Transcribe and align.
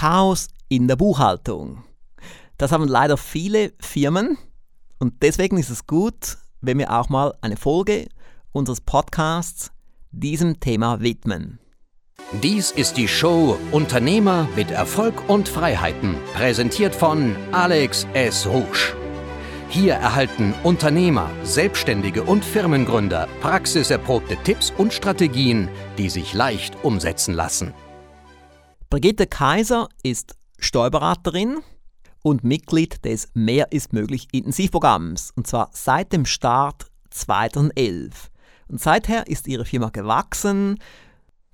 Chaos 0.00 0.48
in 0.70 0.88
der 0.88 0.96
Buchhaltung. 0.96 1.84
Das 2.56 2.72
haben 2.72 2.88
leider 2.88 3.18
viele 3.18 3.74
Firmen 3.80 4.38
und 4.98 5.22
deswegen 5.22 5.58
ist 5.58 5.68
es 5.68 5.86
gut, 5.86 6.38
wenn 6.62 6.78
wir 6.78 6.90
auch 6.98 7.10
mal 7.10 7.34
eine 7.42 7.58
Folge 7.58 8.08
unseres 8.50 8.80
Podcasts 8.80 9.72
diesem 10.10 10.58
Thema 10.58 11.00
widmen. 11.00 11.58
Dies 12.42 12.70
ist 12.70 12.96
die 12.96 13.08
Show 13.08 13.58
Unternehmer 13.72 14.48
mit 14.56 14.70
Erfolg 14.70 15.28
und 15.28 15.50
Freiheiten, 15.50 16.16
präsentiert 16.32 16.94
von 16.94 17.36
Alex 17.52 18.06
S. 18.14 18.46
Rouge. 18.46 18.96
Hier 19.68 19.96
erhalten 19.96 20.54
Unternehmer, 20.62 21.28
Selbstständige 21.42 22.22
und 22.22 22.42
Firmengründer 22.42 23.28
praxiserprobte 23.42 24.38
Tipps 24.44 24.72
und 24.78 24.94
Strategien, 24.94 25.68
die 25.98 26.08
sich 26.08 26.32
leicht 26.32 26.82
umsetzen 26.82 27.34
lassen. 27.34 27.74
Brigitte 28.90 29.28
Kaiser 29.28 29.88
ist 30.02 30.34
Steuerberaterin 30.58 31.60
und 32.24 32.42
Mitglied 32.42 33.04
des 33.04 33.28
Mehr 33.34 33.70
ist 33.70 33.92
möglich 33.92 34.26
Intensivprogramms 34.32 35.30
und 35.36 35.46
zwar 35.46 35.70
seit 35.72 36.12
dem 36.12 36.26
Start 36.26 36.90
2011. 37.10 38.32
Und 38.66 38.80
seither 38.80 39.28
ist 39.28 39.46
ihre 39.46 39.64
Firma 39.64 39.90
gewachsen. 39.90 40.80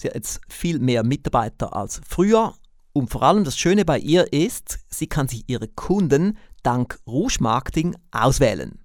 Sie 0.01 0.09
hat 0.09 0.15
jetzt 0.15 0.41
viel 0.49 0.79
mehr 0.79 1.05
Mitarbeiter 1.05 1.77
als 1.77 2.01
früher 2.09 2.55
und 2.95 3.11
vor 3.11 3.23
allem 3.23 3.45
das 3.45 3.59
Schöne 3.59 3.85
bei 3.85 3.99
ihr 3.99 4.33
ist, 4.33 4.79
sie 4.89 5.07
kann 5.07 5.29
sich 5.29 5.45
ihre 5.47 5.69
Kunden 5.69 6.39
dank 6.63 6.99
Rouge 7.07 7.37
Marketing 7.41 7.95
auswählen. 8.13 8.79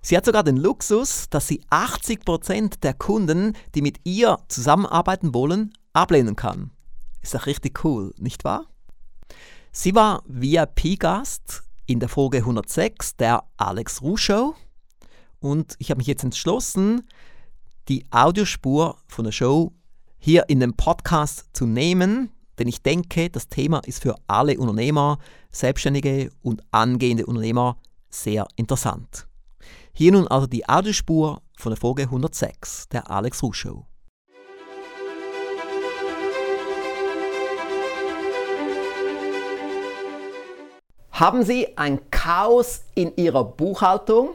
Sie 0.00 0.16
hat 0.16 0.24
sogar 0.24 0.44
den 0.44 0.56
Luxus, 0.56 1.28
dass 1.28 1.46
sie 1.46 1.62
80% 1.70 2.80
der 2.80 2.94
Kunden, 2.94 3.52
die 3.74 3.82
mit 3.82 3.98
ihr 4.04 4.38
zusammenarbeiten 4.48 5.34
wollen, 5.34 5.74
ablehnen 5.92 6.36
kann. 6.36 6.70
Ist 7.26 7.34
doch 7.34 7.46
richtig 7.46 7.84
cool, 7.84 8.14
nicht 8.18 8.44
wahr? 8.44 8.66
Sie 9.72 9.96
war 9.96 10.22
VIP-Gast 10.28 11.64
in 11.86 11.98
der 11.98 12.08
Folge 12.08 12.38
106 12.38 13.16
der 13.16 13.42
Alex 13.56 14.00
Rouge 14.00 14.20
Show 14.20 14.54
und 15.40 15.74
ich 15.80 15.90
habe 15.90 15.98
mich 15.98 16.06
jetzt 16.06 16.22
entschlossen, 16.22 17.02
die 17.88 18.06
Audiospur 18.12 18.98
von 19.08 19.24
der 19.24 19.32
Show 19.32 19.72
hier 20.18 20.48
in 20.48 20.60
den 20.60 20.76
Podcast 20.76 21.46
zu 21.52 21.66
nehmen, 21.66 22.30
denn 22.60 22.68
ich 22.68 22.84
denke, 22.84 23.28
das 23.28 23.48
Thema 23.48 23.80
ist 23.80 24.02
für 24.02 24.14
alle 24.28 24.56
Unternehmer, 24.56 25.18
Selbstständige 25.50 26.30
und 26.42 26.62
angehende 26.70 27.26
Unternehmer 27.26 27.76
sehr 28.08 28.46
interessant. 28.54 29.26
Hier 29.92 30.12
nun 30.12 30.28
also 30.28 30.46
die 30.46 30.68
Audiospur 30.68 31.42
von 31.58 31.70
der 31.70 31.80
Folge 31.80 32.02
106 32.02 32.88
der 32.90 33.10
Alex 33.10 33.42
Rouge 33.42 33.56
Show. 33.56 33.86
Haben 41.16 41.44
Sie 41.44 41.66
ein 41.78 41.98
Chaos 42.10 42.82
in 42.94 43.10
Ihrer 43.16 43.42
Buchhaltung? 43.42 44.32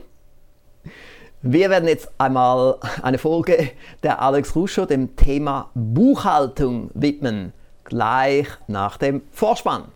Wir 1.43 1.69
werden 1.69 1.87
jetzt 1.87 2.09
einmal 2.17 2.79
eine 3.03 3.19
Folge 3.19 3.69
der 4.01 4.19
Alex 4.19 4.55
Ruscho 4.55 4.87
dem 4.87 5.15
Thema 5.15 5.69
Buchhaltung 5.75 6.89
widmen, 6.95 7.53
gleich 7.83 8.47
nach 8.65 8.97
dem 8.97 9.21
Vorspann. 9.31 9.89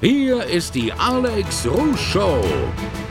Hier 0.00 0.44
ist 0.44 0.76
die 0.76 0.92
Alex 0.92 1.66
Show. 1.96 2.40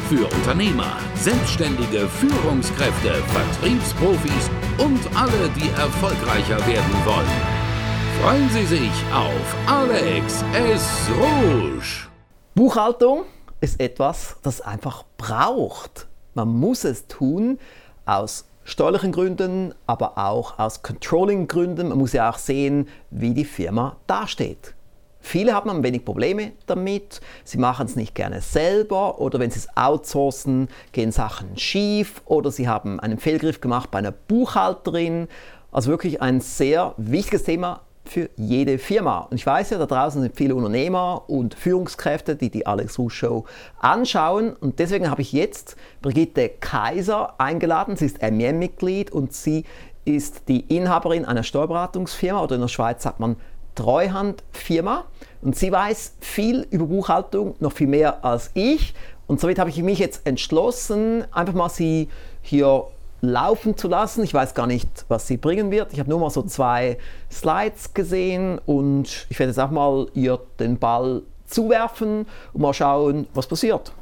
Für 0.07 0.25
Unternehmer, 0.33 0.95
Selbstständige, 1.15 2.07
Führungskräfte, 2.07 3.11
Vertriebsprofis 3.11 4.49
und 4.77 5.01
alle, 5.17 5.49
die 5.57 5.69
erfolgreicher 5.71 6.65
werden 6.65 6.95
wollen. 7.03 8.21
Freuen 8.21 8.49
Sie 8.51 8.65
sich 8.65 8.91
auf 9.13 9.55
Alex 9.67 10.45
S. 10.53 11.09
Rouge. 11.19 12.10
Buchhaltung 12.53 13.23
ist 13.61 13.79
etwas, 13.79 14.35
das 14.43 14.59
einfach 14.59 15.05
braucht. 15.17 16.07
Man 16.33 16.49
muss 16.49 16.83
es 16.83 17.07
tun 17.07 17.59
aus 18.05 18.45
steuerlichen 18.65 19.13
Gründen, 19.13 19.73
aber 19.87 20.17
auch 20.17 20.59
aus 20.59 20.81
Controlling-Gründen. 20.81 21.87
Man 21.87 21.97
muss 21.97 22.11
ja 22.11 22.29
auch 22.29 22.37
sehen, 22.37 22.89
wie 23.09 23.33
die 23.33 23.45
Firma 23.45 23.95
dasteht. 24.05 24.73
Viele 25.21 25.53
haben 25.53 25.69
ein 25.69 25.81
wenig 25.81 26.03
Probleme 26.03 26.51
damit. 26.65 27.21
Sie 27.45 27.57
machen 27.57 27.85
es 27.85 27.95
nicht 27.95 28.15
gerne 28.15 28.41
selber 28.41 29.21
oder 29.21 29.39
wenn 29.39 29.51
sie 29.51 29.59
es 29.59 29.77
outsourcen, 29.77 30.67
gehen 30.91 31.13
Sachen 31.13 31.57
schief 31.57 32.21
oder 32.25 32.51
sie 32.51 32.67
haben 32.67 32.99
einen 32.99 33.17
Fehlgriff 33.17 33.61
gemacht 33.61 33.91
bei 33.91 33.99
einer 33.99 34.11
Buchhalterin. 34.11 35.29
Also 35.71 35.89
wirklich 35.89 36.21
ein 36.21 36.41
sehr 36.41 36.95
wichtiges 36.97 37.43
Thema 37.43 37.79
für 38.11 38.29
jede 38.35 38.77
Firma. 38.77 39.19
Und 39.19 39.37
ich 39.37 39.45
weiß 39.45 39.69
ja, 39.69 39.77
da 39.77 39.85
draußen 39.85 40.21
sind 40.21 40.35
viele 40.35 40.53
Unternehmer 40.53 41.23
und 41.27 41.55
Führungskräfte, 41.55 42.35
die 42.35 42.49
die 42.49 42.67
Alex 42.67 42.99
Ruh 42.99 43.09
Show 43.09 43.45
anschauen. 43.79 44.53
Und 44.53 44.79
deswegen 44.79 45.09
habe 45.09 45.21
ich 45.21 45.31
jetzt 45.31 45.77
Brigitte 46.01 46.49
Kaiser 46.49 47.39
eingeladen. 47.39 47.95
Sie 47.95 48.05
ist 48.05 48.21
MEM-Mitglied 48.21 49.11
und 49.11 49.33
sie 49.33 49.63
ist 50.03 50.49
die 50.49 50.59
Inhaberin 50.75 51.23
einer 51.23 51.43
Steuerberatungsfirma 51.43 52.43
oder 52.43 52.55
in 52.55 52.61
der 52.61 52.67
Schweiz 52.67 53.01
sagt 53.03 53.21
man 53.21 53.37
Treuhandfirma. 53.75 55.05
Und 55.41 55.55
sie 55.55 55.71
weiß 55.71 56.15
viel 56.19 56.67
über 56.69 56.87
Buchhaltung, 56.87 57.55
noch 57.59 57.71
viel 57.71 57.87
mehr 57.87 58.25
als 58.25 58.51
ich. 58.55 58.93
Und 59.27 59.39
somit 59.39 59.57
habe 59.57 59.69
ich 59.69 59.81
mich 59.81 59.99
jetzt 59.99 60.27
entschlossen, 60.27 61.23
einfach 61.31 61.53
mal 61.53 61.69
sie 61.69 62.09
hier 62.41 62.87
laufen 63.21 63.77
zu 63.77 63.87
lassen. 63.87 64.23
Ich 64.23 64.33
weiß 64.33 64.53
gar 64.53 64.67
nicht, 64.67 65.05
was 65.07 65.27
sie 65.27 65.37
bringen 65.37 65.71
wird. 65.71 65.93
Ich 65.93 65.99
habe 65.99 66.09
nur 66.09 66.19
mal 66.19 66.29
so 66.29 66.41
zwei 66.43 66.97
Slides 67.31 67.93
gesehen 67.93 68.59
und 68.65 69.27
ich 69.29 69.39
werde 69.39 69.51
jetzt 69.51 69.59
auch 69.59 69.71
mal 69.71 70.07
ihr 70.13 70.39
den 70.59 70.77
Ball 70.77 71.21
zuwerfen 71.45 72.25
und 72.53 72.61
mal 72.61 72.73
schauen, 72.73 73.27
was 73.33 73.47
passiert. 73.47 73.93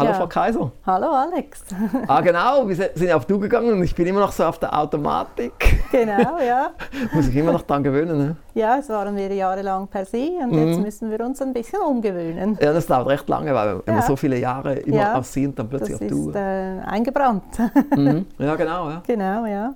Hallo 0.00 0.12
ja. 0.12 0.16
Frau 0.16 0.26
Kaiser. 0.28 0.72
Hallo 0.86 1.08
Alex. 1.08 1.62
ah 2.08 2.22
genau, 2.22 2.66
wir 2.66 2.74
sind 2.74 3.02
ja 3.02 3.16
auf 3.16 3.26
du 3.26 3.38
gegangen 3.38 3.74
und 3.74 3.82
ich 3.82 3.94
bin 3.94 4.06
immer 4.06 4.20
noch 4.20 4.32
so 4.32 4.44
auf 4.44 4.58
der 4.58 4.74
Automatik. 4.74 5.52
Genau, 5.92 6.38
ja. 6.38 6.70
Muss 7.12 7.28
ich 7.28 7.36
immer 7.36 7.52
noch 7.52 7.60
daran 7.60 7.82
gewöhnen. 7.82 8.16
Ne? 8.16 8.36
Ja, 8.54 8.78
es 8.78 8.88
waren 8.88 9.14
wir 9.14 9.30
jahrelang 9.30 9.88
per 9.88 10.06
se 10.06 10.30
und 10.42 10.52
mhm. 10.52 10.68
jetzt 10.68 10.80
müssen 10.80 11.10
wir 11.10 11.20
uns 11.20 11.42
ein 11.42 11.52
bisschen 11.52 11.80
umgewöhnen. 11.82 12.56
Ja, 12.62 12.72
das 12.72 12.86
dauert 12.86 13.08
recht 13.08 13.28
lange, 13.28 13.52
weil 13.54 13.82
wenn 13.84 13.94
ja. 13.94 14.00
wir 14.00 14.06
so 14.06 14.16
viele 14.16 14.38
Jahre 14.38 14.76
immer 14.76 14.96
ja, 14.96 15.18
auf 15.18 15.26
sie 15.26 15.46
und 15.46 15.58
dann 15.58 15.68
plötzlich 15.68 15.96
auf 15.96 16.00
du. 16.00 16.30
Das 16.30 16.36
ist 16.36 16.36
äh, 16.36 16.88
eingebrannt. 16.88 17.44
Mhm. 17.94 18.24
Ja, 18.38 18.56
genau. 18.56 18.88
Ja. 18.88 19.02
Genau, 19.06 19.44
ja. 19.44 19.74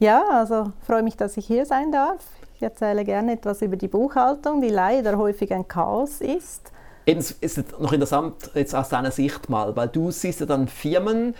Ja, 0.00 0.22
also 0.32 0.72
freue 0.84 1.02
mich, 1.02 1.16
dass 1.16 1.36
ich 1.36 1.46
hier 1.46 1.66
sein 1.66 1.92
darf. 1.92 2.24
Ich 2.56 2.62
erzähle 2.62 3.04
gerne 3.04 3.32
etwas 3.32 3.62
über 3.62 3.76
die 3.76 3.88
Buchhaltung, 3.88 4.60
die 4.60 4.70
leider 4.70 5.16
häufig 5.18 5.52
ein 5.52 5.68
Chaos 5.68 6.20
ist. 6.20 6.72
Eben 7.06 7.20
ist 7.20 7.40
es 7.40 7.64
noch 7.78 7.92
interessant 7.92 8.50
jetzt 8.54 8.74
aus 8.74 8.88
deiner 8.88 9.12
Sicht 9.12 9.48
mal, 9.48 9.76
weil 9.76 9.88
du 9.88 10.10
siehst 10.10 10.40
ja 10.40 10.46
dann 10.46 10.66
Firmen, 10.66 11.34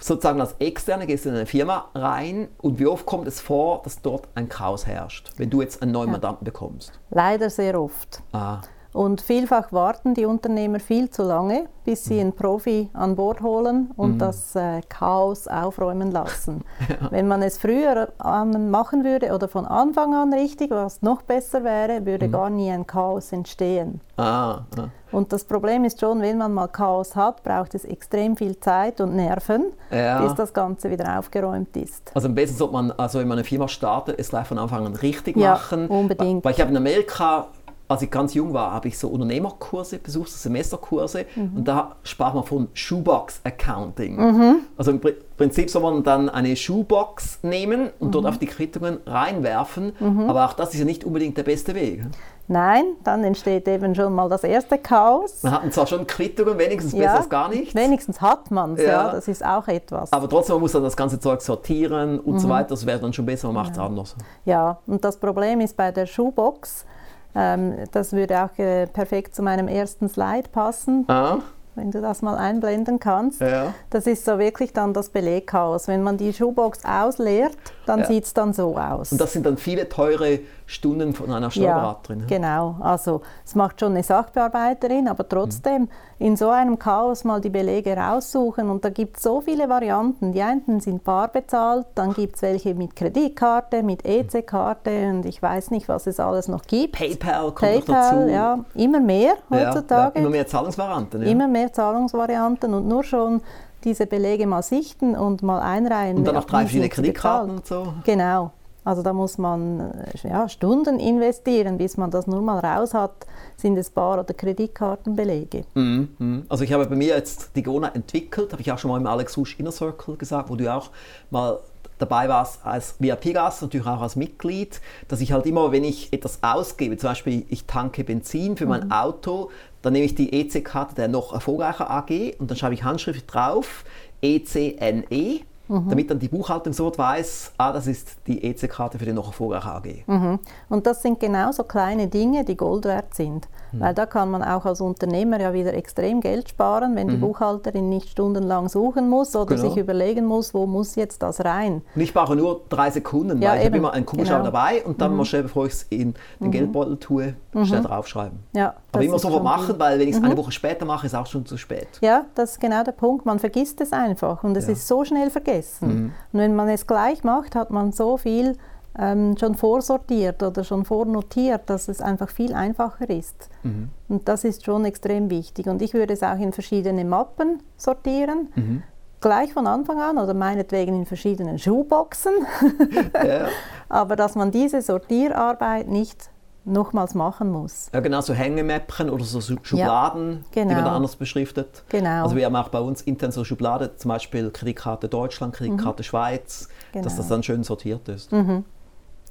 sozusagen 0.00 0.40
als 0.40 0.54
Externe 0.58 1.06
gehst 1.06 1.26
du 1.26 1.28
in 1.28 1.34
eine 1.34 1.46
Firma 1.46 1.90
rein 1.94 2.48
und 2.58 2.78
wie 2.78 2.86
oft 2.86 3.04
kommt 3.04 3.28
es 3.28 3.38
vor, 3.40 3.82
dass 3.84 4.00
dort 4.00 4.28
ein 4.34 4.48
Chaos 4.48 4.86
herrscht, 4.86 5.32
wenn 5.36 5.50
du 5.50 5.60
jetzt 5.60 5.82
einen 5.82 5.92
neuen 5.92 6.08
ja. 6.08 6.12
Mandanten 6.12 6.44
bekommst? 6.44 6.98
Leider 7.10 7.50
sehr 7.50 7.78
oft. 7.80 8.22
Ah. 8.32 8.62
Und 8.92 9.20
vielfach 9.20 9.72
warten 9.72 10.14
die 10.14 10.24
Unternehmer 10.24 10.80
viel 10.80 11.10
zu 11.10 11.22
lange, 11.22 11.66
bis 11.84 12.04
sie 12.04 12.14
mhm. 12.14 12.20
einen 12.20 12.32
Profi 12.32 12.90
an 12.92 13.14
Bord 13.14 13.40
holen 13.40 13.90
und 13.96 14.14
mhm. 14.14 14.18
das 14.18 14.56
äh, 14.56 14.80
Chaos 14.88 15.46
aufräumen 15.46 16.10
lassen. 16.10 16.64
ja. 16.88 17.10
Wenn 17.10 17.28
man 17.28 17.42
es 17.42 17.58
früher 17.58 18.08
machen 18.20 19.04
würde 19.04 19.32
oder 19.32 19.48
von 19.48 19.66
Anfang 19.66 20.14
an 20.14 20.32
richtig, 20.32 20.70
was 20.70 21.02
noch 21.02 21.22
besser 21.22 21.62
wäre, 21.62 22.04
würde 22.04 22.28
mhm. 22.28 22.32
gar 22.32 22.50
nie 22.50 22.70
ein 22.70 22.86
Chaos 22.86 23.32
entstehen. 23.32 24.00
Ah, 24.16 24.62
ah. 24.76 24.88
Und 25.12 25.32
das 25.32 25.44
Problem 25.44 25.84
ist 25.84 26.00
schon, 26.00 26.20
wenn 26.20 26.38
man 26.38 26.52
mal 26.52 26.68
Chaos 26.68 27.16
hat, 27.16 27.42
braucht 27.42 27.74
es 27.74 27.84
extrem 27.84 28.36
viel 28.36 28.58
Zeit 28.60 29.00
und 29.00 29.16
Nerven, 29.16 29.72
ja. 29.90 30.22
bis 30.22 30.34
das 30.34 30.52
Ganze 30.52 30.90
wieder 30.90 31.18
aufgeräumt 31.18 31.76
ist. 31.76 32.12
Also 32.14 32.28
am 32.28 32.34
besten 32.34 32.56
sollte 32.56 32.74
man, 32.74 32.92
also 32.92 33.18
wenn 33.18 33.26
man 33.26 33.38
eine 33.38 33.44
Firma 33.44 33.66
startet, 33.66 34.18
es 34.18 34.30
gleich 34.30 34.46
von 34.46 34.58
Anfang 34.58 34.86
an 34.86 34.94
richtig 34.94 35.36
ja, 35.36 35.52
machen. 35.52 35.88
Unbedingt. 35.88 36.44
Weil 36.44 36.52
ich 36.52 36.60
habe 36.60 36.70
in 36.70 36.76
Amerika 36.76 37.48
als 37.90 38.02
ich 38.02 38.10
ganz 38.10 38.34
jung 38.34 38.54
war, 38.54 38.72
habe 38.72 38.86
ich 38.86 38.96
so 38.96 39.08
Unternehmerkurse 39.08 39.98
besucht, 39.98 40.30
so 40.30 40.36
Semesterkurse, 40.36 41.26
mhm. 41.34 41.56
und 41.56 41.64
da 41.68 41.96
sprach 42.04 42.34
man 42.34 42.44
von 42.44 42.68
Shoebox 42.72 43.40
Accounting. 43.42 44.16
Mhm. 44.16 44.56
Also 44.76 44.92
im 44.92 45.00
Prinzip 45.36 45.68
soll 45.68 45.82
man 45.82 46.04
dann 46.04 46.28
eine 46.28 46.54
Shoebox 46.54 47.40
nehmen 47.42 47.90
und 47.98 48.08
mhm. 48.08 48.12
dort 48.12 48.26
auf 48.26 48.38
die 48.38 48.46
Quittungen 48.46 48.98
reinwerfen, 49.06 49.92
mhm. 49.98 50.30
aber 50.30 50.46
auch 50.46 50.52
das 50.52 50.72
ist 50.72 50.78
ja 50.78 50.84
nicht 50.84 51.04
unbedingt 51.04 51.36
der 51.36 51.42
beste 51.42 51.74
Weg. 51.74 52.04
Nein, 52.46 52.84
dann 53.04 53.22
entsteht 53.24 53.66
eben 53.68 53.94
schon 53.94 54.12
mal 54.12 54.28
das 54.28 54.42
erste 54.42 54.76
Chaos. 54.78 55.42
Man 55.42 55.52
hat 55.52 55.72
zwar 55.72 55.86
schon 55.86 56.06
Quittungen, 56.06 56.58
wenigstens 56.58 56.92
ja, 56.92 56.98
besser 57.00 57.18
als 57.18 57.28
gar 57.28 57.48
nichts. 57.48 57.74
Wenigstens 57.76 58.20
hat 58.20 58.50
man 58.50 58.74
es, 58.74 58.82
ja. 58.82 58.88
ja. 58.88 59.12
das 59.12 59.28
ist 59.28 59.44
auch 59.44 59.66
etwas. 59.68 60.12
Aber 60.12 60.28
trotzdem 60.28 60.56
man 60.56 60.62
muss 60.62 60.74
man 60.74 60.82
das 60.82 60.96
ganze 60.96 61.18
Zeug 61.18 61.42
sortieren 61.42 62.18
und 62.20 62.38
so 62.38 62.46
mhm. 62.46 62.52
weiter, 62.52 62.68
das 62.70 62.86
wäre 62.86 63.00
dann 63.00 63.12
schon 63.12 63.26
besser, 63.26 63.48
man 63.48 63.56
macht 63.62 63.72
es 63.72 63.76
ja. 63.78 63.84
anders. 63.84 64.16
Ja, 64.44 64.78
und 64.86 65.04
das 65.04 65.16
Problem 65.16 65.60
ist 65.60 65.76
bei 65.76 65.92
der 65.92 66.06
Shoebox, 66.06 66.86
ähm, 67.34 67.74
das 67.92 68.12
würde 68.12 68.44
auch 68.44 68.58
äh, 68.58 68.86
perfekt 68.86 69.34
zu 69.34 69.42
meinem 69.42 69.68
ersten 69.68 70.08
Slide 70.08 70.48
passen. 70.50 71.04
Ah. 71.08 71.38
Wenn 71.76 71.92
du 71.92 72.00
das 72.00 72.20
mal 72.20 72.36
einblenden 72.36 72.98
kannst. 72.98 73.40
Ja. 73.40 73.72
Das 73.90 74.06
ist 74.06 74.24
so 74.24 74.38
wirklich 74.38 74.72
dann 74.72 74.92
das 74.92 75.08
Belegchaos. 75.08 75.86
Wenn 75.86 76.02
man 76.02 76.16
die 76.16 76.32
Schuhbox 76.32 76.84
ausleert, 76.84 77.56
dann 77.86 78.00
ja. 78.00 78.06
sieht 78.06 78.24
es 78.24 78.34
dann 78.34 78.52
so 78.52 78.76
aus. 78.76 79.12
Und 79.12 79.20
das 79.20 79.32
sind 79.32 79.46
dann 79.46 79.56
viele 79.56 79.88
teure 79.88 80.40
Stunden 80.70 81.14
von 81.14 81.32
einer 81.32 81.50
Steuerberaterin. 81.50 82.20
Ja, 82.20 82.26
genau. 82.26 82.76
Also 82.78 83.22
es 83.44 83.56
macht 83.56 83.80
schon 83.80 83.92
eine 83.92 84.04
Sachbearbeiterin, 84.04 85.08
aber 85.08 85.28
trotzdem 85.28 85.88
in 86.20 86.36
so 86.36 86.48
einem 86.50 86.78
Chaos 86.78 87.24
mal 87.24 87.40
die 87.40 87.50
Belege 87.50 87.96
raussuchen 87.96 88.70
und 88.70 88.84
da 88.84 88.90
gibt 88.90 89.16
es 89.16 89.24
so 89.24 89.40
viele 89.40 89.68
Varianten. 89.68 90.30
Die 90.32 90.40
einen 90.42 90.78
sind 90.78 91.02
bar 91.02 91.26
bezahlt, 91.26 91.86
dann 91.96 92.14
gibt 92.14 92.36
es 92.36 92.42
welche 92.42 92.74
mit 92.76 92.94
Kreditkarte, 92.94 93.82
mit 93.82 94.04
EC-Karte 94.04 95.08
und 95.08 95.26
ich 95.26 95.42
weiß 95.42 95.72
nicht, 95.72 95.88
was 95.88 96.06
es 96.06 96.20
alles 96.20 96.46
noch 96.46 96.62
gibt. 96.62 96.96
PayPal 96.96 97.52
kommt 97.52 97.58
PayPal, 97.58 98.26
dazu. 98.26 98.32
ja, 98.32 98.58
immer 98.74 99.00
mehr 99.00 99.34
heutzutage. 99.50 100.12
Ja, 100.14 100.20
immer 100.20 100.30
mehr 100.30 100.46
Zahlungsvarianten. 100.46 101.22
Ja. 101.22 101.28
Immer 101.28 101.48
mehr 101.48 101.72
Zahlungsvarianten 101.72 102.74
und 102.74 102.86
nur 102.86 103.02
schon 103.02 103.42
diese 103.82 104.06
Belege 104.06 104.46
mal 104.46 104.62
sichten 104.62 105.16
und 105.16 105.42
mal 105.42 105.60
einreihen. 105.60 106.18
Und 106.18 106.24
dann 106.26 106.36
noch 106.36 106.44
drei 106.44 106.60
verschiedene 106.60 106.90
Kreditkarten 106.90 107.50
und 107.50 107.66
so. 107.66 107.92
Genau. 108.04 108.52
Also 108.84 109.02
da 109.02 109.12
muss 109.12 109.38
man 109.38 109.80
äh, 109.80 110.28
ja, 110.28 110.48
Stunden 110.48 110.98
investieren, 110.98 111.78
bis 111.78 111.96
man 111.96 112.10
das 112.10 112.26
nur 112.26 112.40
mal 112.40 112.60
raus 112.60 112.94
hat, 112.94 113.26
sind 113.56 113.76
es 113.76 113.90
Bar- 113.90 114.20
oder 114.20 114.34
Kreditkartenbelege. 114.34 115.64
Mm, 115.74 116.04
mm. 116.18 116.42
Also 116.48 116.64
ich 116.64 116.72
habe 116.72 116.86
bei 116.86 116.96
mir 116.96 117.14
jetzt 117.14 117.50
die 117.56 117.62
Gona 117.62 117.88
entwickelt, 117.88 118.52
habe 118.52 118.62
ich 118.62 118.72
auch 118.72 118.78
schon 118.78 118.90
mal 118.90 118.98
im 118.98 119.06
Alex 119.06 119.36
Husch 119.36 119.58
Inner 119.58 119.72
Circle 119.72 120.16
gesagt, 120.16 120.48
wo 120.48 120.56
du 120.56 120.72
auch 120.72 120.90
mal 121.30 121.58
dabei 121.98 122.28
warst 122.28 122.64
als 122.64 122.94
VIP-Gast, 122.98 123.62
natürlich 123.62 123.86
auch 123.86 124.00
als 124.00 124.16
Mitglied, 124.16 124.80
dass 125.08 125.20
ich 125.20 125.32
halt 125.32 125.46
immer, 125.46 125.70
wenn 125.70 125.84
ich 125.84 126.12
etwas 126.12 126.38
ausgebe, 126.42 126.96
zum 126.96 127.10
Beispiel 127.10 127.44
ich 127.48 127.66
tanke 127.66 128.04
Benzin 128.04 128.56
für 128.56 128.66
mein 128.66 128.86
mhm. 128.86 128.92
Auto, 128.92 129.50
dann 129.82 129.92
nehme 129.92 130.06
ich 130.06 130.14
die 130.14 130.32
EC-Karte 130.32 130.94
der 130.94 131.08
noch 131.08 131.32
erfolgreicher 131.32 131.90
AG 131.90 132.34
und 132.38 132.50
dann 132.50 132.56
schreibe 132.56 132.74
ich 132.74 132.84
handschriftlich 132.84 133.26
drauf 133.26 133.84
ECNE 134.22 135.40
mhm. 135.70 135.88
damit 135.88 136.10
dann 136.10 136.18
die 136.18 136.28
Buchhaltung 136.28 136.72
sofort 136.72 136.98
weiß, 136.98 137.52
ah, 137.56 137.72
das 137.72 137.86
ist 137.86 138.16
die 138.26 138.42
EC-Karte 138.44 138.98
für 138.98 139.04
die 139.04 139.12
noch 139.12 139.32
Vorgach 139.32 139.66
AG. 139.66 140.04
Mhm. 140.06 140.38
Und 140.68 140.86
das 140.86 141.02
sind 141.02 141.20
genauso 141.20 141.64
kleine 141.64 142.08
Dinge, 142.08 142.44
die 142.44 142.56
Gold 142.56 142.84
wert 142.84 143.14
sind. 143.14 143.48
Mhm. 143.72 143.80
Weil 143.80 143.94
da 143.94 144.06
kann 144.06 144.30
man 144.30 144.42
auch 144.42 144.64
als 144.66 144.80
Unternehmer 144.80 145.40
ja 145.40 145.52
wieder 145.52 145.74
extrem 145.74 146.20
Geld 146.20 146.48
sparen, 146.48 146.96
wenn 146.96 147.08
die 147.08 147.16
mhm. 147.16 147.20
Buchhalterin 147.20 147.88
nicht 147.88 148.10
stundenlang 148.10 148.68
suchen 148.68 149.08
muss 149.08 149.34
oder 149.36 149.56
genau. 149.56 149.68
sich 149.68 149.76
überlegen 149.76 150.24
muss, 150.26 150.54
wo 150.54 150.66
muss 150.66 150.96
jetzt 150.96 151.22
das 151.22 151.44
rein. 151.44 151.82
Und 151.94 152.00
ich 152.00 152.12
brauche 152.14 152.36
nur 152.36 152.62
drei 152.68 152.90
Sekunden, 152.90 153.40
ja, 153.40 153.50
weil 153.50 153.60
ich 153.60 153.66
habe 153.66 153.76
immer 153.76 153.92
einen 153.92 154.06
Kugelschreiber 154.06 154.44
genau. 154.44 154.52
dabei 154.52 154.84
und 154.84 155.00
dann 155.00 155.12
mhm. 155.12 155.18
mal 155.18 155.24
schnell, 155.24 155.42
bevor 155.42 155.66
ich 155.66 155.72
es 155.72 155.82
in 155.84 156.14
den 156.40 156.46
mhm. 156.46 156.50
Geldbeutel 156.50 156.96
tue, 156.98 157.34
schnell 157.64 157.82
draufschreiben. 157.82 158.40
Ja, 158.52 158.74
Aber 158.92 159.02
immer 159.02 159.18
sofort 159.18 159.44
machen, 159.44 159.74
weil 159.78 159.98
wenn 159.98 160.08
ich 160.08 160.16
es 160.16 160.22
eine 160.22 160.36
Woche 160.36 160.52
später 160.52 160.84
mache, 160.84 161.06
ist 161.06 161.12
es 161.12 161.18
auch 161.18 161.26
schon 161.26 161.46
zu 161.46 161.56
spät. 161.56 161.88
Ja, 162.00 162.24
das 162.34 162.52
ist 162.52 162.60
genau 162.60 162.82
der 162.84 162.92
Punkt. 162.92 163.26
Man 163.26 163.38
vergisst 163.38 163.80
es 163.80 163.92
einfach 163.92 164.44
und 164.44 164.56
es 164.56 164.66
ja. 164.66 164.72
ist 164.72 164.86
so 164.86 165.04
schnell 165.04 165.30
vergessen. 165.30 165.88
Mhm. 165.88 166.12
Und 166.32 166.40
wenn 166.40 166.54
man 166.54 166.68
es 166.68 166.86
gleich 166.86 167.24
macht, 167.24 167.54
hat 167.54 167.70
man 167.70 167.92
so 167.92 168.16
viel 168.16 168.56
ähm, 168.98 169.36
schon 169.38 169.54
vorsortiert 169.54 170.42
oder 170.42 170.64
schon 170.64 170.84
vornotiert, 170.84 171.62
dass 171.66 171.88
es 171.88 172.00
einfach 172.00 172.28
viel 172.28 172.54
einfacher 172.54 173.08
ist. 173.08 173.48
Mhm. 173.62 173.90
Und 174.08 174.28
das 174.28 174.44
ist 174.44 174.64
schon 174.64 174.84
extrem 174.84 175.30
wichtig. 175.30 175.66
Und 175.66 175.80
ich 175.82 175.94
würde 175.94 176.12
es 176.12 176.22
auch 176.22 176.38
in 176.38 176.52
verschiedene 176.52 177.04
Mappen 177.04 177.62
sortieren. 177.76 178.48
Mhm. 178.54 178.82
Gleich 179.20 179.52
von 179.52 179.66
Anfang 179.66 180.00
an 180.00 180.18
oder 180.18 180.34
meinetwegen 180.34 180.96
in 180.96 181.06
verschiedenen 181.06 181.58
Schuhboxen. 181.58 182.32
ja. 183.14 183.48
Aber 183.88 184.16
dass 184.16 184.34
man 184.34 184.50
diese 184.50 184.80
Sortierarbeit 184.80 185.88
nicht 185.88 186.30
nochmals 186.64 187.14
machen 187.14 187.50
muss. 187.50 187.90
Ja, 187.92 188.00
genau, 188.00 188.20
so 188.20 188.34
Hängemäppchen 188.34 189.10
oder 189.10 189.24
so 189.24 189.40
Schubladen, 189.40 190.30
ja, 190.30 190.38
genau. 190.50 190.50
die 190.52 190.58
man 190.58 190.68
da 190.68 190.74
genau. 190.74 190.96
anders 190.96 191.16
beschriftet. 191.16 191.84
Genau. 191.88 192.22
Also 192.22 192.36
wir 192.36 192.44
haben 192.44 192.56
auch 192.56 192.68
bei 192.68 192.80
uns 192.80 193.02
intern 193.02 193.32
so 193.32 193.44
Schubladen, 193.44 193.90
zum 193.96 194.10
Beispiel 194.10 194.50
Kreditkarte 194.50 195.08
Deutschland, 195.08 195.54
Kreditkarte 195.54 196.02
mhm. 196.02 196.04
Schweiz, 196.04 196.68
genau. 196.92 197.04
dass 197.04 197.16
das 197.16 197.28
dann 197.28 197.42
schön 197.42 197.62
sortiert 197.62 198.08
ist. 198.08 198.32
Mhm. 198.32 198.64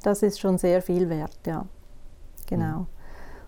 Das 0.03 0.23
ist 0.23 0.39
schon 0.39 0.57
sehr 0.57 0.81
viel 0.81 1.09
wert, 1.09 1.39
ja. 1.45 1.65
Genau. 2.47 2.79
Mhm. 2.79 2.87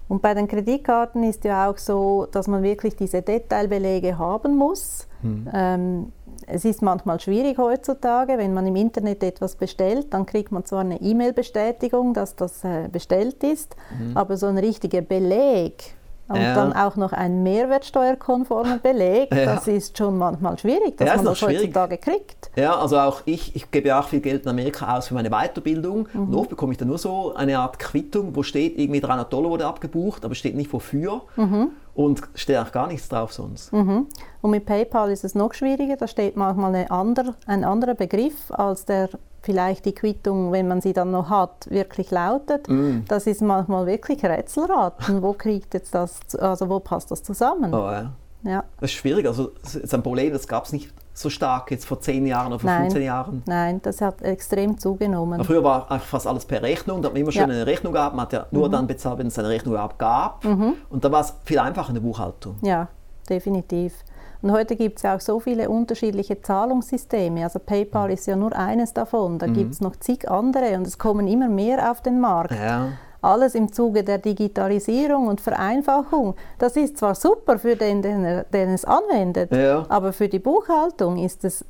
Und 0.07 0.21
bei 0.21 0.33
den 0.33 0.47
Kreditkarten 0.47 1.23
ist 1.23 1.45
ja 1.45 1.69
auch 1.69 1.77
so, 1.77 2.27
dass 2.29 2.47
man 2.47 2.63
wirklich 2.63 2.97
diese 2.97 3.21
Detailbelege 3.21 4.17
haben 4.17 4.57
muss. 4.57 5.07
Mhm. 5.21 5.49
Ähm, 5.53 6.11
es 6.47 6.65
ist 6.65 6.81
manchmal 6.81 7.19
schwierig 7.19 7.57
heutzutage, 7.57 8.37
wenn 8.37 8.53
man 8.53 8.67
im 8.67 8.75
Internet 8.75 9.23
etwas 9.23 9.55
bestellt, 9.55 10.13
dann 10.13 10.25
kriegt 10.25 10.51
man 10.51 10.65
zwar 10.65 10.81
eine 10.81 10.99
E-Mail-Bestätigung, 11.01 12.13
dass 12.13 12.35
das 12.35 12.63
äh, 12.63 12.89
bestellt 12.91 13.43
ist, 13.43 13.75
mhm. 13.97 14.17
aber 14.17 14.35
so 14.35 14.47
ein 14.47 14.57
richtiger 14.57 15.01
Beleg 15.01 15.95
und 16.31 16.41
ja. 16.41 16.55
dann 16.55 16.73
auch 16.73 16.95
noch 16.95 17.13
ein 17.13 17.43
mehrwertsteuerkonformer 17.43 18.77
Beleg, 18.77 19.33
ja. 19.33 19.45
das 19.45 19.67
ist 19.67 19.97
schon 19.97 20.17
manchmal 20.17 20.57
schwierig, 20.57 20.97
dass 20.97 21.07
ja, 21.07 21.15
man 21.15 21.25
das 21.25 21.39
schwierig. 21.39 21.59
heutzutage 21.59 21.97
kriegt. 21.97 22.51
Ja, 22.55 22.77
also 22.77 22.97
auch 22.97 23.21
ich, 23.25 23.55
ich 23.55 23.69
gebe 23.71 23.95
auch 23.95 24.07
viel 24.07 24.21
Geld 24.21 24.43
in 24.43 24.49
Amerika 24.49 24.97
aus 24.97 25.07
für 25.07 25.13
meine 25.13 25.29
Weiterbildung 25.29 26.07
mhm. 26.13 26.29
und 26.29 26.35
oft 26.35 26.49
bekomme 26.49 26.71
ich 26.71 26.77
dann 26.77 26.87
nur 26.87 26.97
so 26.97 27.33
eine 27.35 27.59
Art 27.59 27.79
Quittung, 27.79 28.35
wo 28.35 28.43
steht 28.43 28.77
irgendwie 28.77 29.01
300 29.01 29.31
Dollar 29.31 29.49
wurde 29.49 29.65
abgebucht, 29.65 30.25
aber 30.25 30.35
steht 30.35 30.55
nicht 30.55 30.71
wofür. 30.73 31.21
Mhm 31.35 31.71
und 31.93 32.21
steht 32.35 32.57
auch 32.57 32.71
gar 32.71 32.87
nichts 32.87 33.09
drauf 33.09 33.33
sonst. 33.33 33.73
Mhm. 33.73 34.07
Und 34.41 34.51
mit 34.51 34.65
PayPal 34.65 35.11
ist 35.11 35.23
es 35.23 35.35
noch 35.35 35.53
schwieriger, 35.53 35.97
da 35.97 36.07
steht 36.07 36.35
manchmal 36.37 36.73
eine 36.73 36.89
andere, 36.89 37.35
ein 37.45 37.63
anderer 37.63 37.95
Begriff, 37.95 38.51
als 38.51 38.85
der 38.85 39.09
vielleicht 39.41 39.85
die 39.85 39.93
Quittung, 39.93 40.51
wenn 40.51 40.67
man 40.67 40.81
sie 40.81 40.93
dann 40.93 41.11
noch 41.11 41.29
hat, 41.29 41.69
wirklich 41.69 42.11
lautet. 42.11 42.67
Mm. 42.69 43.01
Das 43.07 43.27
ist 43.27 43.41
manchmal 43.41 43.85
wirklich 43.85 44.23
Rätselraten. 44.23 45.21
wo 45.21 45.33
kriegt 45.33 45.73
jetzt 45.73 45.95
das, 45.95 46.19
also 46.35 46.69
wo 46.69 46.79
passt 46.79 47.11
das 47.11 47.23
zusammen? 47.23 47.73
Oh, 47.73 47.89
ja. 47.89 48.11
Ja. 48.43 48.63
Das 48.79 48.89
ist 48.89 48.97
schwierig, 48.97 49.27
also 49.27 49.51
das 49.61 49.75
ist 49.75 49.93
ein 49.93 50.01
Problem, 50.01 50.33
das 50.33 50.47
gab 50.47 50.65
es 50.65 50.73
nicht 50.73 50.91
so 51.13 51.29
stark 51.29 51.69
jetzt 51.71 51.85
vor 51.85 51.99
10 51.99 52.25
Jahren 52.25 52.47
oder 52.47 52.59
vor 52.59 52.69
nein, 52.69 52.83
15 52.83 53.03
Jahren. 53.03 53.43
Nein, 53.45 53.81
das 53.83 54.01
hat 54.01 54.21
extrem 54.21 54.77
zugenommen. 54.77 55.35
Aber 55.35 55.43
früher 55.43 55.63
war 55.63 55.99
fast 55.99 56.25
alles 56.25 56.45
per 56.45 56.61
Rechnung, 56.61 57.01
da 57.01 57.07
hat 57.07 57.13
man 57.13 57.21
immer 57.21 57.31
schon 57.31 57.49
ja. 57.49 57.55
eine 57.55 57.65
Rechnung 57.65 57.93
gehabt, 57.93 58.15
man 58.15 58.23
hat 58.23 58.33
ja 58.33 58.47
nur 58.51 58.67
mhm. 58.67 58.71
dann 58.71 58.87
bezahlt, 58.87 59.19
wenn 59.19 59.27
es 59.27 59.37
eine 59.37 59.49
Rechnung 59.49 59.75
abgab. 59.75 60.43
Mhm. 60.43 60.73
Und 60.89 61.05
da 61.05 61.11
war 61.11 61.21
es 61.21 61.35
viel 61.43 61.59
einfacher 61.59 61.89
in 61.89 61.95
der 61.95 62.01
Buchhaltung. 62.01 62.55
Ja, 62.61 62.87
definitiv. 63.29 63.93
Und 64.41 64.51
heute 64.51 64.75
gibt 64.75 64.97
es 64.97 65.03
ja 65.03 65.15
auch 65.15 65.21
so 65.21 65.39
viele 65.39 65.69
unterschiedliche 65.69 66.41
Zahlungssysteme. 66.41 67.43
Also 67.43 67.59
PayPal 67.59 68.07
mhm. 68.07 68.13
ist 68.13 68.25
ja 68.27 68.35
nur 68.35 68.55
eines 68.55 68.93
davon. 68.93 69.37
Da 69.39 69.47
mhm. 69.47 69.53
gibt 69.53 69.73
es 69.73 69.81
noch 69.81 69.95
zig 69.95 70.29
andere 70.29 70.75
und 70.77 70.87
es 70.87 70.97
kommen 70.97 71.27
immer 71.27 71.49
mehr 71.49 71.91
auf 71.91 72.01
den 72.01 72.19
Markt. 72.19 72.51
Ja 72.51 72.89
alles 73.21 73.55
im 73.55 73.71
Zuge 73.71 74.03
der 74.03 74.17
Digitalisierung 74.17 75.27
und 75.27 75.41
Vereinfachung. 75.41 76.35
Das 76.57 76.75
ist 76.75 76.97
zwar 76.97 77.15
super 77.15 77.59
für 77.59 77.75
den, 77.75 78.01
den, 78.01 78.43
den 78.51 78.69
es 78.69 78.83
anwendet, 78.83 79.51
ja. 79.51 79.85
aber 79.89 80.11
für 80.11 80.27
die 80.27 80.39
Buchhaltung 80.39 81.17
ist 81.17 81.45
es 81.45 81.63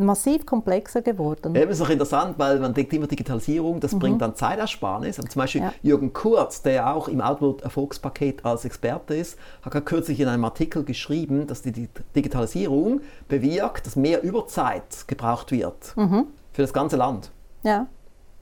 massiv 0.00 0.46
komplexer 0.46 1.02
geworden. 1.02 1.54
Eben 1.54 1.70
ist 1.70 1.80
auch 1.80 1.88
interessant, 1.88 2.34
weil 2.38 2.58
man 2.58 2.74
denkt 2.74 2.92
immer 2.92 3.06
Digitalisierung, 3.06 3.80
das 3.80 3.92
mhm. 3.92 3.98
bringt 3.98 4.22
dann 4.22 4.34
Zeitersparnis. 4.34 5.18
Und 5.18 5.30
zum 5.30 5.40
Beispiel 5.40 5.62
ja. 5.62 5.72
Jürgen 5.82 6.12
Kurz, 6.12 6.62
der 6.62 6.72
ja 6.72 6.92
auch 6.92 7.08
im 7.08 7.20
Outlook 7.20 7.62
Erfolgspaket 7.62 8.44
als 8.44 8.64
Experte 8.64 9.14
ist, 9.14 9.38
hat 9.62 9.72
gerade 9.72 9.84
kürzlich 9.84 10.20
in 10.20 10.28
einem 10.28 10.44
Artikel 10.44 10.84
geschrieben, 10.84 11.46
dass 11.46 11.62
die 11.62 11.88
Digitalisierung 12.14 13.00
bewirkt, 13.28 13.86
dass 13.86 13.96
mehr 13.96 14.22
Überzeit 14.22 15.06
gebraucht 15.06 15.52
wird 15.52 15.96
mhm. 15.96 16.26
für 16.52 16.62
das 16.62 16.72
ganze 16.72 16.96
Land. 16.96 17.30
Ja. 17.62 17.86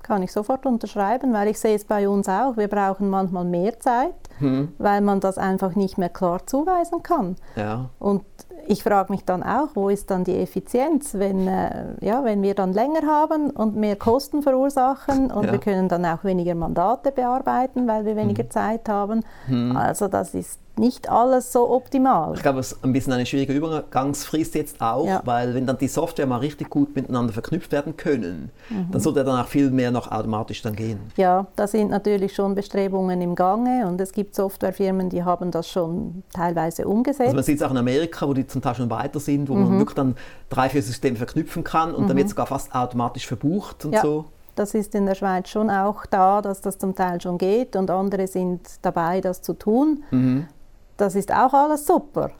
Kann 0.02 0.22
ich 0.22 0.32
sofort 0.32 0.64
unterschreiben, 0.64 1.32
weil 1.32 1.48
ich 1.48 1.58
sehe 1.58 1.74
es 1.74 1.84
bei 1.84 2.08
uns 2.08 2.28
auch. 2.28 2.56
Wir 2.56 2.68
brauchen 2.68 3.10
manchmal 3.10 3.44
mehr 3.44 3.78
Zeit, 3.80 4.14
hm. 4.38 4.72
weil 4.78 5.00
man 5.00 5.20
das 5.20 5.38
einfach 5.38 5.74
nicht 5.74 5.98
mehr 5.98 6.08
klar 6.08 6.46
zuweisen 6.46 7.02
kann. 7.02 7.36
Ja. 7.56 7.90
Und 7.98 8.22
ich 8.66 8.82
frage 8.82 9.12
mich 9.12 9.24
dann 9.24 9.42
auch, 9.42 9.68
wo 9.74 9.88
ist 9.88 10.10
dann 10.10 10.24
die 10.24 10.36
Effizienz, 10.36 11.14
wenn, 11.14 11.48
äh, 11.48 11.94
ja, 12.00 12.22
wenn 12.24 12.42
wir 12.42 12.54
dann 12.54 12.72
länger 12.72 13.06
haben 13.06 13.50
und 13.50 13.76
mehr 13.76 13.96
Kosten 13.96 14.42
verursachen 14.42 15.30
und 15.30 15.46
ja. 15.46 15.52
wir 15.52 15.58
können 15.58 15.88
dann 15.88 16.04
auch 16.04 16.22
weniger 16.22 16.54
Mandate 16.54 17.10
bearbeiten, 17.10 17.88
weil 17.88 18.04
wir 18.04 18.14
weniger 18.14 18.42
hm. 18.42 18.50
Zeit 18.50 18.88
haben. 18.88 19.24
Hm. 19.46 19.74
Also 19.76 20.08
das 20.08 20.34
ist 20.34 20.60
nicht 20.78 21.10
alles 21.10 21.52
so 21.52 21.70
optimal. 21.70 22.34
Ich 22.34 22.42
glaube, 22.42 22.60
es 22.60 22.72
ist 22.72 22.84
ein 22.84 22.92
bisschen 22.92 23.12
eine 23.12 23.26
schwierige 23.26 23.52
Übergangsfrist 23.52 24.54
jetzt 24.54 24.80
auch, 24.80 25.06
ja. 25.06 25.22
weil 25.24 25.54
wenn 25.54 25.66
dann 25.66 25.78
die 25.78 25.88
Software 25.88 26.26
mal 26.26 26.38
richtig 26.38 26.70
gut 26.70 26.94
miteinander 26.94 27.32
verknüpft 27.32 27.72
werden 27.72 27.96
können, 27.96 28.50
mhm. 28.70 28.88
dann 28.90 29.00
sollte 29.00 29.24
dann 29.24 29.40
auch 29.40 29.48
viel 29.48 29.70
mehr 29.70 29.90
noch 29.90 30.10
automatisch 30.10 30.62
dann 30.62 30.76
gehen. 30.76 31.00
Ja, 31.16 31.46
da 31.56 31.66
sind 31.66 31.90
natürlich 31.90 32.34
schon 32.34 32.54
Bestrebungen 32.54 33.20
im 33.20 33.34
Gange 33.34 33.86
und 33.86 34.00
es 34.00 34.12
gibt 34.12 34.34
Softwarefirmen, 34.34 35.10
die 35.10 35.24
haben 35.24 35.50
das 35.50 35.68
schon 35.68 36.22
teilweise 36.32 36.86
umgesetzt. 36.86 37.20
Also 37.20 37.34
man 37.34 37.44
sieht 37.44 37.56
es 37.56 37.62
auch 37.62 37.70
in 37.70 37.76
Amerika, 37.76 38.27
wo 38.28 38.34
die 38.34 38.46
zum 38.46 38.62
Teil 38.62 38.74
schon 38.74 38.90
weiter 38.90 39.18
sind, 39.18 39.48
wo 39.48 39.54
mhm. 39.54 39.64
man 39.64 39.78
wirklich 39.78 39.96
dann 39.96 40.16
drei, 40.48 40.68
vier 40.68 40.82
Systeme 40.82 41.16
verknüpfen 41.16 41.64
kann 41.64 41.94
und 41.94 42.04
mhm. 42.04 42.08
dann 42.08 42.16
wird 42.16 42.28
sogar 42.28 42.46
fast 42.46 42.74
automatisch 42.74 43.26
verbucht 43.26 43.84
und 43.84 43.92
ja. 43.92 44.02
so. 44.02 44.26
Das 44.54 44.74
ist 44.74 44.94
in 44.94 45.06
der 45.06 45.14
Schweiz 45.14 45.48
schon 45.48 45.70
auch 45.70 46.04
da, 46.06 46.42
dass 46.42 46.60
das 46.60 46.78
zum 46.78 46.94
Teil 46.94 47.20
schon 47.20 47.38
geht 47.38 47.76
und 47.76 47.90
andere 47.90 48.26
sind 48.26 48.60
dabei, 48.82 49.20
das 49.20 49.40
zu 49.40 49.54
tun. 49.54 50.02
Mhm 50.10 50.46
das 50.98 51.14
ist 51.14 51.32
auch 51.32 51.54
alles 51.54 51.86
super. 51.86 52.30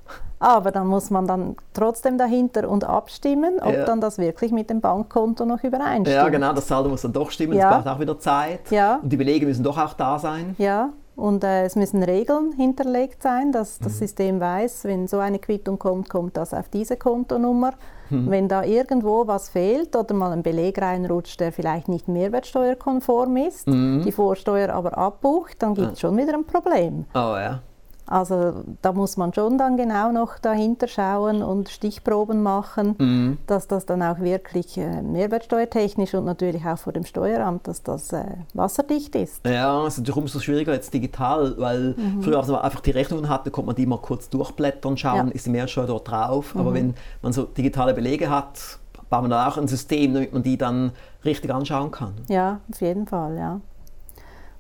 Aber 0.41 0.71
dann 0.71 0.87
muss 0.87 1.11
man 1.11 1.27
dann 1.27 1.57
trotzdem 1.73 2.17
dahinter 2.17 2.69
und 2.69 2.85
abstimmen, 2.85 3.59
ob 3.61 3.73
ja. 3.73 3.85
dann 3.85 4.01
das 4.01 4.19
wirklich 4.19 4.53
mit 4.53 4.71
dem 4.71 4.81
Bankkonto 4.81 5.45
noch 5.45 5.65
übereinstimmt. 5.65 6.09
Ja, 6.09 6.29
genau, 6.29 6.53
das 6.53 6.69
Saldo 6.69 6.91
muss 6.91 7.03
dann 7.03 7.13
doch 7.13 7.31
stimmen, 7.33 7.55
ja. 7.55 7.71
das 7.71 7.83
braucht 7.83 7.97
auch 7.97 8.01
wieder 8.01 8.19
Zeit. 8.21 8.71
Ja. 8.71 9.01
Und 9.03 9.09
die 9.09 9.17
Belege 9.17 9.47
müssen 9.47 9.65
doch 9.65 9.77
auch 9.79 9.95
da 9.95 10.19
sein. 10.21 10.55
Ja, 10.59 10.91
Und 11.19 11.43
äh, 11.43 11.65
es 11.65 11.75
müssen 11.75 12.05
Regeln 12.05 12.53
hinterlegt 12.53 13.25
sein, 13.25 13.51
dass 13.51 13.81
das 13.81 13.95
mhm. 13.95 13.99
System 13.99 14.41
weiß, 14.41 14.85
wenn 14.85 15.09
so 15.09 15.19
eine 15.19 15.41
Quittung 15.41 15.77
kommt, 15.77 16.09
kommt 16.09 16.37
das 16.37 16.55
auf 16.55 16.69
diese 16.69 16.97
Kontonummer. 16.97 17.73
Mhm. 18.09 18.31
Wenn 18.31 18.47
da 18.47 18.63
irgendwo 18.63 19.27
was 19.27 19.49
fehlt 19.49 19.97
oder 19.97 20.15
mal 20.15 20.31
ein 20.31 20.45
Beleg 20.45 20.81
reinrutscht, 20.81 21.41
der 21.41 21.51
vielleicht 21.51 21.89
nicht 21.89 22.07
mehrwertsteuerkonform 22.07 23.37
ist, 23.37 23.67
mhm. 23.67 24.03
die 24.05 24.13
Vorsteuer 24.13 24.69
aber 24.69 24.97
abbucht, 24.97 25.61
dann 25.61 25.75
gibt 25.75 25.95
es 25.95 26.01
schon 26.01 26.17
wieder 26.17 26.35
ein 26.35 26.45
Problem. 26.45 27.05
Oh 27.15 27.35
ja. 27.35 27.63
Also 28.09 28.65
da 28.81 28.93
muss 28.93 29.19
man 29.19 29.35
schon 29.35 29.59
dann 29.59 29.77
genau 29.77 30.13
noch 30.13 30.39
dahinter 30.39 30.89
schauen 30.89 31.43
und 31.43 31.69
Stichproben 31.69 32.43
machen, 32.43 32.97
mhm. 32.99 33.39
dass 33.47 33.69
das 33.69 33.85
dann 33.85 34.03
auch 34.03 34.19
wirklich 34.21 34.79
äh, 34.79 35.03
mehrwertsteuertechnisch 35.03 36.15
und 36.15 36.25
natürlich 36.25 36.65
auch 36.65 36.79
vor 36.79 36.95
dem 36.95 37.05
Steueramt, 37.05 37.69
dass 37.69 37.83
das 37.83 38.13
äh, 38.15 38.25
wasserdicht 38.55 39.15
ist. 39.15 39.47
Ja, 39.47 39.87
es 39.87 39.95
ist 39.95 39.99
natürlich 40.01 40.17
umso 40.17 40.41
schwieriger 40.41 40.73
jetzt 40.73 40.95
digital, 40.95 41.55
weil 41.59 41.95
mhm. 41.99 42.23
früher, 42.23 42.39
als 42.39 42.49
man 42.49 42.61
einfach 42.61 42.81
die 42.81 42.93
Rechnungen 42.93 43.29
hatte, 43.29 43.51
konnte 43.51 43.67
man 43.67 43.77
die 43.77 43.85
mal 43.85 43.99
kurz 43.99 44.31
durchblättern, 44.31 44.97
schauen, 44.97 45.29
ja. 45.29 45.35
ist 45.35 45.45
die 45.45 45.51
Mehrwertsteuer 45.51 45.87
dort 45.87 46.11
drauf. 46.11 46.55
Mhm. 46.55 46.61
Aber 46.63 46.75
wenn 46.75 46.95
man 47.21 47.35
so 47.35 47.43
digitale 47.45 47.93
Belege 47.93 48.31
hat, 48.31 48.79
baut 49.11 49.23
man 49.23 49.31
da 49.31 49.49
auch 49.49 49.59
ein 49.59 49.69
System, 49.69 50.15
damit 50.15 50.33
man 50.33 50.43
die 50.43 50.57
dann 50.57 50.93
richtig 51.27 51.51
anschauen 51.51 51.91
kann. 51.91 52.15
Ja, 52.29 52.61
auf 52.73 52.81
jeden 52.81 53.07
Fall, 53.07 53.37
ja. 53.37 53.61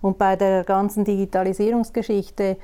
Und 0.00 0.18
bei 0.18 0.36
der 0.36 0.64
ganzen 0.64 1.04
Digitalisierungsgeschichte 1.04 2.56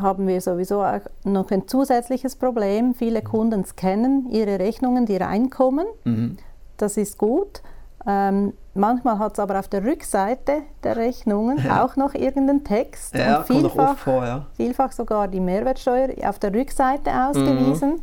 haben 0.00 0.26
wir 0.26 0.40
sowieso 0.40 0.82
auch 0.82 1.00
noch 1.24 1.50
ein 1.50 1.68
zusätzliches 1.68 2.36
Problem. 2.36 2.94
Viele 2.94 3.22
Kunden 3.22 3.64
scannen 3.64 4.28
ihre 4.30 4.58
Rechnungen, 4.58 5.06
die 5.06 5.16
reinkommen. 5.16 5.86
Mhm. 6.04 6.36
Das 6.76 6.96
ist 6.96 7.18
gut. 7.18 7.62
Ähm, 8.06 8.52
manchmal 8.74 9.18
hat 9.18 9.34
es 9.34 9.38
aber 9.38 9.58
auf 9.58 9.68
der 9.68 9.84
Rückseite 9.84 10.62
der 10.82 10.96
Rechnungen 10.96 11.58
ja. 11.64 11.84
auch 11.84 11.96
noch 11.96 12.14
irgendeinen 12.14 12.64
Text. 12.64 13.14
Ja, 13.14 13.38
und 13.38 13.46
vielfach, 13.46 13.96
vor, 13.96 14.24
ja. 14.24 14.46
vielfach 14.54 14.92
sogar 14.92 15.28
die 15.28 15.40
Mehrwertsteuer 15.40 16.08
auf 16.28 16.38
der 16.38 16.52
Rückseite 16.52 17.10
ausgewiesen. 17.28 17.90
Mhm. 17.90 18.00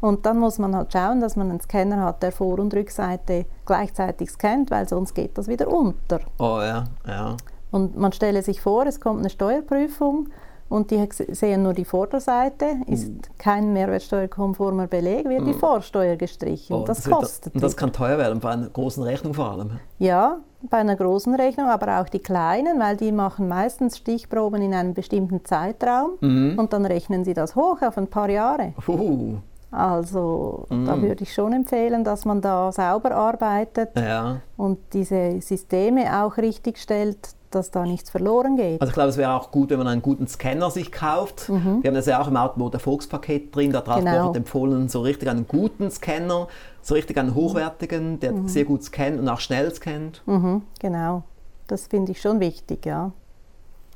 Und 0.00 0.26
dann 0.26 0.38
muss 0.38 0.58
man 0.58 0.76
halt 0.76 0.92
schauen, 0.92 1.20
dass 1.20 1.34
man 1.34 1.50
einen 1.50 1.60
Scanner 1.60 2.04
hat, 2.04 2.22
der 2.22 2.30
Vor- 2.30 2.58
und 2.58 2.72
Rückseite 2.74 3.46
gleichzeitig 3.66 4.30
scannt, 4.30 4.70
weil 4.70 4.88
sonst 4.88 5.14
geht 5.14 5.36
das 5.36 5.48
wieder 5.48 5.68
unter. 5.68 6.20
Oh 6.38 6.60
ja, 6.60 6.84
ja. 7.06 7.36
Und 7.70 7.96
man 7.96 8.12
stelle 8.12 8.42
sich 8.42 8.60
vor, 8.60 8.86
es 8.86 9.00
kommt 9.00 9.20
eine 9.20 9.30
Steuerprüfung 9.30 10.28
und 10.68 10.90
die 10.90 11.08
sehen 11.10 11.62
nur 11.62 11.72
die 11.72 11.84
Vorderseite, 11.84 12.66
ist 12.86 13.08
uh. 13.08 13.12
kein 13.38 13.72
mehrwertsteuerkonformer 13.72 14.86
Beleg, 14.86 15.28
wird 15.28 15.46
die 15.46 15.54
Vorsteuer 15.54 16.16
gestrichen. 16.16 16.74
Oh, 16.74 16.84
das, 16.84 17.02
das 17.02 17.10
kostet. 17.10 17.54
Und 17.54 17.62
das 17.62 17.76
kann 17.76 17.92
teuer 17.92 18.18
werden, 18.18 18.40
bei 18.40 18.50
einer 18.50 18.68
großen 18.68 19.02
Rechnung 19.02 19.34
vor 19.34 19.52
allem. 19.52 19.80
Ja, 19.98 20.38
bei 20.62 20.78
einer 20.78 20.96
großen 20.96 21.34
Rechnung, 21.34 21.68
aber 21.68 22.00
auch 22.00 22.08
die 22.08 22.18
kleinen, 22.18 22.78
weil 22.80 22.96
die 22.96 23.12
machen 23.12 23.48
meistens 23.48 23.96
Stichproben 23.96 24.60
in 24.60 24.74
einem 24.74 24.94
bestimmten 24.94 25.44
Zeitraum 25.44 26.10
mhm. 26.20 26.58
und 26.58 26.72
dann 26.72 26.84
rechnen 26.84 27.24
sie 27.24 27.34
das 27.34 27.56
hoch 27.56 27.80
auf 27.82 27.96
ein 27.96 28.08
paar 28.08 28.28
Jahre. 28.28 28.74
Uh. 28.86 29.36
Also 29.70 30.66
mm. 30.70 30.86
da 30.86 31.02
würde 31.02 31.22
ich 31.24 31.34
schon 31.34 31.52
empfehlen, 31.52 32.02
dass 32.02 32.24
man 32.24 32.40
da 32.40 32.72
sauber 32.72 33.10
arbeitet 33.14 33.90
ja. 33.96 34.40
und 34.56 34.78
diese 34.94 35.42
Systeme 35.42 36.22
auch 36.22 36.38
richtig 36.38 36.78
stellt, 36.78 37.18
dass 37.50 37.70
da 37.70 37.84
nichts 37.84 38.10
verloren 38.10 38.56
geht. 38.56 38.80
Also 38.80 38.90
ich 38.90 38.94
glaube, 38.94 39.10
es 39.10 39.16
wäre 39.16 39.32
auch 39.32 39.50
gut, 39.50 39.70
wenn 39.70 39.78
man 39.78 39.86
einen 39.86 40.02
guten 40.02 40.26
Scanner 40.26 40.70
sich 40.70 40.92
kauft. 40.92 41.48
Mhm. 41.48 41.82
Wir 41.82 41.88
haben 41.88 41.94
das 41.94 42.06
ja 42.06 42.20
auch 42.20 42.28
im 42.28 42.36
Automotor 42.36 42.74
Erfolgspaket 42.74 43.54
drin, 43.54 43.72
da 43.72 43.80
drauf 43.80 43.98
genau. 43.98 44.26
wird 44.26 44.36
empfohlen, 44.36 44.88
so 44.88 45.00
richtig 45.00 45.28
einen 45.28 45.46
guten 45.46 45.90
Scanner, 45.90 46.48
so 46.82 46.94
richtig 46.94 47.16
einen 47.18 47.34
hochwertigen, 47.34 48.20
der 48.20 48.32
mhm. 48.32 48.48
sehr 48.48 48.64
gut 48.64 48.84
scannt 48.84 49.18
und 49.18 49.28
auch 49.28 49.40
schnell 49.40 49.74
scannt. 49.74 50.22
Mhm. 50.26 50.62
Genau, 50.80 51.22
das 51.66 51.86
finde 51.86 52.12
ich 52.12 52.20
schon 52.20 52.40
wichtig, 52.40 52.86
ja. 52.86 53.12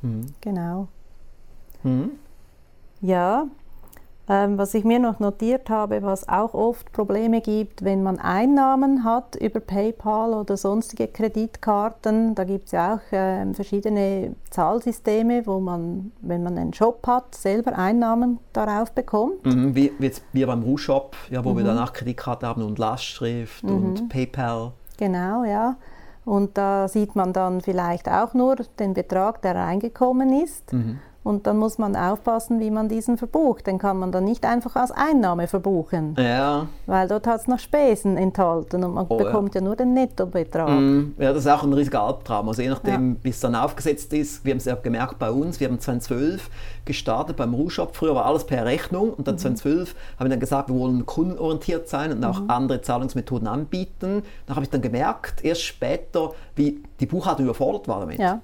Mhm. 0.03 0.27
Genau. 0.41 0.89
Mhm. 1.83 2.13
Ja, 3.01 3.47
ähm, 4.29 4.57
was 4.57 4.75
ich 4.75 4.85
mir 4.85 5.01
noch 5.01 5.19
notiert 5.19 5.69
habe, 5.69 6.03
was 6.03 6.29
auch 6.29 6.55
oft 6.55 6.93
Probleme 6.93 7.41
gibt, 7.41 7.85
wenn 7.85 8.03
man 8.03 8.19
Einnahmen 8.21 9.05
hat 9.05 9.35
über 9.37 9.59
PayPal 9.59 10.33
oder 10.33 10.57
sonstige 10.57 11.09
Kreditkarten, 11.09 12.35
da 12.35 12.45
gibt 12.45 12.67
es 12.67 12.73
ja 12.73 12.95
auch 12.95 13.13
äh, 13.13 13.53
verschiedene 13.53 14.37
Zahlsysteme, 14.51 15.47
wo 15.47 15.59
man, 15.59 16.13
wenn 16.21 16.43
man 16.45 16.57
einen 16.57 16.73
Shop 16.73 17.05
hat, 17.07 17.35
selber 17.35 17.77
Einnahmen 17.77 18.39
darauf 18.53 18.93
bekommt. 18.93 19.45
Mhm, 19.45 19.75
wie, 19.75 19.93
wie 19.99 20.05
jetzt 20.05 20.23
wir 20.33 20.47
beim 20.47 20.63
Ru-Shop, 20.63 21.17
ja, 21.31 21.45
wo 21.45 21.51
mhm. 21.51 21.59
wir 21.59 21.65
danach 21.65 21.93
Kreditkarte 21.93 22.47
haben 22.47 22.63
und 22.63 22.79
Lastschrift 22.79 23.65
mhm. 23.65 23.71
und 23.71 24.09
PayPal. 24.09 24.73
Genau, 24.99 25.45
ja. 25.45 25.77
Und 26.25 26.57
da 26.57 26.87
sieht 26.87 27.17
man 27.17 27.33
dann 27.33 27.61
vielleicht 27.61 28.09
auch 28.09 28.35
nur 28.35 28.57
den 28.79 28.95
Betrag, 28.95 29.43
der 29.43 29.57
reingekommen 29.57 30.45
ist. 30.45 30.73
Mhm. 30.73 31.01
Und 31.25 31.47
dann 31.47 31.57
muss 31.57 31.79
man 31.79 31.95
aufpassen, 31.95 32.59
wie 32.59 32.71
man 32.71 32.89
diesen 32.89 33.17
verbucht. 33.17 33.69
Den 33.69 33.79
kann 33.79 33.99
man 33.99 34.11
dann 34.11 34.25
nicht 34.25 34.45
einfach 34.45 34.75
als 34.75 34.91
Einnahme 34.91 35.47
verbuchen. 35.47 36.17
Ja. 36.19 36.67
Weil 36.87 37.07
dort 37.07 37.29
hat 37.29 37.41
es 37.43 37.47
noch 37.47 37.61
Spesen 37.61 38.17
enthalten 38.17 38.83
und 38.83 38.95
man 38.95 39.07
oh, 39.09 39.19
bekommt 39.19 39.55
ja. 39.55 39.61
ja. 39.61 39.65
nur 39.65 39.77
den 39.77 39.95
Nettobetrag. 39.95 40.69
Mm, 40.69 41.15
ja, 41.19 41.33
das 41.33 41.45
ist 41.45 41.51
auch 41.51 41.63
ein 41.63 41.73
riesiger 41.73 42.03
Albtraum. 42.03 42.49
Also 42.49 42.63
je 42.63 42.71
nachdem, 42.71 43.13
ja. 43.13 43.17
wie 43.23 43.29
es 43.29 43.39
dann 43.39 43.55
aufgesetzt 43.55 44.13
ist. 44.13 44.45
Wir 44.45 44.51
haben 44.51 44.59
es 44.59 44.65
ja 44.65 44.75
gemerkt 44.75 45.21
bei 45.21 45.31
uns, 45.31 45.61
wir 45.61 45.69
haben 45.69 45.79
2012 45.79 46.51
gestartet 46.85 47.37
beim 47.37 47.55
Ruhshop. 47.55 47.95
Früher 47.95 48.17
war 48.17 48.27
alles 48.27 48.45
per 48.45 48.65
Rechnung 48.65 49.15
und 49.15 49.29
dann 49.29 49.37
mhm. 49.37 49.57
2012 49.57 49.95
haben 50.19 50.27
wir 50.27 50.31
dann 50.31 50.41
gesagt, 50.41 50.71
wir 50.71 50.77
wollen 50.77 51.07
kundenorientiert 51.07 51.89
sein 51.89 52.11
und 52.11 52.25
auch 52.25 52.41
mhm. 52.41 52.51
andere 52.51 52.83
Zahlungsmethoden 52.83 53.47
anbieten. 53.47 54.25
Da 54.47 54.57
habe 54.57 54.65
ich 54.65 54.71
dann 54.71 54.83
gemerkt, 54.83 55.45
erst 55.45 55.63
später, 55.63 56.33
wie 56.57 56.83
die 56.99 57.07
Buchhaltung 57.07 57.45
überfordert 57.45 57.87
war 57.87 58.01
damit. 58.01 58.19
Ja, 58.19 58.41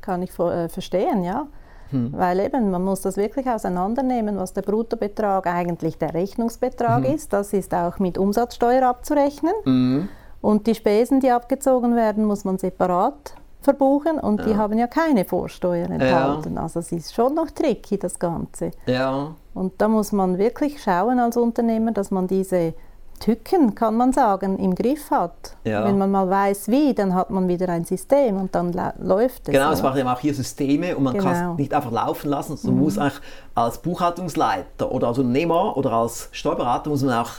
kann 0.00 0.22
ich 0.22 0.38
äh, 0.38 0.68
verstehen, 0.68 1.24
ja. 1.24 1.48
Hm. 1.90 2.12
Weil 2.12 2.40
eben, 2.40 2.70
man 2.70 2.84
muss 2.84 3.02
das 3.02 3.16
wirklich 3.16 3.48
auseinandernehmen, 3.48 4.36
was 4.36 4.52
der 4.52 4.62
Bruttobetrag 4.62 5.46
eigentlich 5.46 5.98
der 5.98 6.14
Rechnungsbetrag 6.14 7.04
hm. 7.04 7.14
ist. 7.14 7.32
Das 7.32 7.52
ist 7.52 7.74
auch 7.74 7.98
mit 7.98 8.18
Umsatzsteuer 8.18 8.86
abzurechnen. 8.86 9.54
Hm. 9.64 10.08
Und 10.40 10.66
die 10.66 10.74
Spesen, 10.74 11.20
die 11.20 11.30
abgezogen 11.30 11.96
werden, 11.96 12.24
muss 12.24 12.44
man 12.44 12.58
separat 12.58 13.34
verbuchen 13.62 14.18
und 14.20 14.40
ja. 14.40 14.46
die 14.46 14.56
haben 14.56 14.78
ja 14.78 14.86
keine 14.86 15.24
Vorsteuer 15.24 15.90
enthalten. 15.90 16.54
Ja. 16.54 16.62
Also 16.62 16.80
es 16.80 16.92
ist 16.92 17.14
schon 17.14 17.34
noch 17.34 17.50
tricky, 17.50 17.98
das 17.98 18.18
Ganze. 18.18 18.70
Ja. 18.86 19.34
Und 19.54 19.72
da 19.78 19.88
muss 19.88 20.12
man 20.12 20.38
wirklich 20.38 20.82
schauen 20.82 21.18
als 21.18 21.36
Unternehmer, 21.36 21.90
dass 21.90 22.10
man 22.10 22.28
diese 22.28 22.74
Tücken, 23.18 23.74
kann 23.74 23.96
man 23.96 24.12
sagen, 24.12 24.58
im 24.58 24.74
Griff 24.74 25.10
hat. 25.10 25.56
Ja. 25.64 25.84
Wenn 25.84 25.98
man 25.98 26.10
mal 26.10 26.28
weiß, 26.28 26.68
wie, 26.68 26.94
dann 26.94 27.14
hat 27.14 27.30
man 27.30 27.48
wieder 27.48 27.68
ein 27.68 27.84
System 27.84 28.36
und 28.36 28.54
dann 28.54 28.72
läuft 28.98 29.48
es. 29.48 29.52
Genau, 29.52 29.72
es 29.72 29.82
macht 29.82 29.96
ja 29.96 30.12
auch 30.12 30.20
hier 30.20 30.34
Systeme 30.34 30.96
und 30.96 31.04
man 31.04 31.14
genau. 31.14 31.24
kann 31.24 31.52
es 31.52 31.58
nicht 31.58 31.74
einfach 31.74 31.92
laufen 31.92 32.28
lassen, 32.28 32.56
sondern 32.56 32.78
mhm. 32.78 32.84
muss 32.84 32.98
eigentlich 32.98 33.20
als 33.54 33.78
Buchhaltungsleiter 33.78 34.90
oder 34.90 35.08
als 35.08 35.18
Unternehmer 35.18 35.76
oder 35.76 35.92
als 35.92 36.28
Steuerberater 36.32 36.90
muss 36.90 37.02
man 37.02 37.14
auch 37.14 37.30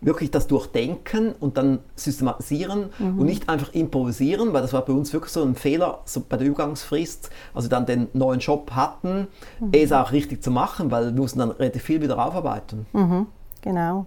wirklich 0.00 0.30
das 0.30 0.46
durchdenken 0.46 1.32
und 1.40 1.56
dann 1.56 1.80
systematisieren 1.94 2.90
mhm. 2.98 3.18
und 3.18 3.26
nicht 3.26 3.48
einfach 3.48 3.72
improvisieren, 3.72 4.52
weil 4.52 4.62
das 4.62 4.72
war 4.72 4.84
bei 4.84 4.92
uns 4.92 5.12
wirklich 5.12 5.32
so 5.32 5.42
ein 5.42 5.54
Fehler 5.54 6.00
so 6.04 6.22
bei 6.26 6.36
der 6.36 6.46
Übergangsfrist, 6.46 7.30
als 7.54 7.64
wir 7.64 7.70
dann 7.70 7.86
den 7.86 8.08
neuen 8.12 8.40
Job 8.40 8.72
hatten, 8.72 9.28
mhm. 9.58 9.70
es 9.72 9.92
auch 9.92 10.12
richtig 10.12 10.42
zu 10.42 10.50
machen, 10.50 10.90
weil 10.90 11.06
wir 11.06 11.20
mussten 11.20 11.38
dann 11.38 11.50
relativ 11.50 11.82
viel 11.82 12.02
wieder 12.02 12.18
aufarbeiten. 12.24 12.86
Mhm. 12.92 13.26
Genau. 13.62 14.06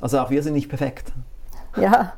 Also 0.00 0.18
auch 0.18 0.30
wir 0.30 0.42
sind 0.42 0.54
nicht 0.54 0.68
perfekt. 0.68 1.12
Ja, 1.76 2.14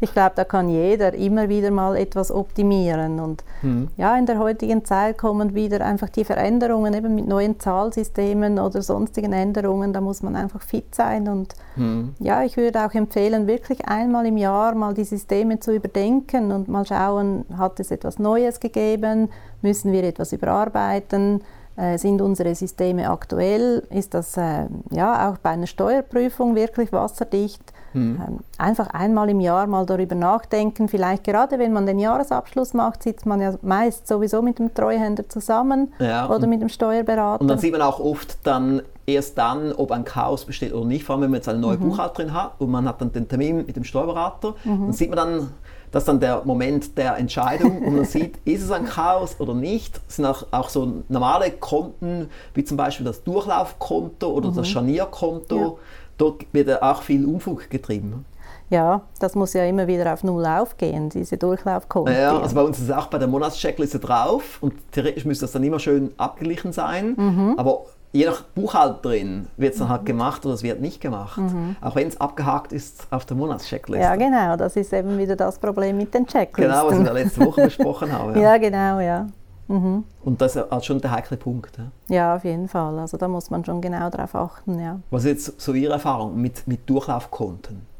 ich 0.00 0.12
glaube, 0.12 0.32
da 0.34 0.44
kann 0.44 0.68
jeder 0.68 1.14
immer 1.14 1.48
wieder 1.48 1.70
mal 1.70 1.96
etwas 1.96 2.30
optimieren. 2.30 3.20
Und 3.20 3.44
mhm. 3.62 3.88
ja, 3.96 4.16
in 4.16 4.26
der 4.26 4.38
heutigen 4.38 4.84
Zeit 4.84 5.18
kommen 5.18 5.54
wieder 5.54 5.84
einfach 5.84 6.08
die 6.08 6.24
Veränderungen 6.24 6.92
eben 6.94 7.14
mit 7.14 7.26
neuen 7.26 7.58
Zahlsystemen 7.58 8.58
oder 8.58 8.82
sonstigen 8.82 9.32
Änderungen. 9.32 9.92
Da 9.92 10.00
muss 10.00 10.22
man 10.22 10.36
einfach 10.36 10.62
fit 10.62 10.94
sein. 10.94 11.28
Und 11.28 11.54
mhm. 11.76 12.14
ja, 12.18 12.42
ich 12.42 12.56
würde 12.56 12.84
auch 12.84 12.92
empfehlen, 12.92 13.46
wirklich 13.46 13.86
einmal 13.86 14.26
im 14.26 14.36
Jahr 14.36 14.74
mal 14.74 14.94
die 14.94 15.04
Systeme 15.04 15.60
zu 15.60 15.74
überdenken 15.74 16.52
und 16.52 16.68
mal 16.68 16.84
schauen, 16.86 17.44
hat 17.56 17.80
es 17.80 17.90
etwas 17.90 18.18
Neues 18.18 18.60
gegeben? 18.60 19.30
Müssen 19.62 19.92
wir 19.92 20.04
etwas 20.04 20.32
überarbeiten? 20.32 21.42
Äh, 21.76 21.98
sind 21.98 22.22
unsere 22.22 22.54
Systeme 22.54 23.10
aktuell? 23.10 23.82
Ist 23.90 24.14
das 24.14 24.36
äh, 24.36 24.66
ja 24.90 25.28
auch 25.28 25.38
bei 25.38 25.50
einer 25.50 25.66
Steuerprüfung 25.66 26.54
wirklich 26.54 26.92
wasserdicht? 26.92 27.62
Mhm. 27.94 28.20
Ähm, 28.26 28.38
einfach 28.58 28.88
einmal 28.88 29.28
im 29.30 29.40
Jahr 29.40 29.66
mal 29.66 29.84
darüber 29.86 30.14
nachdenken. 30.14 30.88
Vielleicht 30.88 31.24
gerade 31.24 31.58
wenn 31.58 31.72
man 31.72 31.86
den 31.86 31.98
Jahresabschluss 31.98 32.74
macht, 32.74 33.02
sitzt 33.02 33.26
man 33.26 33.40
ja 33.40 33.54
meist 33.62 34.06
sowieso 34.06 34.42
mit 34.42 34.58
dem 34.58 34.72
Treuhänder 34.74 35.28
zusammen 35.28 35.92
ja, 35.98 36.28
oder 36.28 36.46
mit 36.46 36.60
dem 36.60 36.68
Steuerberater. 36.68 37.40
Und 37.40 37.48
dann 37.48 37.58
sieht 37.58 37.72
man 37.72 37.82
auch 37.82 37.98
oft 37.98 38.38
dann 38.44 38.82
erst 39.06 39.36
dann, 39.38 39.72
ob 39.72 39.90
ein 39.90 40.04
Chaos 40.04 40.44
besteht 40.44 40.72
oder 40.72 40.86
nicht, 40.86 41.04
vor 41.04 41.14
allem 41.14 41.22
wenn 41.22 41.30
man 41.30 41.38
jetzt 41.38 41.48
eine 41.48 41.58
neue 41.58 41.76
mhm. 41.76 41.90
Buchhalterin 41.90 42.32
hat 42.32 42.52
und 42.58 42.70
man 42.70 42.88
hat 42.88 43.00
dann 43.00 43.12
den 43.12 43.28
Termin 43.28 43.58
mit 43.66 43.76
dem 43.76 43.84
Steuerberater, 43.84 44.54
mhm. 44.64 44.86
dann 44.86 44.92
sieht 44.92 45.10
man 45.10 45.16
dann 45.16 45.50
das 45.94 46.02
ist 46.02 46.08
dann 46.08 46.18
der 46.18 46.42
Moment 46.44 46.98
der 46.98 47.18
Entscheidung 47.18 47.78
und 47.82 47.94
man 47.94 48.04
sieht, 48.04 48.36
ist 48.44 48.64
es 48.64 48.72
ein 48.72 48.84
Chaos 48.84 49.36
oder 49.38 49.54
nicht. 49.54 50.00
Es 50.08 50.16
sind 50.16 50.26
auch, 50.26 50.44
auch 50.50 50.68
so 50.68 51.04
normale 51.08 51.52
Konten, 51.52 52.30
wie 52.52 52.64
zum 52.64 52.76
Beispiel 52.76 53.06
das 53.06 53.22
Durchlaufkonto 53.22 54.28
oder 54.28 54.50
mhm. 54.50 54.56
das 54.56 54.66
Scharnierkonto. 54.66 55.56
Ja. 55.56 55.72
Dort 56.18 56.46
wird 56.50 56.82
auch 56.82 57.02
viel 57.02 57.24
Unfug 57.24 57.70
getrieben. 57.70 58.24
Ja, 58.70 59.02
das 59.20 59.36
muss 59.36 59.52
ja 59.52 59.64
immer 59.66 59.86
wieder 59.86 60.12
auf 60.12 60.24
Null 60.24 60.44
aufgehen, 60.44 61.10
diese 61.10 61.36
Durchlaufkonten. 61.36 62.12
Ja, 62.12 62.40
also 62.40 62.56
bei 62.56 62.62
uns 62.62 62.78
ist 62.78 62.88
es 62.88 62.90
auch 62.90 63.06
bei 63.06 63.18
der 63.18 63.28
Monatscheckliste 63.28 64.00
drauf 64.00 64.58
und 64.62 64.74
theoretisch 64.90 65.24
müsste 65.24 65.44
das 65.44 65.52
dann 65.52 65.62
immer 65.62 65.78
schön 65.78 66.12
abgeglichen 66.16 66.72
sein, 66.72 67.14
mhm. 67.16 67.54
aber 67.56 67.84
je 68.14 68.26
nach 68.26 68.42
Buchhalterin 68.42 69.48
wird 69.56 69.72
es 69.72 69.80
dann 69.80 69.88
halt 69.88 70.06
gemacht 70.06 70.46
oder 70.46 70.54
es 70.54 70.62
wird 70.62 70.80
nicht 70.80 71.00
gemacht. 71.00 71.36
Mhm. 71.36 71.76
Auch 71.80 71.96
wenn 71.96 72.06
es 72.06 72.20
abgehakt 72.20 72.72
ist 72.72 73.08
auf 73.10 73.26
der 73.26 73.36
Monatscheckliste. 73.36 74.02
Ja, 74.02 74.14
genau, 74.14 74.56
das 74.56 74.76
ist 74.76 74.92
eben 74.92 75.18
wieder 75.18 75.34
das 75.34 75.58
Problem 75.58 75.96
mit 75.96 76.14
den 76.14 76.24
Checklisten. 76.24 76.72
Genau, 76.72 76.86
was 76.86 77.04
wir 77.04 77.12
letzte 77.12 77.44
Woche 77.44 77.62
besprochen 77.64 78.12
haben. 78.12 78.34
Ja, 78.36 78.52
ja 78.52 78.58
genau, 78.58 79.00
ja. 79.00 79.26
Mhm. 79.66 80.04
Und 80.22 80.40
das 80.40 80.54
ist 80.54 80.70
halt 80.70 80.84
schon 80.84 81.00
der 81.00 81.10
heikle 81.10 81.36
Punkt. 81.36 81.76
Ja? 81.76 82.14
ja, 82.14 82.36
auf 82.36 82.44
jeden 82.44 82.68
Fall. 82.68 82.98
Also 82.98 83.16
da 83.16 83.26
muss 83.26 83.50
man 83.50 83.64
schon 83.64 83.80
genau 83.80 84.10
darauf 84.10 84.34
achten. 84.34 84.78
Ja. 84.78 85.00
Was 85.10 85.24
ist 85.24 85.30
jetzt 85.48 85.60
so 85.60 85.72
Ihre 85.72 85.94
Erfahrung 85.94 86.40
mit, 86.40 86.68
mit 86.68 86.88
Durchlaufkonten? 86.88 87.93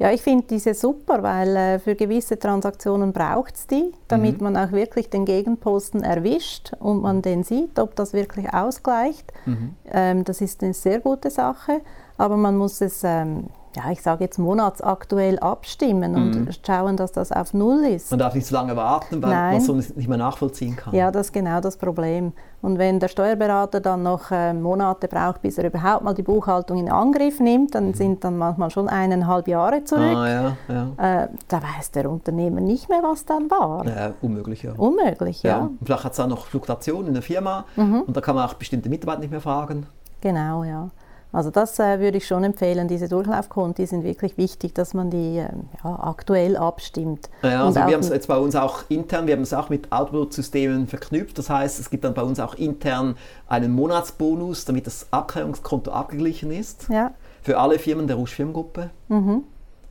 Ja, 0.00 0.10
ich 0.10 0.22
finde 0.22 0.46
diese 0.48 0.72
super, 0.72 1.22
weil 1.22 1.54
äh, 1.54 1.78
für 1.78 1.94
gewisse 1.94 2.38
Transaktionen 2.38 3.12
braucht 3.12 3.54
es 3.54 3.66
die, 3.66 3.92
damit 4.08 4.38
mhm. 4.38 4.44
man 4.44 4.56
auch 4.56 4.72
wirklich 4.72 5.10
den 5.10 5.26
Gegenposten 5.26 6.02
erwischt 6.02 6.72
und 6.78 7.02
man 7.02 7.20
den 7.20 7.44
sieht, 7.44 7.78
ob 7.78 7.94
das 7.96 8.14
wirklich 8.14 8.50
ausgleicht. 8.54 9.30
Mhm. 9.44 9.74
Ähm, 9.92 10.24
das 10.24 10.40
ist 10.40 10.62
eine 10.62 10.72
sehr 10.72 11.00
gute 11.00 11.28
Sache, 11.28 11.82
aber 12.16 12.38
man 12.38 12.56
muss 12.56 12.80
es 12.80 13.02
ähm, 13.04 13.48
ja, 13.76 13.90
ich 13.92 14.02
sage 14.02 14.24
jetzt 14.24 14.38
monatsaktuell 14.38 15.38
abstimmen 15.38 16.16
und 16.16 16.30
mhm. 16.34 16.48
schauen, 16.66 16.96
dass 16.96 17.12
das 17.12 17.30
auf 17.30 17.54
Null 17.54 17.84
ist. 17.84 18.10
Man 18.10 18.18
darf 18.18 18.34
nicht 18.34 18.46
so 18.46 18.54
lange 18.54 18.74
warten, 18.74 19.22
weil 19.22 19.30
Nein. 19.30 19.64
man 19.64 19.78
es 19.78 19.94
nicht 19.94 20.08
mehr 20.08 20.18
nachvollziehen 20.18 20.74
kann. 20.74 20.94
Ja, 20.94 21.10
das 21.10 21.26
ist 21.26 21.32
genau 21.32 21.60
das 21.60 21.76
Problem. 21.76 22.32
Und 22.62 22.78
wenn 22.78 22.98
der 22.98 23.08
Steuerberater 23.08 23.80
dann 23.80 24.02
noch 24.02 24.32
äh, 24.32 24.52
Monate 24.52 25.08
braucht, 25.08 25.40
bis 25.42 25.56
er 25.56 25.66
überhaupt 25.66 26.02
mal 26.02 26.14
die 26.14 26.22
Buchhaltung 26.22 26.78
in 26.78 26.90
Angriff 26.90 27.38
nimmt, 27.38 27.74
dann 27.74 27.88
mhm. 27.88 27.94
sind 27.94 28.24
dann 28.24 28.36
manchmal 28.36 28.70
schon 28.70 28.88
eineinhalb 28.88 29.46
Jahre 29.46 29.84
zurück. 29.84 30.16
Ah, 30.16 30.28
ja, 30.28 30.56
ja. 30.68 31.22
Äh, 31.22 31.28
da 31.48 31.62
weiß 31.62 31.92
der 31.92 32.10
Unternehmer 32.10 32.60
nicht 32.60 32.88
mehr, 32.88 33.02
was 33.02 33.24
dann 33.24 33.50
war. 33.50 33.86
Ja, 33.86 34.12
unmöglich, 34.20 34.64
ja. 34.64 34.72
Unmöglich, 34.76 35.42
ja. 35.42 35.58
ja. 35.58 35.70
vielleicht 35.82 36.04
hat 36.04 36.12
es 36.12 36.20
auch 36.20 36.26
noch 36.26 36.46
Fluktuationen 36.46 37.08
in 37.08 37.14
der 37.14 37.22
Firma 37.22 37.64
mhm. 37.76 38.02
und 38.02 38.16
da 38.16 38.20
kann 38.20 38.34
man 38.34 38.48
auch 38.48 38.54
bestimmte 38.54 38.88
Mitarbeiter 38.88 39.20
nicht 39.20 39.30
mehr 39.30 39.40
fragen. 39.40 39.86
Genau, 40.20 40.64
ja. 40.64 40.90
Also 41.32 41.50
das 41.50 41.78
äh, 41.78 42.00
würde 42.00 42.18
ich 42.18 42.26
schon 42.26 42.42
empfehlen. 42.42 42.88
Diese 42.88 43.08
Durchlaufkonti 43.08 43.86
sind 43.86 44.02
wirklich 44.02 44.36
wichtig, 44.36 44.74
dass 44.74 44.94
man 44.94 45.10
die 45.10 45.38
äh, 45.38 45.48
ja, 45.84 45.98
aktuell 46.02 46.56
abstimmt. 46.56 47.30
Ja, 47.42 47.64
also 47.64 47.76
wir 47.76 47.84
haben 47.84 48.00
es 48.00 48.08
jetzt 48.08 48.26
bei 48.26 48.36
uns 48.36 48.56
auch 48.56 48.82
intern, 48.88 49.26
wir 49.26 49.34
haben 49.34 49.42
es 49.42 49.54
auch 49.54 49.68
mit 49.68 49.92
Outlook-Systemen 49.92 50.88
verknüpft. 50.88 51.38
Das 51.38 51.48
heißt, 51.48 51.78
es 51.78 51.90
gibt 51.90 52.04
dann 52.04 52.14
bei 52.14 52.22
uns 52.22 52.40
auch 52.40 52.54
intern 52.54 53.16
einen 53.46 53.72
Monatsbonus, 53.72 54.64
damit 54.64 54.86
das 54.86 55.06
Abklärungskonto 55.12 55.92
abgeglichen 55.92 56.50
ist. 56.50 56.88
Ja. 56.88 57.12
Für 57.42 57.58
alle 57.58 57.78
Firmen 57.78 58.06
der 58.06 58.16
Rouge 58.16 58.30
Firmengruppe. 58.30 58.90
Mhm. 59.08 59.44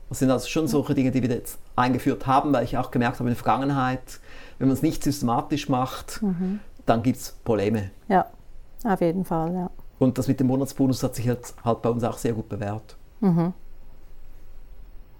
Das 0.09 0.19
sind 0.19 0.31
also 0.31 0.47
schon 0.47 0.67
solche 0.67 0.93
Dinge, 0.93 1.11
die 1.11 1.21
wir 1.21 1.29
jetzt 1.29 1.59
eingeführt 1.75 2.27
haben, 2.27 2.51
weil 2.51 2.63
ich 2.63 2.77
auch 2.77 2.91
gemerkt 2.91 3.19
habe 3.19 3.29
in 3.29 3.35
der 3.35 3.43
Vergangenheit, 3.43 4.19
wenn 4.57 4.67
man 4.67 4.75
es 4.75 4.81
nicht 4.81 5.03
systematisch 5.03 5.69
macht, 5.69 6.21
mhm. 6.21 6.59
dann 6.85 7.01
gibt 7.01 7.17
es 7.17 7.31
Probleme. 7.45 7.91
Ja, 8.07 8.25
auf 8.83 9.01
jeden 9.01 9.23
Fall, 9.23 9.53
ja. 9.53 9.69
Und 9.99 10.17
das 10.17 10.27
mit 10.27 10.39
dem 10.39 10.47
Monatsbonus 10.47 11.03
hat 11.03 11.15
sich 11.15 11.27
halt, 11.27 11.53
halt 11.63 11.81
bei 11.81 11.89
uns 11.89 12.03
auch 12.03 12.17
sehr 12.17 12.33
gut 12.33 12.49
bewährt. 12.49 12.95
Mhm. 13.19 13.53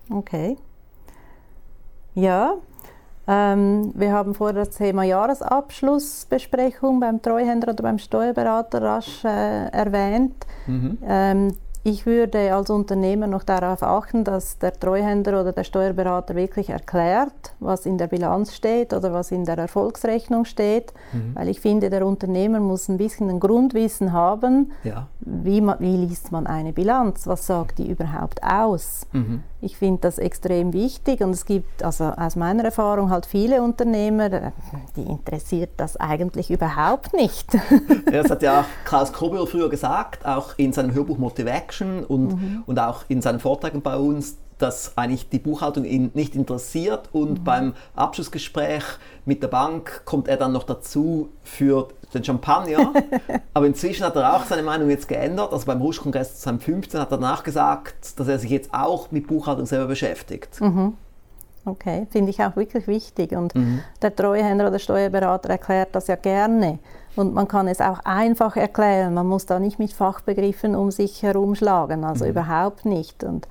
Okay. 0.10 0.58
Ja, 2.16 2.56
ähm, 3.28 3.92
wir 3.94 4.12
haben 4.12 4.34
vorher 4.34 4.66
das 4.66 4.72
Thema 4.72 5.04
Jahresabschlussbesprechung 5.04 7.00
beim 7.00 7.22
Treuhänder 7.22 7.74
oder 7.74 7.84
beim 7.84 8.00
Steuerberater 8.00 8.82
rasch 8.82 9.24
äh, 9.24 9.68
erwähnt. 9.68 10.34
Mhm. 10.66 10.98
Ähm, 11.06 11.54
ich 11.84 12.06
würde 12.06 12.54
als 12.54 12.70
Unternehmer 12.70 13.28
noch 13.28 13.44
darauf 13.44 13.84
achten, 13.84 14.26
dass 14.26 14.58
der 14.58 14.74
Treuhänder 14.74 15.40
oder 15.40 15.54
der 15.54 15.64
Steuerberater 15.64 16.36
wirklich 16.36 16.70
erklärt, 16.70 17.54
was 17.60 17.86
in 17.86 17.98
der 17.98 18.08
Bilanz 18.08 18.54
steht 18.54 18.94
oder 18.94 19.14
was 19.14 19.32
in 19.32 19.46
der 19.46 19.58
Erfolgsrechnung 19.58 20.44
steht, 20.44 20.94
mhm. 21.14 21.36
weil 21.36 21.48
ich 21.48 21.62
finde, 21.62 21.90
der 21.90 22.06
Unternehmer 22.06 22.60
muss 22.60 22.90
ein 22.90 22.98
bisschen 22.98 23.30
ein 23.30 23.40
Grundwissen 23.40 24.12
haben, 24.12 24.72
ja. 24.84 25.08
wie, 25.22 25.62
man, 25.62 25.80
wie 25.80 25.96
liest 25.96 26.34
man 26.34 26.48
eine 26.48 26.74
Bilanz, 26.74 27.28
was 27.28 27.48
sagt 27.48 27.78
die 27.78 27.90
überhaupt 27.90 28.44
aus. 28.44 29.08
Mhm. 29.14 29.44
Ich 29.62 29.78
finde 29.78 30.02
das 30.02 30.20
extrem 30.20 30.74
wichtig 30.74 31.22
und 31.22 31.32
es 31.32 31.46
gibt 31.46 31.84
also 31.84 32.06
aus 32.06 32.36
meiner 32.38 32.64
Erfahrung 32.64 33.10
halt 33.10 33.26
viele 33.26 33.62
Unternehmer, 33.62 34.32
äh, 34.32 34.52
die 34.96 35.04
interessiert 35.04 35.72
das 35.78 35.98
eigentlich 35.98 36.50
überhaupt 36.52 37.14
nicht. 37.14 37.54
ja, 38.12 38.22
das 38.22 38.32
hat 38.32 38.42
ja 38.42 38.62
auch 38.62 38.66
Klaus 38.86 39.14
Kobel 39.14 39.46
früher 39.48 39.70
gesagt, 39.70 40.26
auch 40.26 40.58
in 40.58 40.74
seinem 40.74 40.94
Hörbuch 40.94 41.18
Motivation 41.18 41.69
und, 42.04 42.34
mhm. 42.34 42.64
und 42.66 42.80
auch 42.80 43.06
in 43.08 43.22
seinen 43.22 43.40
Vorträgen 43.40 43.82
bei 43.82 43.96
uns, 43.96 44.38
dass 44.58 44.98
eigentlich 44.98 45.30
die 45.30 45.40
Buchhaltung 45.40 45.86
ihn 45.86 46.12
nicht 46.14 46.36
interessiert 46.36 47.10
und 47.14 47.40
mhm. 47.40 47.44
beim 47.44 47.74
Abschlussgespräch 47.96 48.84
mit 49.26 49.42
der 49.42 49.48
Bank 49.48 50.02
kommt 50.06 50.28
er 50.28 50.38
dann 50.38 50.52
noch 50.52 50.64
dazu 50.64 51.30
für 51.44 51.88
den 52.14 52.24
Champagner. 52.24 52.94
Aber 53.54 53.66
inzwischen 53.66 54.06
hat 54.06 54.16
er 54.16 54.36
auch 54.36 54.46
seine 54.46 54.64
Meinung 54.64 54.90
jetzt 54.90 55.08
geändert. 55.08 55.54
Also 55.54 55.66
beim 55.66 55.82
Rouge-Kongress 55.82 56.42
2015 56.42 57.00
hat 57.00 57.12
er 57.12 57.20
nachgesagt, 57.20 58.20
dass 58.20 58.28
er 58.28 58.40
sich 58.40 58.52
jetzt 58.52 58.74
auch 58.74 59.12
mit 59.12 59.28
Buchhaltung 59.28 59.66
selber 59.66 59.88
beschäftigt. 59.88 60.60
Mhm. 60.60 60.98
Okay, 61.70 62.08
finde 62.10 62.32
ich 62.32 62.42
auch 62.44 62.56
wirklich 62.56 62.88
wichtig. 62.88 63.32
Und 63.34 63.56
mhm. 63.56 63.82
der 64.02 64.16
Treuhänder 64.16 64.68
oder 64.68 64.80
Steuerberater 64.80 65.50
erklärt 65.50 65.90
das 65.94 66.08
ja 66.08 66.16
gerne. 66.16 66.80
Und 67.16 67.34
man 67.34 67.48
kann 67.48 67.68
es 67.68 67.82
auch 67.82 68.00
einfach 68.06 68.56
erklären. 68.56 69.14
Man 69.14 69.28
muss 69.28 69.46
da 69.46 69.60
nicht 69.60 69.80
mit 69.80 69.94
Fachbegriffen 69.94 70.76
um 70.76 70.92
sich 70.92 71.22
herumschlagen, 71.22 72.04
also 72.04 72.26
mhm. 72.26 72.32
überhaupt 72.32 72.86
nicht. 72.86 73.24
Und 73.24 73.48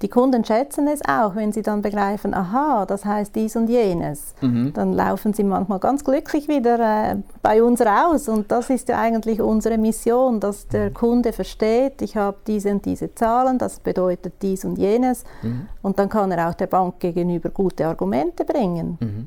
die 0.00 0.08
Kunden 0.08 0.44
schätzen 0.44 0.86
es 0.86 1.00
auch, 1.08 1.34
wenn 1.34 1.52
sie 1.52 1.62
dann 1.62 1.82
begreifen, 1.82 2.32
aha, 2.32 2.86
das 2.86 3.04
heißt 3.04 3.34
dies 3.34 3.56
und 3.56 3.68
jenes. 3.68 4.34
Mhm. 4.40 4.72
Dann 4.72 4.92
laufen 4.92 5.32
sie 5.32 5.42
manchmal 5.42 5.80
ganz 5.80 6.04
glücklich 6.04 6.46
wieder 6.46 6.78
äh, 6.78 7.16
bei 7.42 7.62
uns 7.62 7.80
raus. 7.80 8.28
Und 8.28 8.52
das 8.52 8.70
ist 8.70 8.88
ja 8.88 8.98
eigentlich 9.00 9.40
unsere 9.40 9.76
Mission, 9.76 10.38
dass 10.38 10.68
der 10.68 10.90
mhm. 10.90 10.94
Kunde 10.94 11.32
versteht, 11.32 12.00
ich 12.02 12.16
habe 12.16 12.36
diese 12.46 12.70
und 12.70 12.84
diese 12.84 13.12
Zahlen, 13.14 13.58
das 13.58 13.80
bedeutet 13.80 14.34
dies 14.40 14.64
und 14.64 14.78
jenes. 14.78 15.24
Mhm. 15.42 15.68
Und 15.82 15.98
dann 15.98 16.08
kann 16.08 16.30
er 16.30 16.48
auch 16.48 16.54
der 16.54 16.68
Bank 16.68 17.00
gegenüber 17.00 17.50
gute 17.50 17.86
Argumente 17.86 18.44
bringen. 18.44 18.98
Mhm. 19.00 19.26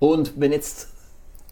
Und 0.00 0.38
wenn 0.40 0.50
jetzt 0.50 0.95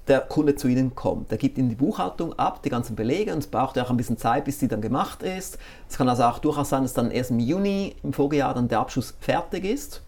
der 0.09 0.21
Kunde 0.21 0.55
zu 0.55 0.69
Ihnen 0.69 0.95
kommt. 0.95 1.31
Der 1.31 1.39
gibt 1.39 1.59
Ihnen 1.59 1.69
die 1.69 1.75
Buchhaltung 1.75 2.33
ab, 2.39 2.63
die 2.63 2.69
ganzen 2.69 2.95
Belege 2.95 3.33
und 3.33 3.39
es 3.39 3.47
braucht 3.47 3.77
ja 3.77 3.85
auch 3.85 3.91
ein 3.91 3.97
bisschen 3.97 4.19
Zeit, 4.19 4.45
bis 4.45 4.59
die 4.59 4.69
dann 4.69 4.81
gemacht 4.81 5.23
ist. 5.23 5.59
Es 5.89 5.97
kann 5.97 6.09
also 6.09 6.25
auch 6.25 6.39
durchaus 6.39 6.69
sein, 6.69 6.83
dass 6.83 6.93
dann 6.93 7.11
erst 7.11 7.31
im 7.31 7.39
Juni 7.39 7.97
im 8.03 8.13
Folgejahr 8.13 8.55
dann 8.55 8.69
der 8.69 8.81
Abschluss 8.81 9.15
fertig 9.21 9.65
ist. 9.65 10.03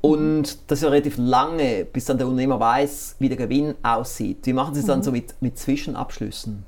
Und 0.00 0.70
das 0.70 0.78
ist 0.78 0.82
ja 0.82 0.90
relativ 0.90 1.16
lange, 1.18 1.84
bis 1.84 2.04
dann 2.04 2.18
der 2.18 2.26
Unternehmer 2.26 2.60
weiß, 2.60 3.16
wie 3.18 3.28
der 3.28 3.38
Gewinn 3.38 3.74
aussieht. 3.82 4.46
Wie 4.46 4.52
machen 4.52 4.74
Sie 4.74 4.80
es 4.80 4.86
dann 4.86 5.00
mhm. 5.00 5.04
so 5.04 5.12
mit, 5.12 5.34
mit 5.40 5.58
Zwischenabschlüssen? 5.58 6.64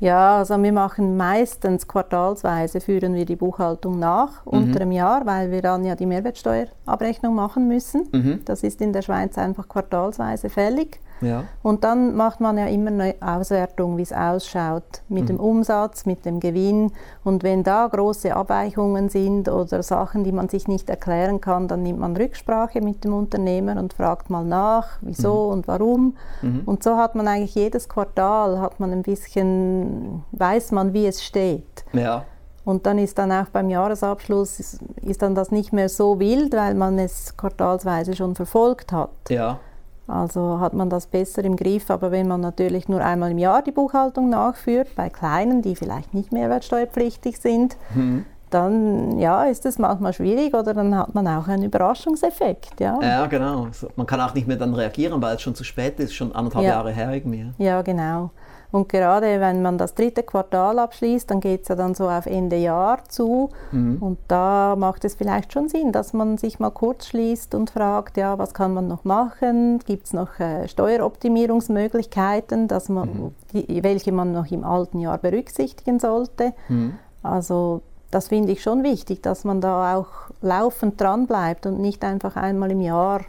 Ja, 0.00 0.38
also 0.38 0.60
wir 0.60 0.72
machen 0.72 1.16
meistens 1.16 1.86
quartalsweise, 1.86 2.80
führen 2.80 3.14
wir 3.14 3.24
die 3.24 3.36
Buchhaltung 3.36 3.98
nach 3.98 4.44
mhm. 4.44 4.52
unter 4.52 4.80
dem 4.80 4.92
Jahr, 4.92 5.24
weil 5.24 5.50
wir 5.50 5.62
dann 5.62 5.84
ja 5.84 5.94
die 5.94 6.06
Mehrwertsteuerabrechnung 6.06 7.34
machen 7.34 7.68
müssen. 7.68 8.08
Mhm. 8.12 8.40
Das 8.44 8.62
ist 8.64 8.80
in 8.80 8.92
der 8.92 9.02
Schweiz 9.02 9.38
einfach 9.38 9.68
quartalsweise 9.68 10.48
fällig. 10.48 11.00
Ja. 11.20 11.44
Und 11.62 11.84
dann 11.84 12.16
macht 12.16 12.40
man 12.40 12.58
ja 12.58 12.66
immer 12.66 12.90
eine 12.90 13.14
Auswertung, 13.20 13.96
wie 13.96 14.02
es 14.02 14.12
ausschaut 14.12 15.02
mit 15.08 15.24
mhm. 15.24 15.26
dem 15.28 15.40
Umsatz, 15.40 16.06
mit 16.06 16.24
dem 16.24 16.40
Gewinn. 16.40 16.92
Und 17.22 17.42
wenn 17.42 17.62
da 17.62 17.86
große 17.86 18.34
Abweichungen 18.34 19.08
sind 19.08 19.48
oder 19.48 19.82
Sachen, 19.82 20.24
die 20.24 20.32
man 20.32 20.48
sich 20.48 20.68
nicht 20.68 20.90
erklären 20.90 21.40
kann, 21.40 21.68
dann 21.68 21.82
nimmt 21.82 22.00
man 22.00 22.16
Rücksprache 22.16 22.80
mit 22.80 23.04
dem 23.04 23.14
Unternehmer 23.14 23.78
und 23.78 23.94
fragt 23.94 24.30
mal 24.30 24.44
nach, 24.44 24.98
wieso 25.00 25.46
mhm. 25.46 25.52
und 25.52 25.68
warum. 25.68 26.16
Mhm. 26.42 26.62
Und 26.66 26.82
so 26.82 26.96
hat 26.96 27.14
man 27.14 27.28
eigentlich 27.28 27.54
jedes 27.54 27.88
Quartal, 27.88 28.60
hat 28.60 28.80
man 28.80 28.92
ein 28.92 29.02
bisschen, 29.02 30.24
weiß 30.32 30.72
man, 30.72 30.92
wie 30.92 31.06
es 31.06 31.22
steht. 31.22 31.84
Ja. 31.92 32.24
Und 32.64 32.86
dann 32.86 32.98
ist 32.98 33.18
dann 33.18 33.30
auch 33.30 33.48
beim 33.50 33.68
Jahresabschluss 33.68 34.58
ist, 34.58 34.80
ist 35.02 35.20
dann 35.20 35.34
das 35.34 35.50
nicht 35.50 35.72
mehr 35.72 35.90
so 35.90 36.18
wild, 36.18 36.54
weil 36.54 36.74
man 36.74 36.98
es 36.98 37.36
quartalsweise 37.36 38.16
schon 38.16 38.34
verfolgt 38.34 38.90
hat. 38.90 39.10
Ja. 39.28 39.60
Also 40.06 40.60
hat 40.60 40.74
man 40.74 40.90
das 40.90 41.06
besser 41.06 41.44
im 41.44 41.56
Griff, 41.56 41.90
aber 41.90 42.10
wenn 42.10 42.28
man 42.28 42.40
natürlich 42.40 42.88
nur 42.88 43.02
einmal 43.02 43.30
im 43.30 43.38
Jahr 43.38 43.62
die 43.62 43.72
Buchhaltung 43.72 44.28
nachführt, 44.28 44.94
bei 44.96 45.08
kleinen, 45.08 45.62
die 45.62 45.76
vielleicht 45.76 46.12
nicht 46.12 46.32
mehrwertsteuerpflichtig 46.32 47.38
sind, 47.38 47.76
mhm. 47.94 48.26
dann 48.50 49.18
ja, 49.18 49.44
ist 49.44 49.64
es 49.64 49.78
manchmal 49.78 50.12
schwierig 50.12 50.52
oder 50.54 50.74
dann 50.74 50.94
hat 50.94 51.14
man 51.14 51.26
auch 51.26 51.48
einen 51.48 51.62
Überraschungseffekt. 51.62 52.80
Ja, 52.80 52.98
ja 53.00 53.26
genau. 53.26 53.68
Man 53.96 54.06
kann 54.06 54.20
auch 54.20 54.34
nicht 54.34 54.46
mehr 54.46 54.58
dann 54.58 54.74
reagieren, 54.74 55.22
weil 55.22 55.36
es 55.36 55.42
schon 55.42 55.54
zu 55.54 55.64
spät 55.64 55.98
ist, 55.98 56.14
schon 56.14 56.34
anderthalb 56.34 56.66
ja. 56.66 56.72
Jahre 56.72 56.92
her 56.92 57.10
irgendwie. 57.10 57.50
Ja, 57.56 57.80
genau. 57.80 58.30
Und 58.74 58.88
gerade 58.88 59.38
wenn 59.38 59.62
man 59.62 59.78
das 59.78 59.94
dritte 59.94 60.24
Quartal 60.24 60.80
abschließt, 60.80 61.30
dann 61.30 61.38
geht 61.38 61.62
es 61.62 61.68
ja 61.68 61.76
dann 61.76 61.94
so 61.94 62.08
auf 62.08 62.26
Ende 62.26 62.56
Jahr 62.56 63.04
zu. 63.08 63.50
Mhm. 63.70 63.98
Und 64.00 64.18
da 64.26 64.74
macht 64.76 65.04
es 65.04 65.14
vielleicht 65.14 65.52
schon 65.52 65.68
Sinn, 65.68 65.92
dass 65.92 66.12
man 66.12 66.38
sich 66.38 66.58
mal 66.58 66.70
kurz 66.70 67.06
schließt 67.06 67.54
und 67.54 67.70
fragt, 67.70 68.16
ja, 68.16 68.36
was 68.36 68.52
kann 68.52 68.74
man 68.74 68.88
noch 68.88 69.04
machen? 69.04 69.78
Gibt 69.86 70.06
es 70.06 70.12
noch 70.12 70.40
äh, 70.40 70.66
Steueroptimierungsmöglichkeiten, 70.66 72.66
dass 72.66 72.88
man, 72.88 73.08
mhm. 73.08 73.30
die, 73.52 73.84
welche 73.84 74.10
man 74.10 74.32
noch 74.32 74.50
im 74.50 74.64
alten 74.64 74.98
Jahr 74.98 75.18
berücksichtigen 75.18 76.00
sollte? 76.00 76.52
Mhm. 76.68 76.94
Also 77.22 77.80
das 78.10 78.26
finde 78.26 78.50
ich 78.50 78.60
schon 78.60 78.82
wichtig, 78.82 79.22
dass 79.22 79.44
man 79.44 79.60
da 79.60 79.94
auch 79.94 80.08
laufend 80.42 81.00
dran 81.00 81.28
bleibt 81.28 81.66
und 81.66 81.80
nicht 81.80 82.02
einfach 82.02 82.34
einmal 82.34 82.72
im 82.72 82.80
Jahr 82.80 83.20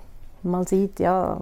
mal 0.42 0.68
sieht, 0.68 1.00
ja, 1.00 1.38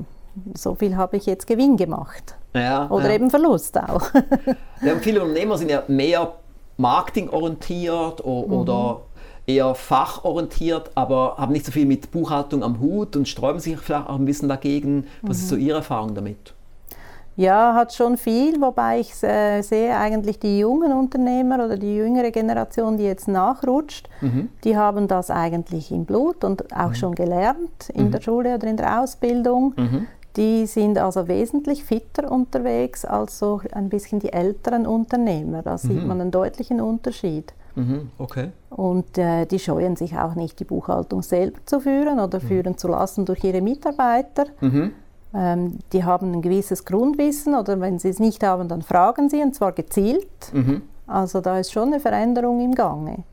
so 0.54 0.76
viel 0.76 0.98
habe 0.98 1.16
ich 1.16 1.26
jetzt 1.26 1.48
Gewinn 1.48 1.78
gemacht. 1.78 2.36
Ja, 2.54 2.89
Oder 2.89 3.10
ja. 3.10 3.16
eben 3.16 3.30
Verlust 3.30 3.78
auch. 3.78 4.12
ja, 4.82 4.96
viele 5.02 5.22
Unternehmer 5.22 5.58
sind 5.58 5.72
ja 5.72 5.84
mehr 5.88 6.34
marketingorientiert 6.78 8.26
mhm. 8.26 8.54
oder 8.54 9.02
eher 9.46 9.76
fachorientiert, 9.76 10.92
aber 10.96 11.36
haben 11.38 11.52
nicht 11.52 11.66
so 11.66 11.72
viel 11.72 11.86
mit 11.86 12.12
Buchhaltung 12.12 12.63
am 12.63 12.80
Hut 12.80 13.16
und 13.16 13.28
sträuben 13.28 13.60
sich 13.60 13.78
vielleicht 13.78 14.08
auch 14.08 14.16
ein 14.16 14.26
bisschen 14.26 14.50
dagegen. 14.50 15.08
Was 15.22 15.38
mhm. 15.38 15.44
ist 15.44 15.50
so 15.50 15.56
Ihre 15.56 15.78
Erfahrung 15.78 16.16
damit? 16.16 16.54
Ja, 17.36 17.74
hat 17.74 17.94
schon 17.94 18.18
viel, 18.18 18.62
wobei 18.62 19.00
ich 19.00 19.12
äh, 19.24 19.62
sehe 19.62 19.98
eigentlich 19.98 20.38
die 20.38 20.60
jungen 20.60 20.94
Unternehmer 20.94 21.66
oder 21.66 21.78
die 21.78 21.96
jüngere 21.96 22.30
Generation, 22.30 22.98
die 22.98 23.06
jetzt 23.06 23.28
nachrutscht, 23.28 24.08
mhm. 24.22 24.50
die 24.63 24.78
haben 24.78 25.08
das 25.08 25.32
eigentlich 25.32 25.92
im 25.92 26.06
Blut 26.06 26.44
und 26.44 26.72
auch 26.76 26.89
mhm. 26.89 26.96
schon 26.96 27.16
gelernt 27.16 27.89
in 27.92 28.06
mhm. 28.06 28.12
der 28.12 28.22
Schule 28.22 28.54
oder 28.54 28.68
in 28.68 28.78
der 28.78 29.02
Ausbildung. 29.02 29.74
Mhm. 30.36 30.41
Die 30.41 30.65
sind 30.65 30.98
also 30.98 31.28
wesentlich 31.28 31.84
fitter 31.84 32.32
unterwegs 32.32 33.06
als 33.06 33.39
so 33.39 33.62
ein 33.72 33.89
bisschen 33.89 34.19
die 34.19 34.34
älteren 34.34 34.86
Unternehmer. 34.88 35.62
Da 35.62 35.78
sieht 35.78 36.02
mhm. 36.02 36.08
man 36.08 36.22
einen 36.22 36.32
deutlichen 36.32 36.82
Unterschied. 36.82 37.54
Mhm, 37.76 38.12
okay. 38.17 38.52
Und 38.69 39.17
äh, 39.17 39.46
die 39.46 39.60
scheuen 39.60 39.96
sich 39.96 40.17
auch 40.17 40.36
nicht, 40.36 40.60
die 40.60 40.63
Buchhaltung 40.65 41.24
selber 41.24 41.60
zu 41.65 41.80
führen 41.80 42.19
oder 42.19 42.39
führen 42.39 42.78
zu 42.78 42.88
lassen 42.88 43.26
durch 43.26 43.43
ihre 43.43 43.62
Mitarbeiter. 43.62 44.46
Ähm, 45.36 45.80
die 45.91 46.04
haben 46.04 46.32
ein 46.32 46.41
gewisses 46.43 46.86
Grundwissen 46.86 47.56
oder 47.56 47.80
wenn 47.82 47.98
sie 47.98 48.10
es 48.10 48.19
nicht 48.19 48.43
haben, 48.43 48.67
dann 48.67 48.84
fragen 48.84 49.30
sie 49.30 49.41
und 49.41 49.56
zwar 49.56 49.72
gezielt. 49.72 50.54
Mhm. 50.54 50.84
Also 51.08 51.41
da 51.41 51.60
ist 51.60 51.72
schon 51.72 51.89
eine 51.89 52.00
Veränderung 52.00 52.62
im 52.62 52.76
Gange. 52.76 53.24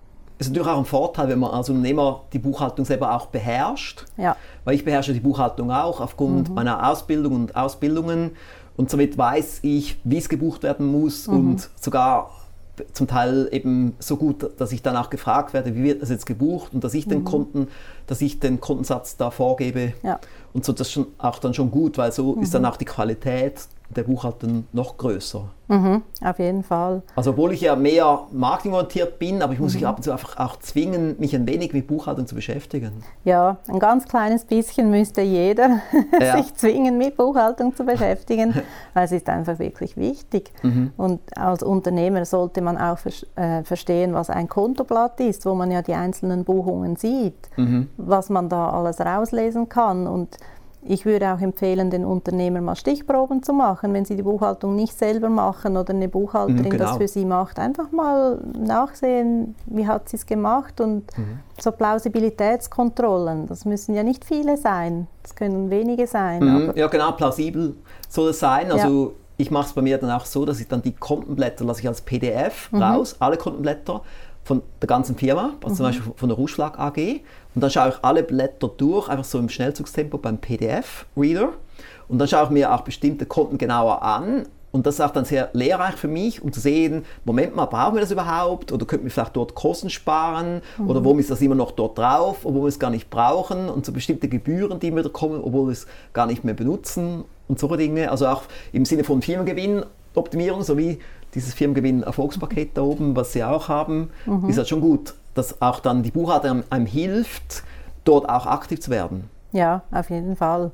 Es 0.40 0.46
ist 0.46 0.52
natürlich 0.52 0.72
auch 0.72 0.78
ein 0.78 0.86
Vorteil, 0.86 1.28
wenn 1.28 1.38
man 1.38 1.50
als 1.50 1.68
Unternehmer 1.68 2.22
die 2.32 2.38
Buchhaltung 2.38 2.86
selber 2.86 3.14
auch 3.14 3.26
beherrscht. 3.26 4.06
Ja. 4.16 4.36
Weil 4.64 4.74
ich 4.74 4.86
beherrsche 4.86 5.12
die 5.12 5.20
Buchhaltung 5.20 5.70
auch 5.70 6.00
aufgrund 6.00 6.48
mhm. 6.48 6.54
meiner 6.54 6.88
Ausbildung 6.88 7.34
und 7.34 7.56
Ausbildungen. 7.56 8.30
Und 8.74 8.88
somit 8.88 9.18
weiß 9.18 9.58
ich, 9.60 10.00
wie 10.02 10.16
es 10.16 10.30
gebucht 10.30 10.62
werden 10.62 10.86
muss 10.86 11.28
mhm. 11.28 11.36
und 11.36 11.70
sogar 11.78 12.30
zum 12.94 13.06
Teil 13.06 13.50
eben 13.52 13.94
so 13.98 14.16
gut, 14.16 14.58
dass 14.58 14.72
ich 14.72 14.80
danach 14.80 15.10
gefragt 15.10 15.52
werde, 15.52 15.76
wie 15.76 15.82
wird 15.82 16.00
das 16.00 16.08
jetzt 16.08 16.24
gebucht 16.24 16.72
und 16.72 16.84
dass 16.84 16.94
ich 16.94 17.04
mhm. 17.04 17.10
den 17.10 17.24
Konten, 17.24 17.68
dass 18.06 18.22
ich 18.22 18.40
den 18.40 18.62
Kontensatz 18.62 19.18
da 19.18 19.30
vorgebe. 19.30 19.92
Ja. 20.02 20.18
Und 20.54 20.64
so 20.64 20.72
das 20.72 20.86
ist 20.86 20.92
schon 20.94 21.08
auch 21.18 21.38
dann 21.38 21.52
schon 21.52 21.70
gut, 21.70 21.98
weil 21.98 22.12
so 22.12 22.36
mhm. 22.36 22.42
ist 22.42 22.54
dann 22.54 22.64
auch 22.64 22.78
die 22.78 22.86
Qualität 22.86 23.66
der 23.96 24.04
Buchhaltung 24.04 24.64
noch 24.72 24.96
größer. 24.96 25.48
Mhm, 25.68 26.02
auf 26.22 26.38
jeden 26.40 26.64
Fall. 26.64 27.02
Also 27.14 27.30
obwohl 27.30 27.52
ich 27.52 27.60
ja 27.60 27.76
mehr 27.76 28.26
marketingorientiert 28.32 29.20
bin, 29.20 29.40
aber 29.40 29.52
ich 29.52 29.60
muss 29.60 29.72
mhm. 29.74 29.80
mich 29.80 29.86
ab 29.86 29.96
und 29.98 30.02
zu 30.02 30.10
einfach 30.10 30.36
auch 30.38 30.58
zwingen, 30.58 31.14
mich 31.20 31.34
ein 31.34 31.46
wenig 31.46 31.72
mit 31.72 31.86
Buchhaltung 31.86 32.26
zu 32.26 32.34
beschäftigen. 32.34 33.04
Ja, 33.24 33.58
ein 33.68 33.78
ganz 33.78 34.08
kleines 34.08 34.44
bisschen 34.44 34.90
müsste 34.90 35.20
jeder 35.20 35.80
ja. 36.20 36.38
sich 36.38 36.52
zwingen, 36.54 36.98
mit 36.98 37.16
Buchhaltung 37.16 37.76
zu 37.76 37.84
beschäftigen, 37.84 38.54
weil 38.94 39.04
es 39.04 39.12
ist 39.12 39.28
einfach 39.28 39.60
wirklich 39.60 39.96
wichtig. 39.96 40.50
Mhm. 40.62 40.92
Und 40.96 41.20
als 41.38 41.62
Unternehmer 41.62 42.24
sollte 42.24 42.62
man 42.62 42.76
auch 42.76 42.98
äh, 43.36 43.62
verstehen, 43.62 44.12
was 44.12 44.28
ein 44.28 44.48
Kontoblatt 44.48 45.20
ist, 45.20 45.46
wo 45.46 45.54
man 45.54 45.70
ja 45.70 45.82
die 45.82 45.94
einzelnen 45.94 46.44
Buchungen 46.44 46.96
sieht, 46.96 47.48
mhm. 47.56 47.88
was 47.96 48.28
man 48.28 48.48
da 48.48 48.70
alles 48.70 49.00
rauslesen 49.00 49.68
kann 49.68 50.08
und 50.08 50.36
ich 50.82 51.04
würde 51.04 51.32
auch 51.32 51.40
empfehlen, 51.40 51.90
den 51.90 52.04
Unternehmern 52.04 52.64
mal 52.64 52.74
Stichproben 52.74 53.42
zu 53.42 53.52
machen, 53.52 53.92
wenn 53.92 54.04
sie 54.04 54.16
die 54.16 54.22
Buchhaltung 54.22 54.76
nicht 54.76 54.96
selber 54.96 55.28
machen 55.28 55.76
oder 55.76 55.92
eine 55.92 56.08
Buchhalterin 56.08 56.64
mhm, 56.64 56.70
genau. 56.70 56.84
das 56.84 56.96
für 56.96 57.08
sie 57.08 57.26
macht. 57.26 57.58
Einfach 57.58 57.92
mal 57.92 58.38
nachsehen, 58.58 59.54
wie 59.66 59.86
hat 59.86 60.08
sie 60.08 60.16
es 60.16 60.24
gemacht 60.24 60.80
und 60.80 61.16
mhm. 61.18 61.40
so 61.58 61.70
Plausibilitätskontrollen. 61.72 63.46
Das 63.46 63.66
müssen 63.66 63.94
ja 63.94 64.02
nicht 64.02 64.24
viele 64.24 64.56
sein, 64.56 65.06
das 65.22 65.34
können 65.34 65.68
wenige 65.68 66.06
sein. 66.06 66.42
Mhm, 66.42 66.72
ja, 66.74 66.86
genau, 66.86 67.12
plausibel 67.12 67.76
soll 68.08 68.30
es 68.30 68.40
sein. 68.40 68.72
Also 68.72 69.04
ja. 69.04 69.10
ich 69.36 69.50
mache 69.50 69.66
es 69.66 69.72
bei 69.74 69.82
mir 69.82 69.98
dann 69.98 70.10
auch 70.10 70.24
so, 70.24 70.46
dass 70.46 70.60
ich 70.60 70.68
dann 70.68 70.80
die 70.80 70.92
Kontenblätter 70.92 71.64
lasse 71.64 71.80
ich 71.80 71.88
als 71.88 72.00
PDF 72.00 72.72
mhm. 72.72 72.82
raus, 72.82 73.16
alle 73.18 73.36
Kontenblätter 73.36 74.00
von 74.44 74.62
der 74.80 74.86
ganzen 74.86 75.16
Firma, 75.16 75.54
also 75.62 75.76
zum 75.76 75.84
mhm. 75.84 75.88
Beispiel 75.88 76.12
von 76.16 76.28
der 76.28 76.36
Ruschlag 76.36 76.78
AG. 76.78 77.20
Und 77.54 77.62
dann 77.62 77.70
schaue 77.70 77.90
ich 77.90 77.94
alle 78.02 78.22
Blätter 78.22 78.68
durch, 78.68 79.08
einfach 79.08 79.24
so 79.24 79.38
im 79.38 79.48
Schnellzugstempo 79.48 80.18
beim 80.18 80.38
PDF-Reader. 80.38 81.50
Und 82.08 82.18
dann 82.18 82.28
schaue 82.28 82.44
ich 82.44 82.50
mir 82.50 82.74
auch 82.74 82.82
bestimmte 82.82 83.26
Konten 83.26 83.58
genauer 83.58 84.02
an. 84.02 84.46
Und 84.72 84.86
das 84.86 84.94
ist 84.94 85.00
auch 85.00 85.10
dann 85.10 85.24
sehr 85.24 85.50
lehrreich 85.52 85.96
für 85.96 86.06
mich, 86.06 86.42
um 86.42 86.52
zu 86.52 86.60
sehen, 86.60 87.04
Moment 87.24 87.56
mal, 87.56 87.66
brauchen 87.66 87.94
wir 87.94 88.00
das 88.00 88.12
überhaupt? 88.12 88.70
Oder 88.70 88.86
könnten 88.86 89.04
wir 89.04 89.10
vielleicht 89.10 89.34
dort 89.34 89.54
Kosten 89.54 89.90
sparen? 89.90 90.62
Mhm. 90.78 90.88
Oder 90.88 91.04
warum 91.04 91.18
ist 91.18 91.30
das 91.30 91.40
immer 91.40 91.56
noch 91.56 91.72
dort 91.72 91.98
drauf, 91.98 92.44
obwohl 92.44 92.62
wir 92.62 92.68
es 92.68 92.78
gar 92.78 92.90
nicht 92.90 93.10
brauchen? 93.10 93.68
Und 93.68 93.84
so 93.84 93.92
bestimmte 93.92 94.28
Gebühren, 94.28 94.78
die 94.78 94.94
wieder 94.94 95.10
kommen, 95.10 95.40
obwohl 95.42 95.66
wir 95.66 95.72
es 95.72 95.86
gar 96.12 96.26
nicht 96.26 96.44
mehr 96.44 96.54
benutzen 96.54 97.24
und 97.48 97.58
solche 97.58 97.78
Dinge. 97.78 98.10
Also 98.10 98.28
auch 98.28 98.42
im 98.72 98.84
Sinne 98.84 99.02
von 99.02 99.22
Firmengewinnoptimierung 99.22 100.62
sowie 100.62 101.00
dieses 101.34 101.54
Firmengewinn-Erfolgspaket 101.54 102.70
da 102.76 102.82
oben, 102.82 103.16
was 103.16 103.32
Sie 103.32 103.44
auch 103.44 103.68
haben, 103.68 104.10
mhm. 104.26 104.48
ist 104.48 104.58
halt 104.58 104.68
schon 104.68 104.80
gut, 104.80 105.14
dass 105.34 105.60
auch 105.62 105.80
dann 105.80 106.02
die 106.02 106.10
Buchhaltung 106.10 106.64
einem 106.70 106.86
hilft, 106.86 107.62
dort 108.04 108.28
auch 108.28 108.46
aktiv 108.46 108.80
zu 108.80 108.90
werden. 108.90 109.30
Ja, 109.52 109.82
auf 109.90 110.10
jeden 110.10 110.36
Fall. 110.36 110.70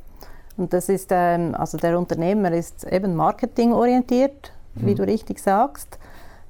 Und 0.56 0.72
das 0.72 0.88
ist, 0.88 1.08
ähm, 1.10 1.54
also 1.54 1.76
der 1.76 1.98
Unternehmer 1.98 2.52
ist 2.52 2.84
eben 2.84 3.14
marketingorientiert, 3.14 4.52
mhm. 4.74 4.86
wie 4.86 4.94
du 4.94 5.06
richtig 5.06 5.40
sagst. 5.40 5.98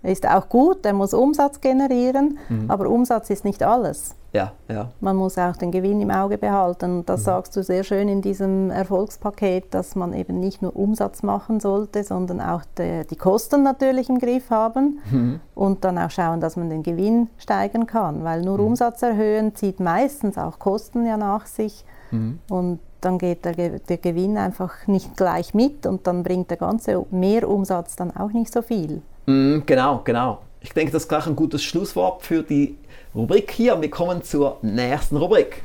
Er 0.07 0.13
ist 0.13 0.25
auch 0.25 0.49
gut, 0.49 0.87
er 0.87 0.93
muss 0.93 1.13
Umsatz 1.13 1.61
generieren, 1.61 2.39
mhm. 2.49 2.71
aber 2.71 2.89
Umsatz 2.89 3.29
ist 3.29 3.45
nicht 3.45 3.65
alles. 3.65 4.15
Ja, 4.33 4.53
ja. 4.69 4.93
Man 5.01 5.17
muss 5.17 5.37
auch 5.37 5.57
den 5.57 5.73
Gewinn 5.73 6.01
im 6.01 6.13
Auge 6.13 6.39
behalten. 6.39 6.99
Und 6.99 7.09
das 7.09 7.23
mhm. 7.23 7.25
sagst 7.25 7.57
du 7.57 7.65
sehr 7.65 7.83
schön 7.83 8.09
in 8.09 8.23
diesem 8.23 8.71
Erfolgspaket, 8.71 9.75
dass 9.75 9.97
man 9.97 10.13
eben 10.13 10.39
nicht 10.39 10.63
nur 10.63 10.77
Umsatz 10.77 11.25
machen 11.25 11.59
sollte, 11.59 12.05
sondern 12.05 12.41
auch 12.41 12.63
de, 12.79 13.05
die 13.05 13.17
Kosten 13.17 13.65
natürlich 13.65 14.09
im 14.09 14.21
Griff 14.21 14.49
haben 14.51 15.01
mhm. 15.11 15.41
und 15.57 15.85
dann 15.85 15.99
auch 15.99 16.11
schauen, 16.11 16.41
dass 16.41 16.55
man 16.55 16.71
den 16.71 16.85
Gewinn 16.85 17.29
steigern 17.37 17.89
kann. 17.89 18.23
Weil 18.23 18.43
nur 18.43 18.59
mhm. 18.59 18.67
Umsatz 18.67 19.03
erhöhen 19.03 19.57
zieht 19.57 19.81
meistens 19.81 20.39
auch 20.39 20.61
Kosten 20.61 21.05
ja 21.05 21.17
nach 21.17 21.47
sich. 21.47 21.85
Mhm. 22.13 22.39
Und 22.49 22.79
dann 23.01 23.19
geht 23.19 23.45
der, 23.45 23.55
der, 23.55 23.99
Gewinn 23.99 24.39
einfach 24.39 24.87
nicht 24.87 25.17
gleich 25.17 25.53
mit 25.53 25.85
und 25.85 26.07
dann 26.07 26.23
bringt 26.23 26.51
der 26.51 26.59
ganze 26.59 27.05
Mehrumsatz 27.11 27.97
dann 27.97 28.17
auch 28.17 28.31
nicht 28.31 28.53
so 28.53 28.63
viel. 28.63 29.03
Mhm, 29.27 29.65
genau, 29.67 30.03
genau. 30.05 30.43
Ich 30.61 30.73
denke, 30.73 30.93
das 30.93 31.03
ist 31.03 31.09
gleich 31.09 31.27
ein 31.27 31.37
gutes 31.37 31.63
Schlusswort 31.63 32.23
für 32.23 32.43
die 32.43 32.77
Rubrik 33.15 33.51
hier. 33.51 33.81
Wir 33.81 33.91
kommen 33.91 34.23
zur 34.23 34.59
nächsten 34.63 35.17
Rubrik. 35.17 35.63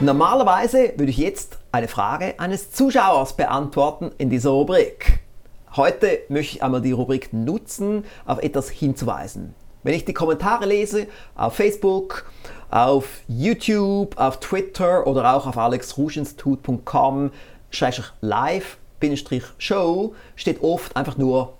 Normalerweise 0.00 0.92
würde 0.96 1.10
ich 1.10 1.16
jetzt 1.16 1.58
eine 1.72 1.88
Frage 1.88 2.34
eines 2.38 2.70
Zuschauers 2.70 3.32
beantworten 3.32 4.12
in 4.18 4.30
dieser 4.30 4.50
Rubrik. 4.50 5.20
Heute 5.74 6.20
möchte 6.28 6.56
ich 6.56 6.62
einmal 6.62 6.82
die 6.82 6.92
Rubrik 6.92 7.32
nutzen, 7.32 8.04
auf 8.26 8.38
etwas 8.42 8.68
hinzuweisen. 8.68 9.54
Wenn 9.86 9.94
ich 9.94 10.04
die 10.04 10.14
Kommentare 10.14 10.66
lese 10.66 11.06
auf 11.36 11.54
Facebook, 11.54 12.28
auf 12.72 13.20
YouTube, 13.28 14.18
auf 14.18 14.40
Twitter 14.40 15.06
oder 15.06 15.32
auch 15.32 15.46
auf 15.46 15.56
alexruschinstitut.com 15.56 17.30
live 18.20 18.78
Show 19.58 20.16
steht 20.34 20.60
oft 20.60 20.96
einfach 20.96 21.16
nur 21.16 21.52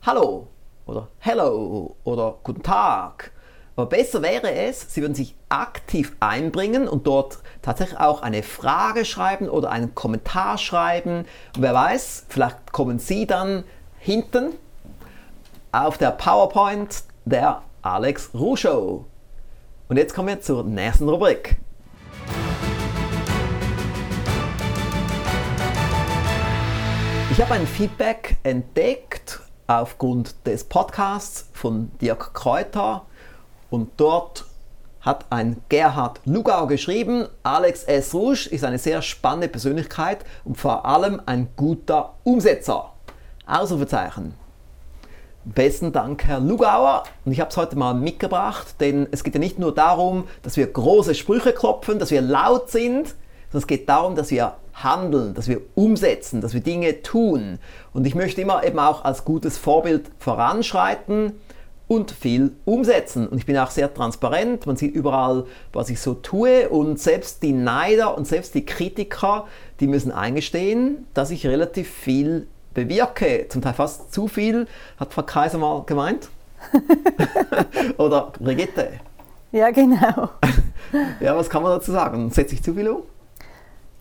Hallo 0.00 0.46
oder 0.86 1.08
Hello 1.18 1.94
oder 2.04 2.36
Guten 2.44 2.62
Tag. 2.62 3.32
Aber 3.76 3.84
besser 3.84 4.22
wäre 4.22 4.52
es, 4.52 4.94
Sie 4.94 5.02
würden 5.02 5.14
sich 5.14 5.34
aktiv 5.50 6.16
einbringen 6.18 6.88
und 6.88 7.06
dort 7.06 7.40
tatsächlich 7.60 8.00
auch 8.00 8.22
eine 8.22 8.42
Frage 8.42 9.04
schreiben 9.04 9.50
oder 9.50 9.68
einen 9.68 9.94
Kommentar 9.94 10.56
schreiben. 10.56 11.26
Und 11.54 11.60
wer 11.60 11.74
weiß, 11.74 12.24
vielleicht 12.30 12.72
kommen 12.72 12.98
Sie 12.98 13.26
dann 13.26 13.64
hinten 13.98 14.54
auf 15.72 15.98
der 15.98 16.12
PowerPoint 16.12 17.02
der 17.26 17.60
Alex 17.86 18.30
Ruh 18.34 18.56
Show. 18.56 19.04
Und 19.86 19.96
jetzt 19.96 20.12
kommen 20.12 20.26
wir 20.26 20.40
zur 20.40 20.64
nächsten 20.64 21.08
Rubrik. 21.08 21.56
Ich 27.30 27.40
habe 27.40 27.54
ein 27.54 27.64
Feedback 27.64 28.38
entdeckt 28.42 29.38
aufgrund 29.68 30.34
des 30.48 30.64
Podcasts 30.64 31.48
von 31.52 31.92
Dirk 32.00 32.34
Kräuter 32.34 33.06
und 33.70 33.92
dort 33.98 34.46
hat 35.00 35.26
ein 35.30 35.62
Gerhard 35.68 36.20
Lugau 36.24 36.66
geschrieben, 36.66 37.28
Alex 37.44 37.84
S. 37.84 38.12
Rusch 38.14 38.48
ist 38.48 38.64
eine 38.64 38.78
sehr 38.78 39.00
spannende 39.00 39.46
Persönlichkeit 39.46 40.24
und 40.44 40.58
vor 40.58 40.84
allem 40.84 41.22
ein 41.24 41.50
guter 41.54 42.14
Umsetzer. 42.24 42.94
Ausrufezeichen. 43.46 44.34
Besten 45.54 45.92
Dank, 45.92 46.24
Herr 46.24 46.40
Lugauer. 46.40 47.04
Und 47.24 47.30
ich 47.30 47.38
habe 47.38 47.50
es 47.50 47.56
heute 47.56 47.76
mal 47.76 47.94
mitgebracht, 47.94 48.74
denn 48.80 49.06
es 49.12 49.22
geht 49.22 49.34
ja 49.34 49.38
nicht 49.38 49.60
nur 49.60 49.72
darum, 49.72 50.24
dass 50.42 50.56
wir 50.56 50.66
große 50.66 51.14
Sprüche 51.14 51.52
klopfen, 51.52 52.00
dass 52.00 52.10
wir 52.10 52.20
laut 52.20 52.68
sind, 52.68 53.14
sondern 53.50 53.58
es 53.58 53.66
geht 53.68 53.88
darum, 53.88 54.16
dass 54.16 54.32
wir 54.32 54.54
handeln, 54.74 55.34
dass 55.34 55.46
wir 55.46 55.60
umsetzen, 55.76 56.40
dass 56.40 56.52
wir 56.52 56.62
Dinge 56.62 57.00
tun. 57.02 57.60
Und 57.92 58.08
ich 58.08 58.16
möchte 58.16 58.40
immer 58.40 58.64
eben 58.64 58.80
auch 58.80 59.04
als 59.04 59.24
gutes 59.24 59.56
Vorbild 59.56 60.10
voranschreiten 60.18 61.34
und 61.86 62.10
viel 62.10 62.50
umsetzen. 62.64 63.28
Und 63.28 63.38
ich 63.38 63.46
bin 63.46 63.56
auch 63.56 63.70
sehr 63.70 63.94
transparent, 63.94 64.66
man 64.66 64.74
sieht 64.74 64.96
überall, 64.96 65.44
was 65.72 65.90
ich 65.90 66.00
so 66.00 66.14
tue. 66.14 66.68
Und 66.68 66.98
selbst 66.98 67.44
die 67.44 67.52
Neider 67.52 68.18
und 68.18 68.26
selbst 68.26 68.52
die 68.56 68.66
Kritiker, 68.66 69.46
die 69.78 69.86
müssen 69.86 70.10
eingestehen, 70.10 71.06
dass 71.14 71.30
ich 71.30 71.46
relativ 71.46 71.88
viel 71.88 72.48
bewirke. 72.76 73.46
Zum 73.48 73.62
Teil 73.62 73.74
fast 73.74 74.12
zu 74.12 74.28
viel, 74.28 74.68
hat 75.00 75.12
Frau 75.12 75.22
Kaiser 75.22 75.58
mal 75.58 75.82
gemeint. 75.84 76.28
Oder 77.98 78.32
Brigitte. 78.38 78.88
Ja, 79.52 79.70
genau. 79.70 80.30
ja, 81.20 81.36
was 81.36 81.48
kann 81.48 81.62
man 81.62 81.72
dazu 81.72 81.92
sagen? 81.92 82.30
Setze 82.30 82.54
ich 82.54 82.62
zu 82.62 82.74
viel 82.74 82.88
um? 82.88 83.02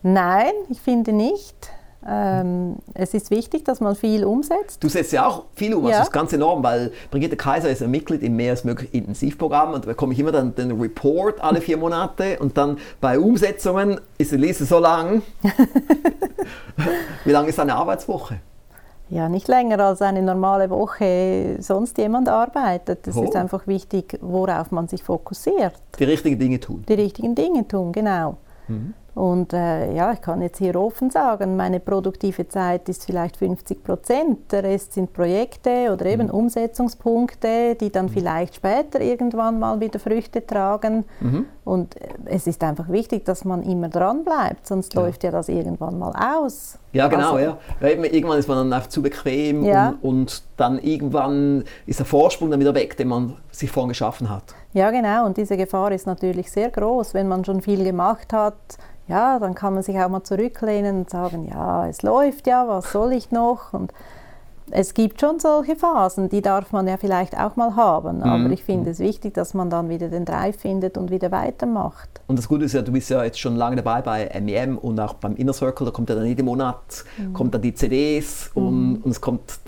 Nein, 0.03 0.53
ich 0.69 0.81
finde 0.81 1.13
nicht. 1.13 1.71
Ähm, 2.07 2.75
es 2.93 3.15
ist 3.15 3.31
wichtig, 3.31 3.65
dass 3.65 3.79
man 3.79 3.95
viel 3.95 4.25
umsetzt. 4.25 4.83
Du 4.83 4.89
setzt 4.89 5.11
ja 5.11 5.25
auch 5.25 5.45
viel 5.55 5.73
um, 5.73 5.85
also 5.85 5.91
ja. 5.91 5.97
das 5.97 6.09
ist 6.09 6.13
ganz 6.13 6.33
enorm, 6.33 6.61
weil 6.61 6.91
Brigitte 7.09 7.35
Kaiser 7.35 7.69
ist 7.69 7.81
ein 7.81 7.89
Mitglied 7.89 8.21
im 8.21 8.35
mehr 8.35 8.51
als 8.51 8.63
möglich 8.63 8.93
Intensivprogramm 8.93 9.73
und 9.73 9.85
da 9.85 9.89
bekomme 9.89 10.13
ich 10.13 10.19
immer 10.19 10.31
dann 10.31 10.53
den 10.53 10.79
Report 10.79 11.41
alle 11.41 11.61
vier 11.61 11.77
Monate 11.77 12.37
und 12.37 12.57
dann 12.57 12.77
bei 13.01 13.17
Umsetzungen 13.17 13.99
ist 14.19 14.31
die 14.31 14.37
Liste 14.37 14.65
so 14.65 14.77
lang. 14.77 15.23
Wie 17.23 17.31
lang 17.31 17.47
ist 17.47 17.59
eine 17.59 17.73
Arbeitswoche? 17.73 18.39
Ja, 19.09 19.29
nicht 19.29 19.47
länger 19.47 19.79
als 19.79 20.01
eine 20.01 20.21
normale 20.21 20.69
Woche 20.69 21.57
sonst 21.59 21.97
jemand 21.97 22.27
arbeitet. 22.27 23.07
Es 23.07 23.15
oh. 23.15 23.23
ist 23.23 23.35
einfach 23.35 23.67
wichtig, 23.67 24.17
worauf 24.21 24.71
man 24.71 24.87
sich 24.87 25.03
fokussiert. 25.03 25.73
Die 25.99 26.03
richtigen 26.05 26.39
Dinge 26.39 26.59
tun. 26.59 26.83
Die 26.87 26.93
richtigen 26.93 27.35
Dinge 27.35 27.67
tun, 27.67 27.91
genau. 27.91 28.37
Mhm. 28.67 28.93
Und 29.15 29.53
äh, 29.53 29.93
ja, 29.93 30.11
ich 30.11 30.21
kann 30.21 30.41
jetzt 30.41 30.57
hier 30.57 30.75
offen 30.75 31.09
sagen, 31.09 31.55
meine 31.55 31.79
produktive 31.79 32.49
Zeit 32.49 32.89
ist 32.89 33.05
vielleicht 33.05 33.37
50 33.37 33.81
Prozent. 33.81 34.51
Der 34.51 34.63
Rest 34.63 34.91
sind 34.91 35.13
Projekte 35.13 35.93
oder 35.93 36.05
eben 36.05 36.27
mhm. 36.27 36.33
Umsetzungspunkte, 36.33 37.75
die 37.75 37.91
dann 37.91 38.07
mhm. 38.07 38.09
vielleicht 38.09 38.55
später 38.55 38.99
irgendwann 38.99 39.57
mal 39.57 39.79
wieder 39.79 39.99
Früchte 39.99 40.45
tragen. 40.45 41.05
Mhm. 41.21 41.45
Und 41.65 41.95
es 42.25 42.47
ist 42.47 42.63
einfach 42.63 42.89
wichtig, 42.89 43.25
dass 43.25 43.43
man 43.43 43.63
immer 43.63 43.89
dran 43.89 44.23
bleibt, 44.23 44.67
sonst 44.67 44.93
ja. 44.93 45.01
läuft 45.01 45.23
ja 45.23 45.31
das 45.31 45.49
irgendwann 45.49 45.99
mal 45.99 46.13
aus. 46.13 46.77
Ja, 46.93 47.07
genau, 47.07 47.33
also, 47.33 47.57
ja. 47.81 47.87
Irgendwann 47.87 48.37
ist 48.37 48.47
man 48.47 48.57
dann 48.57 48.71
einfach 48.71 48.87
zu 48.87 49.01
bequem 49.01 49.65
ja. 49.65 49.89
und, 50.01 50.03
und 50.03 50.43
dann 50.57 50.79
irgendwann 50.79 51.63
ist 51.87 51.99
der 51.99 52.05
Vorsprung 52.05 52.51
dann 52.51 52.59
wieder 52.59 52.75
weg, 52.75 52.95
den 52.95 53.07
man 53.07 53.33
sich 53.51 53.71
vorhin 53.71 53.89
geschaffen 53.89 54.29
hat. 54.29 54.43
Ja, 54.73 54.91
genau. 54.91 55.25
Und 55.25 55.37
diese 55.37 55.57
Gefahr 55.57 55.91
ist 55.91 56.05
natürlich 56.05 56.51
sehr 56.51 56.69
groß, 56.69 57.15
wenn 57.15 57.27
man 57.27 57.43
schon 57.43 57.61
viel 57.61 57.83
gemacht 57.83 58.31
hat 58.31 58.55
ja, 59.07 59.39
dann 59.39 59.53
kann 59.53 59.73
man 59.73 59.83
sich 59.83 59.97
auch 59.99 60.09
mal 60.09 60.23
zurücklehnen 60.23 60.99
und 60.99 61.09
sagen, 61.09 61.47
ja, 61.49 61.87
es 61.87 62.01
läuft 62.01 62.47
ja, 62.47 62.67
was 62.67 62.91
soll 62.91 63.13
ich 63.13 63.31
noch? 63.31 63.73
Und 63.73 63.93
es 64.71 64.93
gibt 64.93 65.21
schon 65.21 65.39
solche 65.39 65.75
Phasen, 65.75 66.29
die 66.29 66.41
darf 66.41 66.71
man 66.71 66.87
ja 66.87 66.97
vielleicht 66.97 67.37
auch 67.37 67.55
mal 67.55 67.75
haben. 67.75 68.17
Mhm. 68.17 68.23
Aber 68.23 68.49
ich 68.49 68.63
finde 68.63 68.91
es 68.91 68.99
wichtig, 68.99 69.33
dass 69.33 69.53
man 69.53 69.69
dann 69.69 69.89
wieder 69.89 70.09
den 70.09 70.25
Drive 70.25 70.57
findet 70.57 70.97
und 70.97 71.11
wieder 71.11 71.31
weitermacht. 71.31 72.09
Und 72.27 72.39
das 72.39 72.47
Gute 72.47 72.65
ist 72.65 72.73
ja, 72.73 72.81
du 72.81 72.91
bist 72.91 73.09
ja 73.09 73.23
jetzt 73.23 73.39
schon 73.39 73.55
lange 73.55 73.75
dabei 73.75 74.01
bei 74.01 74.41
MEM 74.41 74.77
und 74.77 74.99
auch 74.99 75.13
beim 75.15 75.35
Inner 75.35 75.53
Circle, 75.53 75.85
da 75.85 75.91
kommt 75.91 76.09
ja 76.09 76.15
dann 76.15 76.25
jeden 76.25 76.45
Monat 76.45 77.05
mhm. 77.17 77.33
kommt 77.33 77.53
dann 77.53 77.61
die 77.61 77.73
CDs 77.73 78.51
mhm. 78.55 78.67
und, 78.67 79.05
und, 79.05 79.11
es 79.11 79.21
kommt 79.21 79.59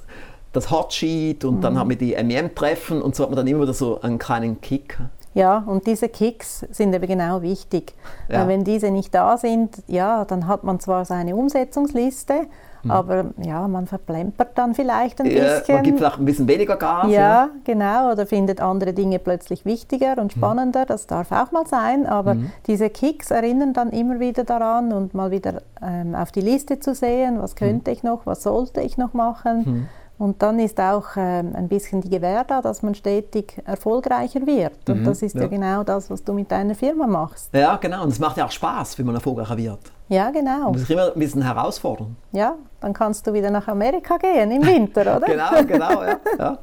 das 0.54 0.72
Hotsheet 0.72 1.46
und 1.46 1.62
dann 1.62 1.74
mhm. 1.74 1.80
haben 1.80 1.90
wir 1.90 1.98
die 1.98 2.16
MEM-Treffen 2.16 3.02
und 3.02 3.16
so 3.16 3.24
hat 3.24 3.30
man 3.30 3.38
dann 3.38 3.48
immer 3.48 3.62
wieder 3.62 3.74
so 3.74 4.02
einen 4.02 4.18
kleinen 4.18 4.60
Kick. 4.62 4.98
Ja, 5.38 5.60
und 5.60 5.86
diese 5.86 6.10
Kicks 6.10 6.66
sind 6.72 6.96
eben 6.96 7.06
genau 7.06 7.44
wichtig. 7.44 7.94
Ja. 8.28 8.48
Wenn 8.48 8.64
diese 8.64 8.90
nicht 8.90 9.14
da 9.14 9.38
sind, 9.38 9.84
ja, 9.86 10.26
dann 10.26 10.48
hat 10.48 10.64
man 10.64 10.80
zwar 10.80 11.06
seine 11.06 11.36
Umsetzungsliste, 11.36 12.48
mhm. 12.88 12.91
aber 12.91 13.26
ja, 13.43 13.67
man 13.67 13.88
verplempert 13.88 14.58
dann 14.58 14.73
vielleicht 14.76 15.21
ein 15.21 15.28
ja, 15.28 15.58
bisschen. 15.58 15.76
Man 15.76 15.84
gibt 15.84 15.97
vielleicht 16.00 16.19
ein 16.19 16.26
bisschen 16.26 16.47
weniger 16.47 16.76
Gas. 16.76 17.10
Ja, 17.10 17.19
ja, 17.19 17.50
genau, 17.63 18.12
oder 18.12 18.26
findet 18.26 18.62
andere 18.62 18.93
Dinge 18.93 19.19
plötzlich 19.19 19.65
wichtiger 19.65 20.17
und 20.17 20.36
mhm. 20.36 20.39
spannender. 20.39 20.82
Mhm. 20.82 20.88
Das 20.88 21.08
darf 21.08 21.32
auch 21.32 21.52
mal 21.52 21.67
sein, 21.67 22.06
aber 22.06 22.36
mhm. 22.36 22.52
diese 22.67 22.89
Kicks 22.89 23.32
erinnern 23.32 23.73
dann 23.73 23.91
immer 23.91 24.19
wieder 24.19 24.43
daran 24.43 24.91
und 24.91 25.13
mal 25.13 25.32
wieder 25.32 25.62
ähm, 25.82 26.15
auf 26.15 26.32
die 26.32 26.41
Liste 26.41 26.80
zu 26.80 26.95
sehen, 26.95 27.41
was 27.41 27.56
könnte 27.56 27.91
mhm. 27.91 27.97
ich 27.97 28.04
noch, 28.04 28.26
was 28.26 28.43
sollte 28.43 28.82
ich 28.82 28.97
noch 28.97 29.13
machen. 29.13 29.89
Und 30.19 30.41
dann 30.41 30.58
ist 30.58 30.80
auch 30.80 31.06
ähm, 31.15 31.56
ein 31.56 31.67
bisschen 31.67 32.01
die 32.01 32.10
Gewähr 32.10 32.43
da, 32.43 32.62
dass 32.62 32.82
man 32.82 32.95
stetig 32.95 33.62
erfolgreicher 33.65 34.47
wird. 34.47 34.89
Und 34.89 35.01
mhm, 35.01 35.06
das 35.06 35.21
ist 35.21 35.36
ja. 35.36 35.41
ja. 35.41 35.47
genau 35.47 35.84
das, 35.84 36.10
was 36.10 36.23
du 36.23 36.34
mit 36.34 36.51
deiner 36.51 36.73
Firma 36.73 37.06
machst. 37.06 37.53
Ja, 37.53 37.77
genau. 37.77 38.01
Und 38.03 38.10
es 38.10 38.19
macht 38.19 38.38
ja 38.38 38.45
auch 38.45 38.51
Spaß, 38.51 38.97
wenn 38.97 39.06
man 39.06 39.15
erfolgreicher 39.15 39.56
wird. 39.56 39.80
Ja, 40.10 40.32
genau. 40.32 40.60
Man 40.60 40.71
muss 40.71 40.82
sich 40.82 40.89
immer 40.89 41.13
ein 41.13 41.19
bisschen 41.19 41.43
herausfordern. 41.43 42.15
Ja, 42.32 42.56
dann 42.82 42.93
kannst 42.93 43.27
du 43.27 43.34
wieder 43.34 43.51
nach 43.51 43.67
Amerika 43.67 44.17
gehen 44.17 44.49
im 44.49 44.65
Winter, 44.65 45.01
oder? 45.17 45.27
genau, 45.27 45.63
genau, 45.67 46.03
ja. 46.03 46.19
ja. 46.39 46.58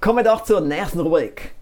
Kommen 0.00 0.18
wir 0.18 0.24
doch 0.24 0.42
zur 0.42 0.60
nächsten 0.60 0.98
Rubrik. 0.98 1.54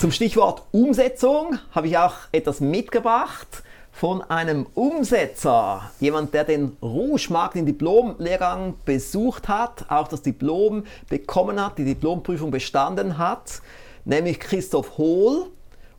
Zum 0.00 0.10
Stichwort 0.10 0.64
Umsetzung 0.72 1.58
habe 1.70 1.86
ich 1.86 1.96
auch 1.96 2.14
etwas 2.32 2.60
mitgebracht 2.60 3.62
von 3.92 4.22
einem 4.22 4.66
Umsetzer, 4.74 5.90
jemand, 6.00 6.34
der 6.34 6.44
den 6.44 6.76
Rouge-Markt, 6.82 7.54
den 7.54 7.66
Diplomlehrgang 7.66 8.74
besucht 8.84 9.48
hat, 9.48 9.84
auch 9.88 10.08
das 10.08 10.22
Diplom 10.22 10.84
bekommen 11.08 11.64
hat, 11.64 11.78
die 11.78 11.84
Diplomprüfung 11.84 12.50
bestanden 12.50 13.18
hat, 13.18 13.60
nämlich 14.04 14.40
Christoph 14.40 14.96
Hohl. 14.98 15.50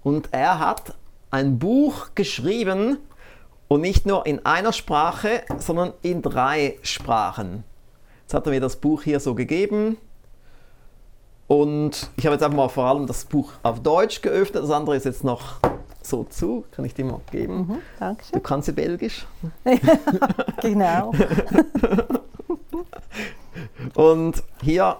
Und 0.03 0.29
er 0.32 0.60
hat 0.60 0.95
ein 1.32 1.60
Buch 1.60 2.10
geschrieben 2.15 2.97
und 3.69 3.82
nicht 3.82 4.06
nur 4.06 4.25
in 4.25 4.45
einer 4.45 4.73
Sprache, 4.73 5.43
sondern 5.58 5.93
in 6.01 6.21
drei 6.21 6.77
Sprachen. 6.82 7.63
Jetzt 8.23 8.34
hat 8.34 8.47
er 8.47 8.51
mir 8.51 8.60
das 8.60 8.75
Buch 8.75 9.03
hier 9.03 9.19
so 9.19 9.36
gegeben. 9.36 9.97
Und 11.47 12.10
ich 12.17 12.25
habe 12.25 12.36
jetzt 12.36 12.43
einfach 12.43 12.58
mal 12.58 12.69
vor 12.69 12.86
allem 12.86 13.06
das 13.06 13.25
Buch 13.25 13.53
auf 13.62 13.82
Deutsch 13.82 14.21
geöffnet, 14.21 14.63
das 14.63 14.71
andere 14.71 14.95
ist 14.95 15.06
jetzt 15.06 15.23
noch 15.23 15.60
so 16.05 16.23
zu. 16.23 16.65
Kann 16.71 16.85
ich 16.85 16.93
dir 16.93 17.05
mal 17.05 17.21
geben? 17.31 17.67
Mhm, 17.67 17.79
Dankeschön. 17.99 18.33
Du 18.33 18.39
kannst 18.39 18.67
ja 18.67 18.73
Belgisch. 18.73 19.25
genau. 20.61 21.13
Und 23.95 24.43
hier 24.61 24.97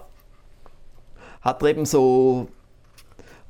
hat 1.40 1.62
er 1.62 1.68
eben 1.68 1.84
so 1.84 2.48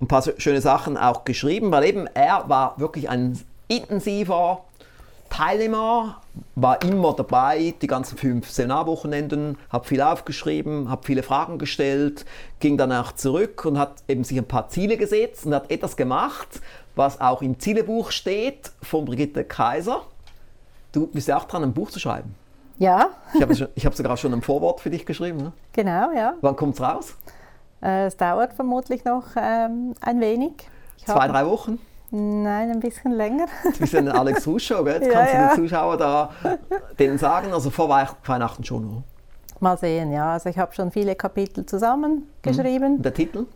ein 0.01 0.09
paar 0.09 0.23
schöne 0.39 0.61
Sachen 0.61 0.97
auch 0.97 1.25
geschrieben, 1.25 1.71
weil 1.71 1.85
eben 1.85 2.07
er 2.09 2.49
war 2.49 2.79
wirklich 2.79 3.09
ein 3.09 3.39
intensiver 3.69 4.65
Teilnehmer, 5.35 6.21
war 6.55 6.81
immer 6.83 7.13
dabei, 7.13 7.75
die 7.83 7.89
ganzen 7.89 8.17
fünf 8.17 8.49
Seminarwochenenden, 8.49 9.59
hat 9.69 9.87
viel 9.87 10.01
aufgeschrieben, 10.01 10.89
hat 10.89 11.05
viele 11.07 11.25
Fragen 11.25 11.59
gestellt, 11.59 12.25
ging 12.61 12.79
danach 12.79 13.17
zurück 13.17 13.65
und 13.65 13.77
hat 13.77 14.05
eben 14.07 14.23
sich 14.23 14.39
ein 14.39 14.47
paar 14.47 14.69
Ziele 14.69 14.97
gesetzt 14.97 15.45
und 15.45 15.53
hat 15.53 15.73
etwas 15.73 15.97
gemacht, 15.97 16.61
was 16.95 17.21
auch 17.21 17.43
im 17.43 17.59
Zielebuch 17.59 18.13
steht 18.13 18.71
von 18.81 19.07
Brigitte 19.07 19.43
Kaiser. 19.43 20.03
Du 20.93 21.09
bist 21.09 21.27
ja 21.27 21.37
auch 21.37 21.47
dran, 21.47 21.65
ein 21.65 21.73
Buch 21.73 21.91
zu 21.91 21.99
schreiben. 21.99 22.37
Ja. 22.79 23.09
ich 23.35 23.43
habe 23.43 23.55
hab 23.55 23.95
sogar 23.97 24.17
schon 24.17 24.33
ein 24.35 24.43
Vorwort 24.43 24.81
für 24.81 24.91
dich 24.91 25.05
geschrieben. 25.05 25.39
Ne? 25.39 25.53
Genau, 25.73 26.13
ja. 26.13 26.35
Wann 26.43 26.55
kommt 26.55 26.75
es 26.75 26.81
raus? 26.81 27.17
Äh, 27.83 28.07
es 28.07 28.17
dauert 28.17 28.53
vermutlich 28.53 29.05
noch 29.05 29.25
ähm, 29.37 29.95
ein 30.01 30.21
wenig. 30.21 30.53
Ich 30.97 31.07
Zwei, 31.07 31.27
drei 31.27 31.45
Wochen? 31.45 31.81
Nein, 32.17 32.71
ein 32.71 32.79
bisschen 32.79 33.11
länger. 33.11 33.47
Du 33.65 33.79
bist 33.81 33.93
ein 33.97 34.09
Alex 34.09 34.47
Russo, 34.47 34.85
gell? 34.85 35.03
Jetzt 35.03 35.07
ja, 35.07 35.13
kannst 35.13 35.33
du 35.33 35.37
ja. 35.37 35.49
den 35.49 35.57
Zuschauern 35.57 35.99
da 35.99 36.31
denen 36.97 37.19
sagen, 37.19 37.53
also 37.53 37.71
vor 37.71 37.89
Weihnachten 37.89 38.63
schon. 38.63 38.85
Oder? 38.85 39.03
Mal 39.59 39.77
sehen, 39.79 40.13
ja. 40.13 40.35
Also 40.35 40.49
ich 40.49 40.57
habe 40.57 40.73
schon 40.75 40.93
viele 40.93 41.17
Kapitel 41.17 41.67
zusammengeschrieben. 41.67 42.99
Mhm. 42.99 43.03
Der 43.03 43.15
Titel? 43.15 43.47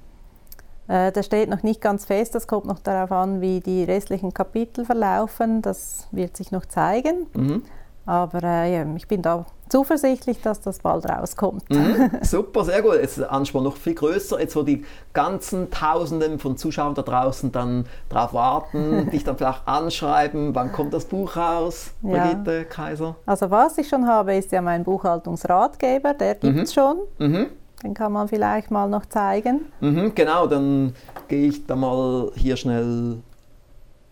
Äh, 0.89 1.13
das 1.13 1.27
steht 1.27 1.49
noch 1.49 1.63
nicht 1.63 1.81
ganz 1.81 2.05
fest, 2.05 2.35
das 2.35 2.49
kommt 2.49 2.67
noch 2.67 2.81
darauf 2.81 3.13
an, 3.13 3.41
wie 3.41 3.61
die 3.61 3.85
restlichen 3.85 4.35
Kapitel 4.35 4.85
verlaufen. 4.85 5.63
Das 5.63 6.09
wird 6.11 6.37
sich 6.37 6.51
noch 6.51 6.67
zeigen. 6.67 7.29
Mhm. 7.35 7.63
Aber 8.09 8.43
äh, 8.43 8.97
ich 8.97 9.07
bin 9.07 9.21
da 9.21 9.45
zuversichtlich, 9.69 10.41
dass 10.41 10.63
das 10.63 10.79
bald 10.79 11.07
rauskommt. 11.07 11.69
Mhm, 11.69 12.11
super, 12.23 12.65
sehr 12.65 12.81
gut. 12.81 12.95
Jetzt 12.95 13.11
ist 13.11 13.19
der 13.19 13.33
Anspruch 13.33 13.63
noch 13.63 13.77
viel 13.77 13.95
größer, 13.95 14.41
jetzt 14.41 14.57
wo 14.57 14.63
die 14.63 14.83
ganzen 15.13 15.71
Tausenden 15.71 16.39
von 16.39 16.57
Zuschauern 16.57 16.95
da 16.95 17.03
draußen 17.03 17.53
dann 17.53 17.85
drauf 18.09 18.33
warten, 18.33 19.11
dich 19.13 19.25
dann 19.25 19.37
vielleicht 19.37 19.69
anschreiben, 19.69 20.55
wann 20.55 20.73
kommt 20.73 20.95
das 20.95 21.05
Buch 21.05 21.37
raus, 21.37 21.91
Brigitte 22.01 22.57
ja. 22.57 22.65
Kaiser? 22.65 23.17
Also 23.27 23.51
was 23.51 23.77
ich 23.77 23.87
schon 23.87 24.07
habe, 24.07 24.37
ist 24.37 24.53
ja 24.53 24.63
mein 24.63 24.85
Buchhaltungsratgeber, 24.85 26.15
der 26.15 26.37
gibt 26.37 26.61
es 26.61 26.75
mhm. 26.75 26.81
schon. 26.81 26.97
Mhm. 27.19 27.47
Den 27.83 27.93
kann 27.93 28.13
man 28.13 28.27
vielleicht 28.27 28.71
mal 28.71 28.89
noch 28.89 29.05
zeigen. 29.05 29.67
Mhm, 29.81 30.15
genau, 30.15 30.47
dann 30.47 30.95
gehe 31.29 31.49
ich 31.49 31.67
da 31.67 31.77
mal 31.77 32.33
hier 32.35 32.57
schnell 32.57 33.19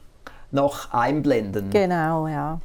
noch 0.52 0.94
einblenden. 0.94 1.70
Genau, 1.70 2.28
ja. 2.28 2.60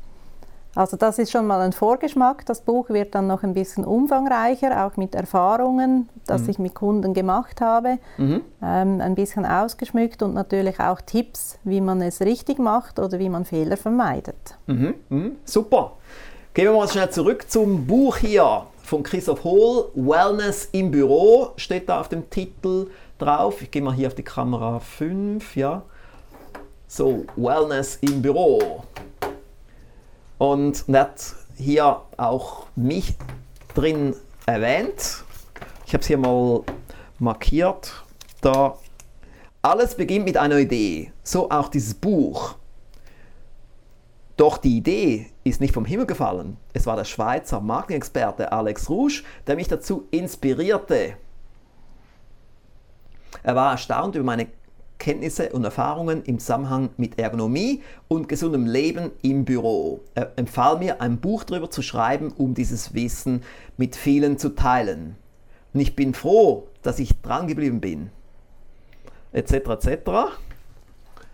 Also 0.76 0.98
das 0.98 1.18
ist 1.18 1.32
schon 1.32 1.46
mal 1.46 1.62
ein 1.62 1.72
Vorgeschmack. 1.72 2.44
Das 2.44 2.60
Buch 2.60 2.90
wird 2.90 3.14
dann 3.14 3.26
noch 3.26 3.42
ein 3.42 3.54
bisschen 3.54 3.84
umfangreicher, 3.84 4.86
auch 4.86 4.98
mit 4.98 5.14
Erfahrungen, 5.14 6.08
das 6.26 6.42
mhm. 6.42 6.50
ich 6.50 6.58
mit 6.58 6.74
Kunden 6.74 7.14
gemacht 7.14 7.62
habe, 7.62 7.98
mhm. 8.18 8.42
ähm, 8.62 9.00
ein 9.00 9.14
bisschen 9.14 9.46
ausgeschmückt 9.46 10.22
und 10.22 10.34
natürlich 10.34 10.78
auch 10.78 11.00
Tipps, 11.00 11.58
wie 11.64 11.80
man 11.80 12.02
es 12.02 12.20
richtig 12.20 12.58
macht 12.58 12.98
oder 12.98 13.18
wie 13.18 13.30
man 13.30 13.46
Fehler 13.46 13.78
vermeidet. 13.78 14.58
Mhm. 14.66 14.94
mhm. 15.08 15.36
Super. 15.46 15.92
Gehen 16.52 16.66
wir 16.66 16.72
mal 16.72 16.88
schnell 16.88 17.10
zurück 17.10 17.50
zum 17.50 17.86
Buch 17.86 18.18
hier 18.18 18.66
von 18.82 19.02
Christoph 19.02 19.44
Hohl, 19.44 19.90
Wellness 19.94 20.68
im 20.72 20.90
Büro, 20.90 21.52
steht 21.56 21.88
da 21.88 22.00
auf 22.00 22.08
dem 22.08 22.28
Titel 22.28 22.88
drauf. 23.18 23.62
Ich 23.62 23.70
gehe 23.70 23.82
mal 23.82 23.94
hier 23.94 24.08
auf 24.08 24.14
die 24.14 24.22
Kamera 24.22 24.78
5, 24.78 25.56
ja. 25.56 25.82
So, 26.86 27.24
Wellness 27.36 27.96
im 28.02 28.22
Büro. 28.22 28.84
Und 30.38 30.84
hat 30.92 31.34
hier 31.56 32.02
auch 32.16 32.66
mich 32.76 33.14
drin 33.74 34.14
erwähnt. 34.44 35.24
Ich 35.86 35.92
habe 35.92 36.02
es 36.02 36.06
hier 36.06 36.18
mal 36.18 36.62
markiert. 37.18 38.04
Da 38.40 38.76
alles 39.62 39.96
beginnt 39.96 40.24
mit 40.24 40.36
einer 40.36 40.58
Idee. 40.58 41.12
So 41.22 41.50
auch 41.50 41.68
dieses 41.68 41.94
Buch. 41.94 42.56
Doch 44.36 44.58
die 44.58 44.76
Idee 44.76 45.30
ist 45.44 45.60
nicht 45.60 45.72
vom 45.72 45.86
Himmel 45.86 46.06
gefallen. 46.06 46.58
Es 46.74 46.84
war 46.84 46.96
der 46.96 47.04
Schweizer 47.04 47.60
Marketing-Experte 47.60 48.52
Alex 48.52 48.90
Rouge, 48.90 49.22
der 49.46 49.56
mich 49.56 49.68
dazu 49.68 50.06
inspirierte. 50.10 51.16
Er 53.42 53.54
war 53.54 53.72
erstaunt 53.72 54.14
über 54.14 54.24
meine 54.24 54.48
Kenntnisse 54.98 55.50
und 55.50 55.64
Erfahrungen 55.64 56.22
im 56.24 56.38
Zusammenhang 56.38 56.90
mit 56.96 57.18
Ergonomie 57.18 57.82
und 58.08 58.28
gesundem 58.28 58.66
Leben 58.66 59.10
im 59.22 59.44
Büro. 59.44 60.00
Er 60.14 60.32
empfahl 60.36 60.78
mir, 60.78 61.00
ein 61.00 61.18
Buch 61.18 61.44
darüber 61.44 61.70
zu 61.70 61.82
schreiben, 61.82 62.32
um 62.36 62.54
dieses 62.54 62.94
Wissen 62.94 63.42
mit 63.76 63.96
vielen 63.96 64.38
zu 64.38 64.50
teilen. 64.50 65.16
Und 65.74 65.80
ich 65.80 65.94
bin 65.94 66.14
froh, 66.14 66.68
dass 66.82 66.98
ich 66.98 67.20
dran 67.20 67.46
geblieben 67.46 67.80
bin. 67.80 68.10
Etc. 69.32 69.52
etc. 69.52 70.10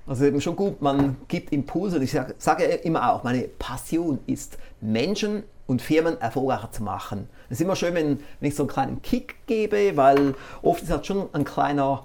Also 0.07 0.25
eben 0.25 0.41
schon 0.41 0.57
gut, 0.57 0.83
man 0.83 1.17
gibt 1.29 1.53
Impulse 1.53 1.97
und 1.97 2.03
ich 2.03 2.11
sage, 2.11 2.35
sage 2.39 2.65
immer 2.65 3.13
auch, 3.13 3.23
meine 3.23 3.43
Passion 3.43 4.19
ist, 4.27 4.59
Menschen 4.81 5.45
und 5.69 5.81
Firmen 5.81 6.21
erfolgreicher 6.21 6.73
zu 6.73 6.83
machen. 6.83 7.29
Es 7.49 7.59
ist 7.59 7.61
immer 7.61 7.77
schön, 7.77 7.95
wenn, 7.95 8.19
wenn 8.41 8.49
ich 8.49 8.57
so 8.57 8.65
einen 8.65 8.71
kleinen 8.71 9.03
Kick 9.03 9.37
gebe, 9.47 9.97
weil 9.97 10.35
oft 10.63 10.83
ist 10.83 10.91
halt 10.91 11.07
schon 11.07 11.29
ein 11.33 11.45
kleiner 11.45 12.05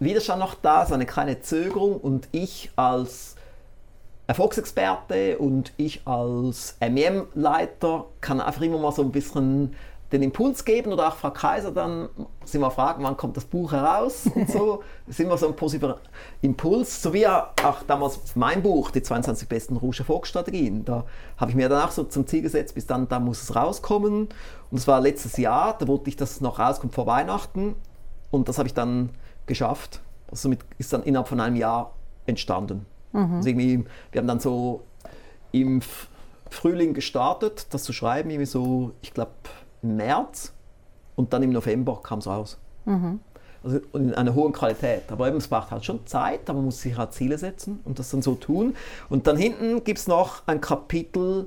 Widerstand 0.00 0.40
noch 0.40 0.54
da, 0.54 0.86
so 0.86 0.94
eine 0.94 1.06
kleine 1.06 1.40
Zögerung 1.40 1.96
und 1.96 2.28
ich 2.32 2.70
als 2.76 3.36
Erfolgsexperte 4.26 5.38
und 5.38 5.72
ich 5.76 6.06
als 6.06 6.76
MEM-Leiter 6.80 8.06
kann 8.20 8.40
einfach 8.40 8.62
immer 8.62 8.78
mal 8.78 8.92
so 8.92 9.02
ein 9.02 9.12
bisschen 9.12 9.74
den 10.12 10.22
Impuls 10.22 10.64
geben 10.64 10.92
oder 10.92 11.08
auch 11.08 11.16
Frau 11.16 11.30
Kaiser 11.30 11.72
dann 11.72 12.08
sie 12.44 12.58
mal 12.58 12.70
fragen, 12.70 13.02
wann 13.02 13.16
kommt 13.16 13.36
das 13.36 13.44
Buch 13.44 13.72
heraus 13.72 14.26
und 14.34 14.50
so. 14.50 14.82
Das 15.06 15.18
ist 15.18 15.20
immer 15.20 15.36
so 15.36 15.48
ein 15.48 15.56
positiver 15.56 15.98
Impuls. 16.40 17.02
So 17.02 17.12
wie 17.12 17.26
auch 17.26 17.52
damals 17.86 18.20
mein 18.36 18.62
Buch, 18.62 18.90
die 18.90 19.02
22 19.02 19.48
besten 19.48 19.76
Rouge 19.76 19.98
Erfolgsstrategien. 19.98 20.84
Da 20.84 21.04
habe 21.36 21.50
ich 21.50 21.56
mir 21.56 21.68
dann 21.68 21.82
auch 21.82 21.90
so 21.90 22.04
zum 22.04 22.26
Ziel 22.26 22.40
gesetzt, 22.40 22.74
bis 22.74 22.86
dann, 22.86 23.08
da 23.08 23.18
muss 23.18 23.42
es 23.42 23.54
rauskommen. 23.54 24.22
Und 24.22 24.30
das 24.70 24.86
war 24.86 25.00
letztes 25.00 25.36
Jahr, 25.36 25.76
da 25.78 25.86
wollte 25.88 26.08
ich, 26.08 26.16
dass 26.16 26.32
es 26.32 26.40
noch 26.40 26.58
rauskommt 26.58 26.94
vor 26.94 27.06
Weihnachten. 27.06 27.74
Und 28.30 28.48
das 28.48 28.56
habe 28.56 28.68
ich 28.68 28.74
dann 28.74 29.10
geschafft. 29.46 30.00
Somit 30.32 30.60
ist 30.78 30.92
dann 30.92 31.02
innerhalb 31.02 31.28
von 31.28 31.40
einem 31.40 31.56
Jahr 31.56 31.92
entstanden. 32.26 32.86
Mhm. 33.12 33.36
Also 33.36 33.48
irgendwie, 33.48 33.84
wir 34.12 34.20
haben 34.20 34.26
dann 34.26 34.40
so 34.40 34.82
im 35.52 35.80
Frühling 36.50 36.94
gestartet, 36.94 37.66
das 37.70 37.84
zu 37.84 37.92
schreiben, 37.92 38.30
irgendwie 38.30 38.46
so, 38.46 38.92
ich 39.02 39.12
glaube, 39.12 39.32
im 39.82 39.96
März 39.96 40.52
und 41.16 41.32
dann 41.32 41.42
im 41.42 41.50
November 41.50 42.00
kam 42.02 42.18
es 42.18 42.26
raus. 42.26 42.58
Mhm. 42.84 43.20
Also 43.62 43.80
in 43.94 44.14
einer 44.14 44.34
hohen 44.34 44.52
Qualität. 44.52 45.10
Aber 45.10 45.26
eben, 45.28 45.38
es 45.38 45.48
braucht 45.48 45.70
halt 45.70 45.84
schon 45.84 46.06
Zeit, 46.06 46.50
aber 46.50 46.58
man 46.58 46.66
muss 46.66 46.82
sich 46.82 46.96
halt 46.96 47.12
Ziele 47.14 47.38
setzen 47.38 47.80
und 47.84 47.98
das 47.98 48.10
dann 48.10 48.20
so 48.20 48.34
tun. 48.34 48.74
Und 49.08 49.26
dann 49.26 49.36
hinten 49.36 49.84
gibt 49.84 50.00
es 50.00 50.06
noch 50.06 50.42
ein 50.46 50.60
Kapitel, 50.60 51.46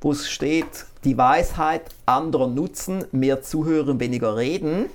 wo 0.00 0.10
es 0.10 0.28
steht, 0.28 0.86
die 1.04 1.16
Weisheit 1.16 1.82
anderer 2.04 2.48
nutzen, 2.48 3.04
mehr 3.12 3.42
zuhören, 3.42 4.00
weniger 4.00 4.36
reden. 4.36 4.86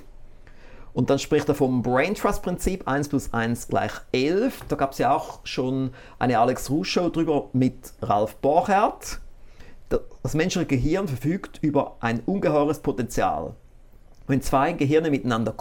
Und 0.92 1.10
dann 1.10 1.18
spricht 1.18 1.48
er 1.48 1.54
vom 1.54 1.82
Brain 1.82 2.14
Trust 2.14 2.42
Prinzip 2.42 2.88
1 2.88 3.08
plus 3.08 3.32
1 3.32 3.68
gleich 3.68 3.92
11. 4.12 4.62
Da 4.68 4.76
gab 4.76 4.92
es 4.92 4.98
ja 4.98 5.14
auch 5.14 5.40
schon 5.44 5.90
eine 6.18 6.38
Alex 6.38 6.70
Rusch 6.70 6.90
Show 6.90 7.08
drüber 7.08 7.48
mit 7.52 7.92
Ralf 8.02 8.36
Borchert. 8.36 9.20
Das 10.22 10.34
menschliche 10.34 10.66
Gehirn 10.66 11.08
verfügt 11.08 11.58
über 11.62 11.96
ein 12.00 12.20
ungeheures 12.26 12.80
Potenzial. 12.80 13.54
Wenn 14.26 14.42
zwei 14.42 14.72
Gehirne 14.72 15.10
miteinander, 15.10 15.54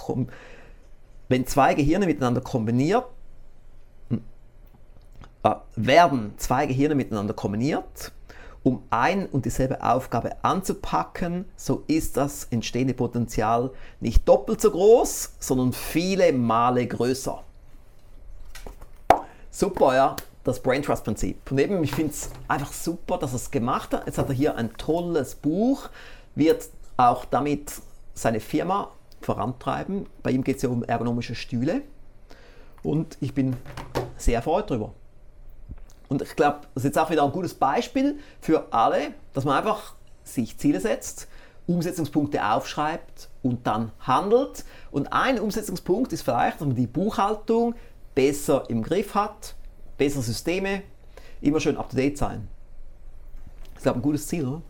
wenn 1.29 1.47
zwei 1.47 1.73
Gehirne 1.73 2.05
miteinander 2.05 2.41
kombiniert, 2.41 3.05
äh, 5.43 5.55
werden 5.75 6.33
zwei 6.37 6.65
Gehirne 6.65 6.95
miteinander 6.95 7.33
kombiniert, 7.33 8.11
um 8.63 8.83
ein 8.89 9.27
und 9.27 9.45
dieselbe 9.45 9.83
Aufgabe 9.83 10.35
anzupacken, 10.43 11.45
so 11.55 11.83
ist 11.87 12.17
das 12.17 12.45
entstehende 12.45 12.93
Potenzial 12.93 13.71
nicht 13.99 14.27
doppelt 14.27 14.61
so 14.61 14.71
groß, 14.71 15.35
sondern 15.39 15.73
viele 15.73 16.33
Male 16.33 16.85
größer. 16.85 17.43
Super, 19.51 19.95
ja, 19.95 20.15
das 20.43 20.61
Brain 20.61 20.83
Trust 20.83 21.03
Prinzip. 21.03 21.51
Und 21.51 21.59
eben, 21.59 21.83
ich 21.83 21.93
finde 21.93 22.11
es 22.11 22.29
einfach 22.47 22.71
super, 22.71 23.17
dass 23.17 23.31
er 23.31 23.37
es 23.37 23.51
gemacht 23.51 23.93
hat. 23.93 24.05
Jetzt 24.05 24.17
hat 24.17 24.29
er 24.29 24.35
hier 24.35 24.55
ein 24.55 24.73
tolles 24.77 25.35
Buch, 25.35 25.89
wird 26.35 26.69
auch 26.95 27.25
damit 27.25 27.71
seine 28.13 28.39
Firma 28.39 28.91
vorantreiben. 29.21 30.05
Bei 30.23 30.31
ihm 30.31 30.43
geht 30.43 30.57
es 30.57 30.61
ja 30.61 30.69
um 30.69 30.83
ergonomische 30.83 31.35
Stühle. 31.35 31.81
Und 32.83 33.17
ich 33.19 33.33
bin 33.33 33.55
sehr 34.17 34.35
erfreut 34.35 34.69
darüber. 34.69 34.93
Und 36.09 36.21
ich 36.21 36.35
glaube, 36.35 36.61
das 36.73 36.83
ist 36.83 36.89
jetzt 36.89 36.99
auch 36.99 37.09
wieder 37.09 37.23
ein 37.23 37.31
gutes 37.31 37.53
Beispiel 37.53 38.19
für 38.39 38.67
alle, 38.71 39.13
dass 39.33 39.45
man 39.45 39.57
einfach 39.57 39.95
sich 40.23 40.57
Ziele 40.57 40.79
setzt, 40.79 41.27
Umsetzungspunkte 41.67 42.45
aufschreibt 42.45 43.29
und 43.43 43.67
dann 43.67 43.91
handelt. 43.99 44.63
Und 44.91 45.11
ein 45.11 45.39
Umsetzungspunkt 45.39 46.13
ist 46.13 46.21
vielleicht, 46.21 46.61
dass 46.61 46.67
man 46.67 46.75
die 46.75 46.87
Buchhaltung 46.87 47.75
besser 48.15 48.63
im 48.69 48.83
Griff 48.83 49.15
hat, 49.15 49.55
bessere 49.97 50.23
Systeme, 50.23 50.83
immer 51.41 51.59
schön 51.59 51.77
up 51.77 51.89
to 51.89 51.97
date 51.97 52.17
sein. 52.17 52.47
Das 53.73 53.77
ist, 53.77 53.83
glaube 53.83 53.99
ein 53.99 54.01
gutes 54.01 54.27
Ziel, 54.27 54.45
oder? 54.45 54.61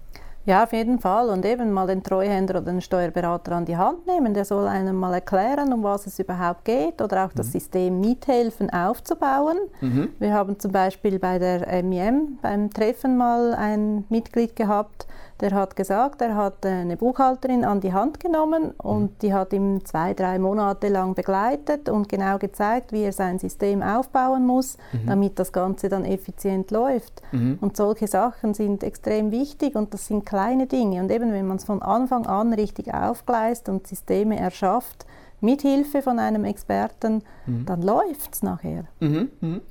Ja, 0.47 0.63
auf 0.63 0.71
jeden 0.71 0.97
Fall. 0.99 1.29
Und 1.29 1.45
eben 1.45 1.73
mal 1.73 1.87
den 1.87 2.03
Treuhänder 2.03 2.61
oder 2.61 2.71
den 2.71 2.79
Steuerberater 2.79 3.51
an 3.51 3.65
die 3.65 3.75
Hand 3.75 4.07
nehmen. 4.07 4.33
Der 4.33 4.45
soll 4.45 4.65
einem 4.65 4.95
mal 4.95 5.13
erklären, 5.13 5.73
um 5.73 5.83
was 5.83 6.07
es 6.07 6.19
überhaupt 6.19 6.63
geht 6.63 7.01
oder 7.01 7.25
auch 7.25 7.33
das 7.33 7.47
mhm. 7.47 7.51
System 7.51 7.99
mithelfen 7.99 8.69
aufzubauen. 8.69 9.57
Mhm. 9.81 10.07
Wir 10.19 10.33
haben 10.33 10.57
zum 10.57 10.71
Beispiel 10.71 11.19
bei 11.19 11.37
der 11.37 11.83
MIM 11.83 12.37
beim 12.41 12.69
Treffen 12.69 13.17
mal 13.17 13.53
ein 13.55 14.05
Mitglied 14.07 14.55
gehabt, 14.55 15.05
der 15.39 15.51
hat 15.51 15.75
gesagt, 15.75 16.21
er 16.21 16.35
hat 16.35 16.65
eine 16.65 16.97
Buchhalterin 16.97 17.63
an 17.63 17.79
die 17.79 17.93
Hand 17.93 18.19
genommen 18.19 18.71
und 18.77 19.11
mhm. 19.11 19.17
die 19.21 19.33
hat 19.33 19.53
ihm 19.53 19.85
zwei, 19.85 20.13
drei 20.13 20.39
Monate 20.39 20.87
lang 20.87 21.13
begleitet 21.13 21.89
und 21.89 22.09
genau 22.09 22.37
gezeigt, 22.37 22.91
wie 22.91 23.03
er 23.03 23.13
sein 23.13 23.37
System 23.37 23.83
aufbauen 23.83 24.45
muss, 24.45 24.77
mhm. 24.91 25.07
damit 25.07 25.39
das 25.39 25.51
Ganze 25.51 25.89
dann 25.89 26.05
effizient 26.05 26.71
läuft. 26.71 27.21
Mhm. 27.31 27.59
Und 27.61 27.77
solche 27.77 28.07
Sachen 28.07 28.53
sind 28.53 28.83
extrem 28.83 29.31
wichtig 29.31 29.75
und 29.75 29.93
das 29.93 30.07
sind 30.07 30.25
kleine 30.25 30.65
Dinge. 30.65 31.01
Und 31.01 31.11
eben, 31.11 31.31
wenn 31.31 31.47
man 31.47 31.57
es 31.57 31.65
von 31.65 31.81
Anfang 31.81 32.25
an 32.25 32.53
richtig 32.53 32.93
aufgleist 32.93 33.69
und 33.69 33.85
Systeme 33.85 34.39
erschafft, 34.39 35.05
mit 35.39 35.61
Hilfe 35.61 36.01
von 36.01 36.17
einem 36.17 36.45
Experten, 36.45 37.21
mhm. 37.45 37.65
dann 37.65 37.83
läuft 37.83 38.33
es 38.33 38.41
nachher. 38.41 38.85
Mhm. 38.99 39.29
Mhm. 39.39 39.61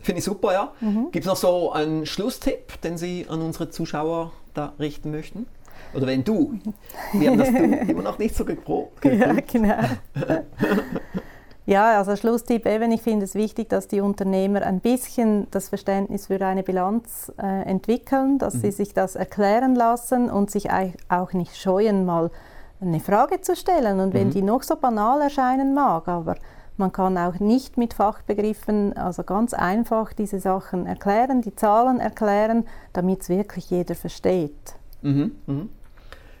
Finde 0.00 0.20
ich 0.20 0.24
super, 0.24 0.52
ja. 0.52 0.72
Gibt 1.10 1.24
es 1.24 1.26
noch 1.26 1.36
so 1.36 1.72
einen 1.72 2.06
Schlusstipp, 2.06 2.80
den 2.82 2.96
Sie 2.96 3.26
an 3.28 3.42
unsere 3.42 3.68
Zuschauer 3.68 4.32
da 4.54 4.72
richten 4.78 5.10
möchten? 5.10 5.46
Oder 5.94 6.06
wenn 6.06 6.24
du, 6.24 6.58
wir 7.12 7.30
haben 7.30 7.38
das 7.38 7.48
du 7.48 7.56
immer 7.88 8.02
noch 8.02 8.18
nicht 8.18 8.34
so 8.34 8.44
geprobt. 8.44 9.04
Ja, 9.04 9.32
genau. 9.32 9.74
ja, 11.66 11.98
also 11.98 12.16
Schlusstipp 12.16 12.66
eben, 12.66 12.92
ich 12.92 13.02
finde 13.02 13.24
es 13.24 13.34
wichtig, 13.34 13.68
dass 13.68 13.88
die 13.88 14.00
Unternehmer 14.00 14.62
ein 14.62 14.80
bisschen 14.80 15.46
das 15.50 15.68
Verständnis 15.68 16.26
für 16.26 16.44
eine 16.44 16.62
Bilanz 16.62 17.32
äh, 17.40 17.62
entwickeln, 17.62 18.38
dass 18.38 18.54
mhm. 18.54 18.60
sie 18.60 18.70
sich 18.72 18.94
das 18.94 19.16
erklären 19.16 19.74
lassen 19.74 20.30
und 20.30 20.50
sich 20.50 20.68
auch 21.08 21.32
nicht 21.32 21.56
scheuen, 21.56 22.04
mal 22.04 22.30
eine 22.80 23.00
Frage 23.00 23.40
zu 23.40 23.56
stellen. 23.56 24.00
Und 24.00 24.14
wenn 24.14 24.28
mhm. 24.28 24.32
die 24.32 24.42
noch 24.42 24.62
so 24.62 24.76
banal 24.76 25.20
erscheinen 25.20 25.74
mag, 25.74 26.08
aber 26.08 26.36
man 26.78 26.92
kann 26.92 27.18
auch 27.18 27.40
nicht 27.40 27.76
mit 27.76 27.94
Fachbegriffen, 27.94 28.96
also 28.96 29.22
ganz 29.22 29.54
einfach 29.54 30.12
diese 30.12 30.40
Sachen 30.40 30.86
erklären, 30.86 31.42
die 31.42 31.54
Zahlen 31.54 32.00
erklären, 32.00 32.66
damit 32.92 33.22
es 33.22 33.28
wirklich 33.28 33.70
jeder 33.70 33.94
versteht. 33.94 34.74
Mhm. 35.02 35.32
Mhm. 35.46 35.70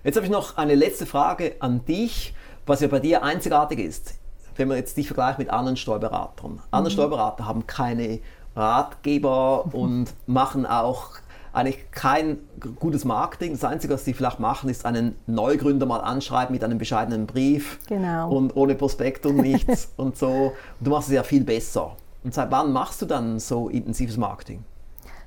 Jetzt 0.04 0.16
habe 0.16 0.26
ich 0.26 0.32
noch 0.32 0.56
eine 0.56 0.74
letzte 0.74 1.06
Frage 1.06 1.56
an 1.60 1.84
dich, 1.84 2.34
was 2.66 2.80
ja 2.80 2.88
bei 2.88 3.00
dir 3.00 3.22
einzigartig 3.22 3.78
ist. 3.78 4.14
Wenn 4.56 4.68
man 4.68 4.76
jetzt 4.76 4.96
dich 4.96 5.06
vergleicht 5.06 5.38
mit 5.38 5.50
anderen 5.50 5.76
Steuerberatern. 5.76 6.60
Andere 6.70 6.90
mhm. 6.90 6.94
Steuerberater 6.94 7.46
haben 7.46 7.66
keine 7.66 8.20
Ratgeber 8.56 9.66
und 9.72 10.06
machen 10.26 10.66
auch 10.66 11.10
eigentlich 11.52 11.90
kein 11.90 12.38
gutes 12.78 13.04
Marketing. 13.04 13.52
Das 13.52 13.64
Einzige, 13.64 13.94
was 13.94 14.04
sie 14.04 14.14
vielleicht 14.14 14.40
machen, 14.40 14.68
ist 14.68 14.84
einen 14.84 15.16
Neugründer 15.26 15.86
mal 15.86 16.00
anschreiben 16.00 16.52
mit 16.52 16.64
einem 16.64 16.78
bescheidenen 16.78 17.26
Brief 17.26 17.78
genau. 17.86 18.30
und 18.30 18.56
ohne 18.56 18.74
Prospekt 18.74 19.26
und 19.26 19.36
nichts 19.36 19.92
und 19.96 20.16
so. 20.16 20.52
Und 20.78 20.86
du 20.86 20.90
machst 20.90 21.08
es 21.08 21.14
ja 21.14 21.22
viel 21.22 21.44
besser. 21.44 21.96
Und 22.24 22.34
seit 22.34 22.50
wann 22.50 22.72
machst 22.72 23.00
du 23.02 23.06
dann 23.06 23.38
so 23.38 23.68
intensives 23.68 24.16
Marketing? 24.16 24.64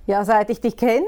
Ja, 0.08 0.26
seit 0.26 0.50
ich 0.50 0.60
dich 0.60 0.76
kenne, 0.76 1.06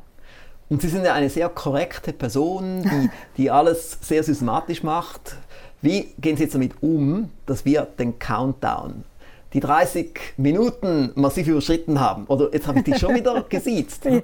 Und 0.68 0.80
Sie 0.80 0.88
sind 0.88 1.04
ja 1.04 1.14
eine 1.14 1.28
sehr 1.28 1.48
korrekte 1.48 2.12
Person, 2.12 2.82
die, 2.82 3.10
die 3.36 3.50
alles 3.50 3.98
sehr 4.00 4.22
systematisch 4.22 4.82
macht. 4.82 5.36
Wie 5.82 6.14
gehen 6.18 6.36
Sie 6.36 6.44
jetzt 6.44 6.54
damit 6.54 6.82
um, 6.82 7.30
dass 7.44 7.64
wir 7.64 7.82
den 7.82 8.18
Countdown, 8.18 9.04
die 9.52 9.60
30 9.60 10.34
Minuten 10.36 11.12
massiv 11.14 11.48
überschritten 11.48 12.00
haben? 12.00 12.24
Oder 12.26 12.52
jetzt 12.52 12.66
habe 12.66 12.78
ich 12.78 12.84
dich 12.84 12.98
schon 12.98 13.14
wieder 13.14 13.42
gesiezt. 13.48 14.04
ja. 14.04 14.22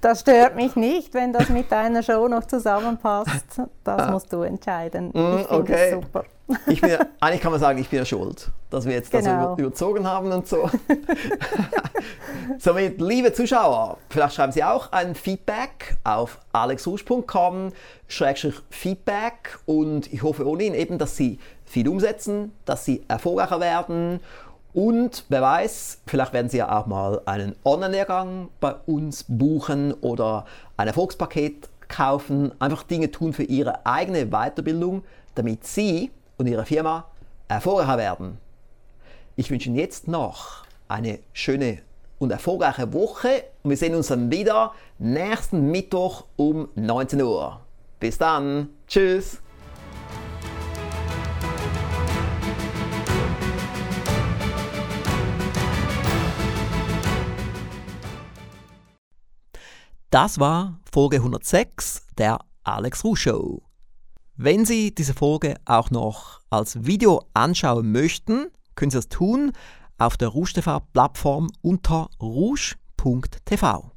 Das 0.00 0.20
stört 0.20 0.54
mich 0.54 0.76
nicht, 0.76 1.12
wenn 1.14 1.32
das 1.32 1.48
mit 1.48 1.72
deiner 1.72 2.02
Show 2.02 2.28
noch 2.28 2.46
zusammenpasst. 2.46 3.60
Das 3.82 4.00
ah. 4.00 4.10
musst 4.10 4.32
du 4.32 4.42
entscheiden. 4.42 5.10
Mm, 5.12 5.38
ich 5.40 5.50
okay. 5.50 5.94
super. 5.94 6.24
Ich 6.66 6.80
bin, 6.80 6.96
eigentlich 7.20 7.42
kann 7.42 7.50
man 7.50 7.60
sagen, 7.60 7.78
ich 7.78 7.90
bin 7.90 7.98
ja 7.98 8.04
schuld, 8.04 8.50
dass 8.70 8.86
wir 8.86 8.94
jetzt 8.94 9.10
genau. 9.10 9.50
das 9.50 9.58
überzogen 9.58 10.06
haben 10.06 10.32
und 10.32 10.48
so. 10.48 10.70
Somit, 12.58 13.00
liebe 13.00 13.32
Zuschauer, 13.34 13.98
vielleicht 14.08 14.34
schreiben 14.34 14.52
Sie 14.52 14.64
auch 14.64 14.90
ein 14.92 15.14
Feedback 15.14 15.98
auf 16.04 16.38
alexrusch.com 16.52 17.72
Feedback 18.70 19.58
und 19.66 20.10
ich 20.10 20.22
hoffe 20.22 20.46
ohnehin 20.46 20.74
eben, 20.74 20.96
dass 20.96 21.16
Sie 21.16 21.38
viel 21.68 21.88
umsetzen, 21.88 22.52
dass 22.64 22.84
Sie 22.84 23.04
erfolgreicher 23.08 23.60
werden 23.60 24.20
und 24.72 25.24
wer 25.28 25.42
weiß, 25.42 26.02
vielleicht 26.06 26.32
werden 26.32 26.48
Sie 26.48 26.58
ja 26.58 26.78
auch 26.78 26.86
mal 26.86 27.20
einen 27.24 27.56
Online-Lehrgang 27.64 28.48
bei 28.60 28.74
uns 28.86 29.24
buchen 29.26 29.92
oder 29.94 30.44
ein 30.76 30.86
Erfolgspaket 30.86 31.68
kaufen. 31.88 32.52
Einfach 32.60 32.82
Dinge 32.82 33.10
tun 33.10 33.32
für 33.32 33.44
Ihre 33.44 33.84
eigene 33.86 34.26
Weiterbildung, 34.26 35.02
damit 35.34 35.66
Sie 35.66 36.10
und 36.36 36.46
Ihre 36.46 36.66
Firma 36.66 37.06
erfolgreicher 37.48 37.98
werden. 37.98 38.38
Ich 39.36 39.50
wünsche 39.50 39.68
Ihnen 39.68 39.78
jetzt 39.78 40.06
noch 40.06 40.64
eine 40.86 41.18
schöne 41.32 41.78
und 42.18 42.30
erfolgreiche 42.30 42.92
Woche 42.92 43.44
und 43.62 43.70
wir 43.70 43.76
sehen 43.76 43.94
uns 43.94 44.08
dann 44.08 44.30
wieder 44.30 44.74
nächsten 44.98 45.70
Mittwoch 45.70 46.24
um 46.36 46.68
19 46.74 47.22
Uhr. 47.22 47.60
Bis 48.00 48.18
dann. 48.18 48.68
Tschüss. 48.86 49.40
Das 60.10 60.40
war 60.40 60.80
Folge 60.90 61.16
106 61.16 62.06
der 62.16 62.38
Alex 62.64 63.04
Ruh 63.04 63.14
Show. 63.14 63.62
Wenn 64.36 64.64
Sie 64.64 64.94
diese 64.94 65.12
Folge 65.12 65.56
auch 65.66 65.90
noch 65.90 66.40
als 66.48 66.86
Video 66.86 67.26
anschauen 67.34 67.92
möchten, 67.92 68.46
können 68.74 68.90
Sie 68.90 68.96
das 68.96 69.10
tun 69.10 69.52
auf 69.98 70.16
der 70.16 70.28
Rouge 70.28 70.54
TV 70.54 70.80
Plattform 70.94 71.50
unter 71.60 72.08
rouge.tv. 72.22 73.92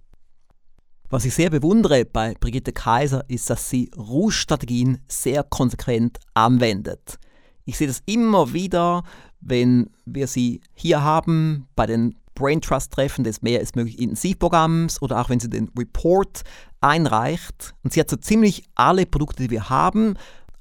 Was 1.10 1.24
ich 1.24 1.34
sehr 1.34 1.50
bewundere 1.50 2.04
bei 2.04 2.34
Brigitte 2.38 2.74
Kaiser 2.74 3.24
ist, 3.30 3.50
dass 3.50 3.70
sie 3.70 3.90
Rouge-Strategien 3.96 5.00
sehr 5.08 5.44
konsequent 5.44 6.20
anwendet. 6.34 7.20
Ich 7.64 7.78
sehe 7.78 7.88
das 7.88 8.04
immer 8.06 8.52
wieder, 8.52 9.04
wenn 9.40 9.90
wir 10.04 10.28
sie 10.28 10.60
hier 10.74 11.04
haben 11.04 11.70
bei 11.78 11.86
den 11.86 12.18
Brain 12.34 12.62
Trust 12.62 12.94
Treffen 12.94 13.24
des 13.24 13.42
Mehr 13.42 13.62
ist 13.62 13.76
möglich 13.76 14.00
Intensivprogramms 14.00 15.02
oder 15.02 15.22
auch 15.22 15.30
wenn 15.30 15.40
sie 15.40 15.50
den 15.50 15.70
Report 15.78 16.42
einreicht. 16.80 17.74
Und 17.84 17.94
sie 17.94 18.00
hat 18.00 18.10
so 18.10 18.18
ziemlich 18.18 18.64
alle 18.76 19.06
Produkte, 19.06 19.44
die 19.44 19.50
wir 19.50 19.70
haben, 19.70 20.16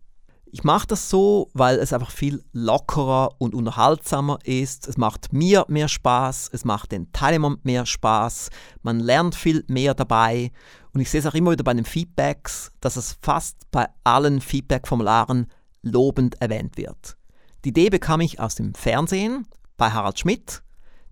Ich 0.55 0.63
mache 0.63 0.87
das 0.87 1.11
so, 1.11 1.51
weil 1.53 1.81
es 1.81 1.93
einfach 1.93 2.13
viel 2.13 2.45
lockerer 2.53 3.31
und 3.39 3.57
unterhaltsamer 3.57 4.39
ist. 4.45 4.87
Es 4.87 4.97
macht 4.97 5.33
mir 5.33 5.65
mehr 5.67 5.89
Spaß, 5.89 6.51
es 6.53 6.65
macht 6.65 6.93
den 6.93 7.11
Teilnehmern 7.11 7.59
mehr 7.65 7.87
Spaß, 7.87 8.51
man 8.83 9.01
lernt 9.01 9.35
viel 9.35 9.65
mehr 9.67 9.95
dabei. 9.95 10.53
Und 10.93 11.01
ich 11.01 11.11
sehe 11.11 11.19
es 11.19 11.27
auch 11.27 11.35
immer 11.35 11.51
wieder 11.51 11.65
bei 11.65 11.75
den 11.75 11.85
Feedbacks, 11.85 12.71
dass 12.81 12.95
es 12.95 13.19
fast 13.21 13.69
bei 13.73 13.89
allen 14.05 14.41
Feedback-Formularen 14.41 15.49
lobend 15.83 16.41
erwähnt 16.41 16.77
wird. 16.77 17.17
Die 17.65 17.71
Idee 17.71 17.91
bekam 17.91 18.21
ich 18.21 18.39
aus 18.39 18.55
dem 18.55 18.75
Fernsehen 18.75 19.49
bei 19.77 19.91
Harald 19.91 20.21
Schmidt, 20.21 20.63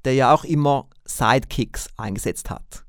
der 0.05 0.14
ja 0.14 0.32
auch 0.32 0.45
immer 0.45 0.86
Sidekicks 1.05 1.88
eingesetzt 1.97 2.49
hat. 2.49 2.84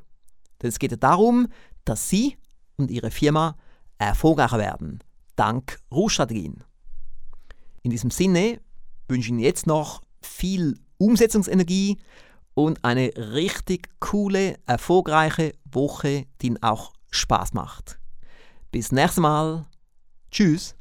Denn 0.63 0.69
es 0.69 0.79
geht 0.79 0.93
ja 0.93 0.97
darum, 0.99 1.49
dass 1.85 2.09
Sie 2.09 2.37
und 2.77 2.93
Ihre 2.93 3.11
Firma 3.11 3.57
erfolgreicher 3.99 4.59
werden, 4.59 5.03
dank 5.35 5.81
Ruhestrategien. 5.93 6.63
In 7.83 7.91
diesem 7.91 8.13
Sinne 8.13 8.61
wünsche 9.09 9.27
ich 9.27 9.31
Ihnen 9.31 9.41
jetzt 9.41 9.67
noch 9.67 10.01
viel 10.23 10.79
Umsetzungsenergie 10.99 11.99
und 12.55 12.85
eine 12.85 13.11
richtig 13.17 13.89
coole, 13.99 14.61
erfolgreiche 14.67 15.55
Woche, 15.65 16.27
die 16.41 16.47
Ihnen 16.47 16.63
auch 16.63 16.93
Spaß 17.11 17.53
macht. 17.53 17.99
Bis 18.71 18.93
nächstes 18.93 19.21
Mal. 19.21 19.67
Tschüss. 20.31 20.77